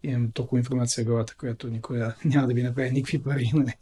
Имам 0.04 0.32
толкова 0.32 0.60
информация 0.60 1.04
в 1.04 1.08
главата, 1.08 1.36
която 1.38 1.68
никога 1.68 2.16
няма 2.26 2.48
да 2.48 2.54
ви 2.54 2.64
направи 2.64 2.92
никакви 2.92 3.24
пари. 3.24 3.52
Нали? 3.54 3.74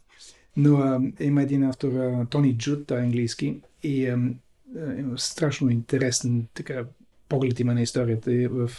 Но 0.56 0.76
а, 0.76 1.00
има 1.20 1.42
един 1.42 1.64
автор, 1.64 1.92
а, 1.92 2.26
Тони 2.30 2.58
Джуд, 2.58 2.86
той 2.86 2.98
е 2.98 3.02
английски, 3.02 3.60
и 3.82 4.06
а, 4.06 4.18
а, 4.78 5.04
страшно 5.16 5.70
интересен 5.70 6.46
така, 6.54 6.84
поглед 7.28 7.60
има 7.60 7.74
на 7.74 7.82
историята 7.82 8.32
и 8.32 8.48
в 8.48 8.70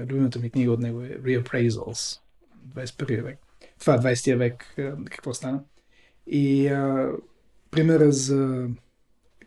любимата 0.00 0.38
ми 0.38 0.50
книга 0.50 0.72
от 0.72 0.80
него 0.80 1.02
е 1.02 1.08
Reappraisals, 1.08 2.20
21 2.68 3.22
век. 3.22 3.38
Това 3.80 3.98
20 3.98 4.36
век, 4.36 4.74
какво 5.04 5.34
стана. 5.34 5.62
И 6.26 6.66
а, 6.66 7.12
примера 7.70 8.12
за, 8.12 8.68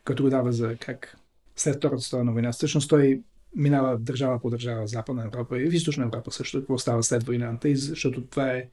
като 0.10 0.24
го 0.24 0.30
дава 0.30 0.52
за 0.52 0.76
как 0.76 1.18
след 1.56 1.76
Втората 1.76 2.02
световна 2.02 2.32
война, 2.32 2.52
всъщност 2.52 2.90
той 2.90 3.22
минава 3.56 3.98
държава 3.98 4.42
по 4.42 4.50
държава 4.50 4.86
в 4.86 4.90
Западна 4.90 5.24
Европа 5.26 5.62
и 5.62 5.70
в 5.70 5.74
Източна 5.74 6.04
Европа 6.04 6.32
също, 6.32 6.60
какво 6.60 6.78
става 6.78 7.04
след 7.04 7.24
войната, 7.24 7.70
и 7.70 7.76
защото 7.76 8.22
това 8.22 8.52
е 8.52 8.70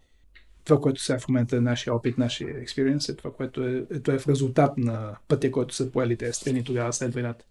това, 0.65 0.81
което 0.81 1.03
сега 1.03 1.19
в 1.19 1.29
момента 1.29 1.57
е 1.57 1.61
нашия 1.61 1.95
опит, 1.95 2.19
нашия 2.19 2.61
експириенс, 2.61 3.09
е 3.09 3.17
това, 3.17 3.33
което 3.33 3.67
е, 3.67 3.87
е, 3.91 4.01
това 4.01 4.15
е 4.15 4.19
в 4.19 4.29
резултат 4.29 4.79
на 4.79 5.17
пътя, 5.29 5.51
който 5.51 5.75
са 5.75 5.91
поели 5.91 6.17
тези 6.17 6.33
страни 6.33 6.65
тогава 6.65 6.93
след 6.93 7.15
войната. 7.15 7.45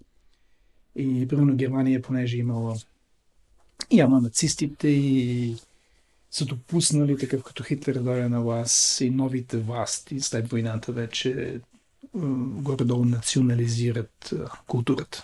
И 0.95 1.27
примерно 1.27 1.55
Германия, 1.55 2.01
понеже 2.01 2.37
имала 2.37 2.75
явно 3.91 4.21
нацистите 4.21 4.87
и 4.87 5.55
са 6.31 6.45
допуснали 6.45 7.17
такъв 7.17 7.43
като 7.43 7.63
Хитлер 7.63 7.95
дойде 7.95 8.29
на 8.29 8.41
власт 8.41 9.01
и 9.01 9.09
новите 9.09 9.57
власти 9.57 10.19
след 10.19 10.49
войната 10.49 10.91
вече 10.91 11.59
горе-долу 12.61 13.05
национализират 13.05 14.33
културата. 14.67 15.23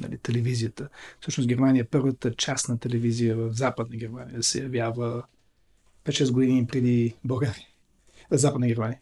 Нали, 0.00 0.18
телевизията. 0.18 0.88
Всъщност 1.20 1.48
Германия 1.48 1.80
е 1.80 1.84
първата 1.84 2.34
частна 2.34 2.78
телевизия 2.78 3.36
в 3.36 3.52
Западна 3.52 3.96
Германия 3.96 4.42
се 4.42 4.62
явява 4.62 5.22
5-6 6.04 6.32
години 6.32 6.66
преди 6.66 7.14
България. 7.24 7.66
Западна 8.30 8.66
Германия. 8.66 8.98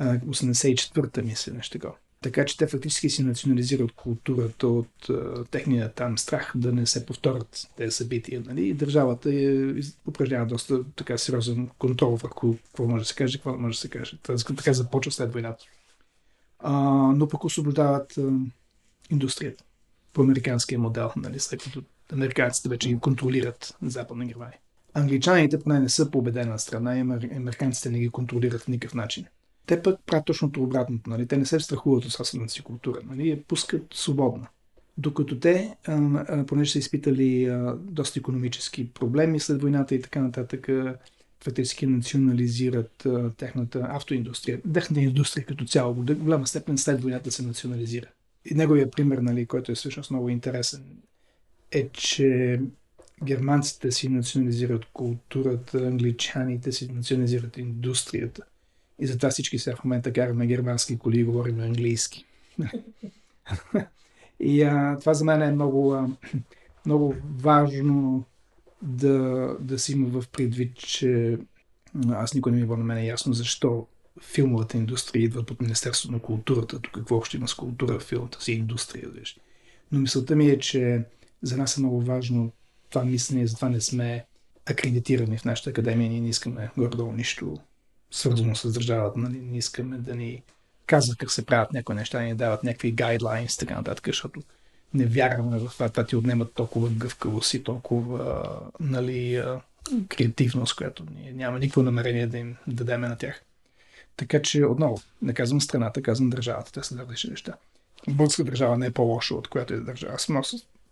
84-та 0.00 1.22
мисля, 1.22 1.52
нещо 1.52 1.78
такова. 1.78 1.94
Така 2.20 2.44
че 2.44 2.56
те 2.56 2.66
фактически 2.66 3.10
си 3.10 3.22
национализират 3.22 3.92
културата 3.92 4.68
от 4.68 5.08
а, 5.10 5.44
техния 5.44 5.92
там 5.92 6.18
страх 6.18 6.52
да 6.54 6.72
не 6.72 6.86
се 6.86 7.06
повторят 7.06 7.70
тези 7.76 7.96
събития. 7.96 8.42
Нали? 8.46 8.68
И 8.68 8.74
държавата 8.74 9.34
е, 9.34 9.74
упражнява 10.08 10.46
доста 10.46 10.84
така 10.96 11.18
сериозен 11.18 11.70
контрол 11.78 12.16
върху 12.16 12.56
какво 12.56 12.86
може 12.86 13.02
да 13.02 13.08
се 13.08 13.14
каже, 13.14 13.38
какво 13.38 13.58
може 13.58 13.76
да 13.76 13.80
се 13.80 13.88
каже. 13.88 14.18
Така 14.56 14.72
започва 14.72 15.12
след 15.12 15.32
войната. 15.32 15.64
А, 16.66 16.72
но 17.16 17.28
пък 17.28 17.44
освобождават 17.44 18.18
а, 18.18 18.32
индустрията 19.10 19.64
по 20.12 20.22
американския 20.22 20.78
модел, 20.78 21.10
нали? 21.16 21.40
след 21.40 21.62
като 21.62 21.82
американците 22.12 22.68
вече 22.68 22.88
ги 22.88 22.98
контролират 22.98 23.76
Западна 23.82 24.26
Германия. 24.26 24.58
Англичаните 24.94 25.60
поне 25.60 25.80
не 25.80 25.88
са 25.88 26.10
победена 26.10 26.58
страна 26.58 26.98
и 26.98 27.00
американците 27.36 27.90
не 27.90 27.98
ги 27.98 28.08
контролират 28.08 28.62
в 28.62 28.68
никакъв 28.68 28.94
начин. 28.94 29.24
Те 29.66 29.82
пък 29.82 30.00
правят 30.06 30.24
точното 30.24 30.62
обратното. 30.62 31.10
Нали? 31.10 31.26
Те 31.26 31.36
не 31.36 31.46
се 31.46 31.60
страхуват 31.60 32.04
от 32.04 32.12
собствената 32.12 32.52
си 32.52 32.62
култура. 32.62 32.98
Нали? 33.04 33.28
Я 33.28 33.42
пускат 33.42 33.82
свободно. 33.94 34.46
Докато 34.98 35.40
те, 35.40 35.76
понеже 36.46 36.72
са 36.72 36.78
изпитали 36.78 37.56
доста 37.78 38.18
економически 38.18 38.90
проблеми 38.90 39.40
след 39.40 39.62
войната 39.62 39.94
и 39.94 40.02
така 40.02 40.20
нататък, 40.20 40.68
фактически 41.44 41.86
национализират 41.86 43.06
техната 43.36 43.86
автоиндустрия. 43.90 44.60
Техната 44.74 45.00
индустрия 45.00 45.46
като 45.46 45.64
цяло, 45.64 45.94
в 45.94 46.14
голяма 46.14 46.46
степен 46.46 46.78
след 46.78 47.02
войната 47.02 47.30
се 47.30 47.42
национализира. 47.42 48.06
И 48.44 48.54
неговия 48.54 48.90
пример, 48.90 49.18
нали, 49.18 49.46
който 49.46 49.72
е 49.72 49.74
всъщност 49.74 50.10
много 50.10 50.28
интересен, 50.28 50.82
е, 51.70 51.88
че 51.88 52.60
германците 53.24 53.92
си 53.92 54.08
национализират 54.08 54.84
културата, 54.92 55.78
англичаните 55.78 56.72
си 56.72 56.92
национализират 56.92 57.56
индустрията. 57.56 58.42
И 59.00 59.06
затова 59.06 59.30
всички 59.30 59.58
сега 59.58 59.76
в 59.76 59.84
момента 59.84 60.12
караме 60.12 60.46
германски 60.46 60.98
коли 60.98 61.20
и 61.20 61.24
говорим 61.24 61.60
английски. 61.60 62.24
и 64.40 64.62
а, 64.62 64.96
това 65.00 65.14
за 65.14 65.24
мен 65.24 65.42
е 65.42 65.52
много, 65.52 65.94
а, 65.94 66.08
много 66.86 67.14
важно 67.38 68.24
да, 68.84 69.48
да 69.60 69.78
си 69.78 69.92
има 69.92 70.20
в 70.20 70.28
предвид, 70.28 70.76
че 70.76 71.38
аз 72.08 72.34
никой 72.34 72.52
не 72.52 72.58
ми 72.58 72.64
било 72.64 72.76
на 72.76 72.84
мен 72.84 72.98
е 72.98 73.06
ясно 73.06 73.32
защо 73.32 73.86
филмовата 74.22 74.76
индустрия 74.76 75.24
идва 75.24 75.42
под 75.42 75.60
Министерството 75.60 76.12
на 76.12 76.18
културата. 76.18 76.80
Тук 76.80 76.94
какво 76.94 77.16
още 77.16 77.36
има 77.36 77.48
с 77.48 77.54
култура 77.54 77.98
в 77.98 78.02
филмата 78.02 78.42
си 78.42 78.52
индустрия. 78.52 79.08
Виж. 79.08 79.40
Но 79.92 80.00
мисълта 80.00 80.36
ми 80.36 80.46
е, 80.46 80.58
че 80.58 81.04
за 81.42 81.56
нас 81.56 81.76
е 81.76 81.80
много 81.80 82.00
важно 82.02 82.52
това 82.90 83.04
мислене, 83.04 83.46
затова 83.46 83.68
не 83.68 83.80
сме 83.80 84.24
акредитирани 84.66 85.38
в 85.38 85.44
нашата 85.44 85.70
академия. 85.70 86.10
Ние 86.10 86.20
не 86.20 86.28
искаме 86.28 86.70
горе-долу 86.76 87.12
нищо 87.12 87.56
свързано 88.10 88.54
с 88.54 88.72
държавата. 88.72 89.18
Нали? 89.18 89.38
Не 89.38 89.58
искаме 89.58 89.98
да 89.98 90.14
ни 90.14 90.42
казват 90.86 91.18
как 91.18 91.30
се 91.30 91.46
правят 91.46 91.72
някои 91.72 91.94
неща, 91.94 92.22
ни 92.22 92.34
дават 92.34 92.64
някакви 92.64 92.92
гайдлайнс, 92.92 93.56
така 93.56 93.74
нататък, 93.74 94.06
защото 94.06 94.42
не 94.94 95.06
вярваме 95.06 95.58
в 95.58 95.70
това. 95.72 95.88
Това 95.88 96.06
ти 96.06 96.16
отнемат 96.16 96.54
толкова 96.54 96.88
гъвкавост 96.88 97.54
и 97.54 97.62
толкова 97.62 98.44
нали, 98.80 99.42
креативност, 100.08 100.76
която 100.76 101.06
ние 101.16 101.32
няма 101.32 101.58
никакво 101.58 101.82
намерение 101.82 102.26
да 102.26 102.38
им 102.38 102.56
дадем 102.66 103.00
на 103.00 103.16
тях. 103.16 103.42
Така 104.16 104.42
че, 104.42 104.64
отново, 104.64 105.00
не 105.22 105.34
казвам 105.34 105.60
страната, 105.60 106.02
казвам 106.02 106.30
държавата. 106.30 106.72
Те 106.72 106.82
са 106.82 106.98
различни 106.98 107.30
неща. 107.30 107.54
Българска 108.08 108.44
държава 108.44 108.78
не 108.78 108.86
е 108.86 108.90
по-лоша 108.90 109.34
от 109.34 109.48
която 109.48 109.74
е 109.74 109.80
държава. 109.80 110.16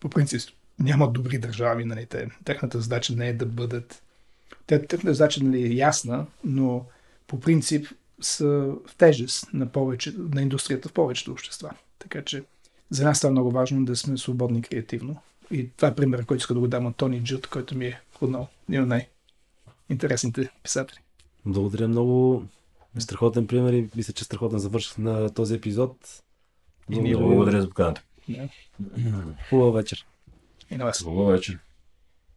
По 0.00 0.08
принцип, 0.08 0.50
няма 0.78 1.10
добри 1.10 1.38
държави. 1.38 1.84
Нали, 1.84 2.06
те, 2.06 2.28
техната 2.44 2.80
задача 2.80 3.12
не 3.12 3.28
е 3.28 3.32
да 3.32 3.46
бъдат... 3.46 4.02
Те, 4.66 4.86
техната 4.86 5.14
задача 5.14 5.44
нали, 5.44 5.62
е 5.62 5.74
ясна, 5.74 6.26
но 6.44 6.84
по 7.26 7.40
принцип 7.40 7.86
са 8.20 8.46
в 8.86 8.96
тежест 8.98 9.46
на, 9.52 9.66
повече, 9.66 10.14
на 10.18 10.42
индустрията 10.42 10.88
в 10.88 10.92
повечето 10.92 11.32
общества. 11.32 11.70
Така 11.98 12.22
че 12.22 12.42
за 12.92 13.04
нас 13.04 13.20
това 13.20 13.28
е 13.28 13.30
много 13.30 13.50
важно 13.50 13.84
да 13.84 13.96
сме 13.96 14.18
свободни 14.18 14.62
креативно. 14.62 15.16
И 15.50 15.68
това 15.76 15.88
е 15.88 15.94
пример, 15.94 16.24
който 16.26 16.40
иска 16.40 16.54
да 16.54 16.60
го 16.60 16.68
дам 16.68 16.86
от 16.86 16.96
Тони 16.96 17.24
Джут, 17.24 17.46
който 17.46 17.76
ми 17.76 17.86
е 17.86 18.00
отново 18.20 18.48
един 18.68 18.82
от 18.82 18.88
най-интересните 18.88 20.50
писатели. 20.62 20.98
Благодаря 21.46 21.88
много. 21.88 22.44
Страхотен 22.98 23.46
пример 23.46 23.72
и 23.72 23.88
мисля, 23.96 24.12
че 24.12 24.24
страхотен 24.24 24.58
завърших 24.58 24.98
на 24.98 25.30
този 25.30 25.54
епизод. 25.54 26.22
И 26.90 26.98
ние 26.98 27.16
благодаря 27.16 27.60
за 27.60 27.68
поканата. 27.68 28.02
Хубава 29.50 29.70
вечер. 29.70 30.06
И 30.70 30.76
на 30.76 30.84
вас. 30.84 31.02
Хубава 31.02 31.32
вечер. 31.32 31.58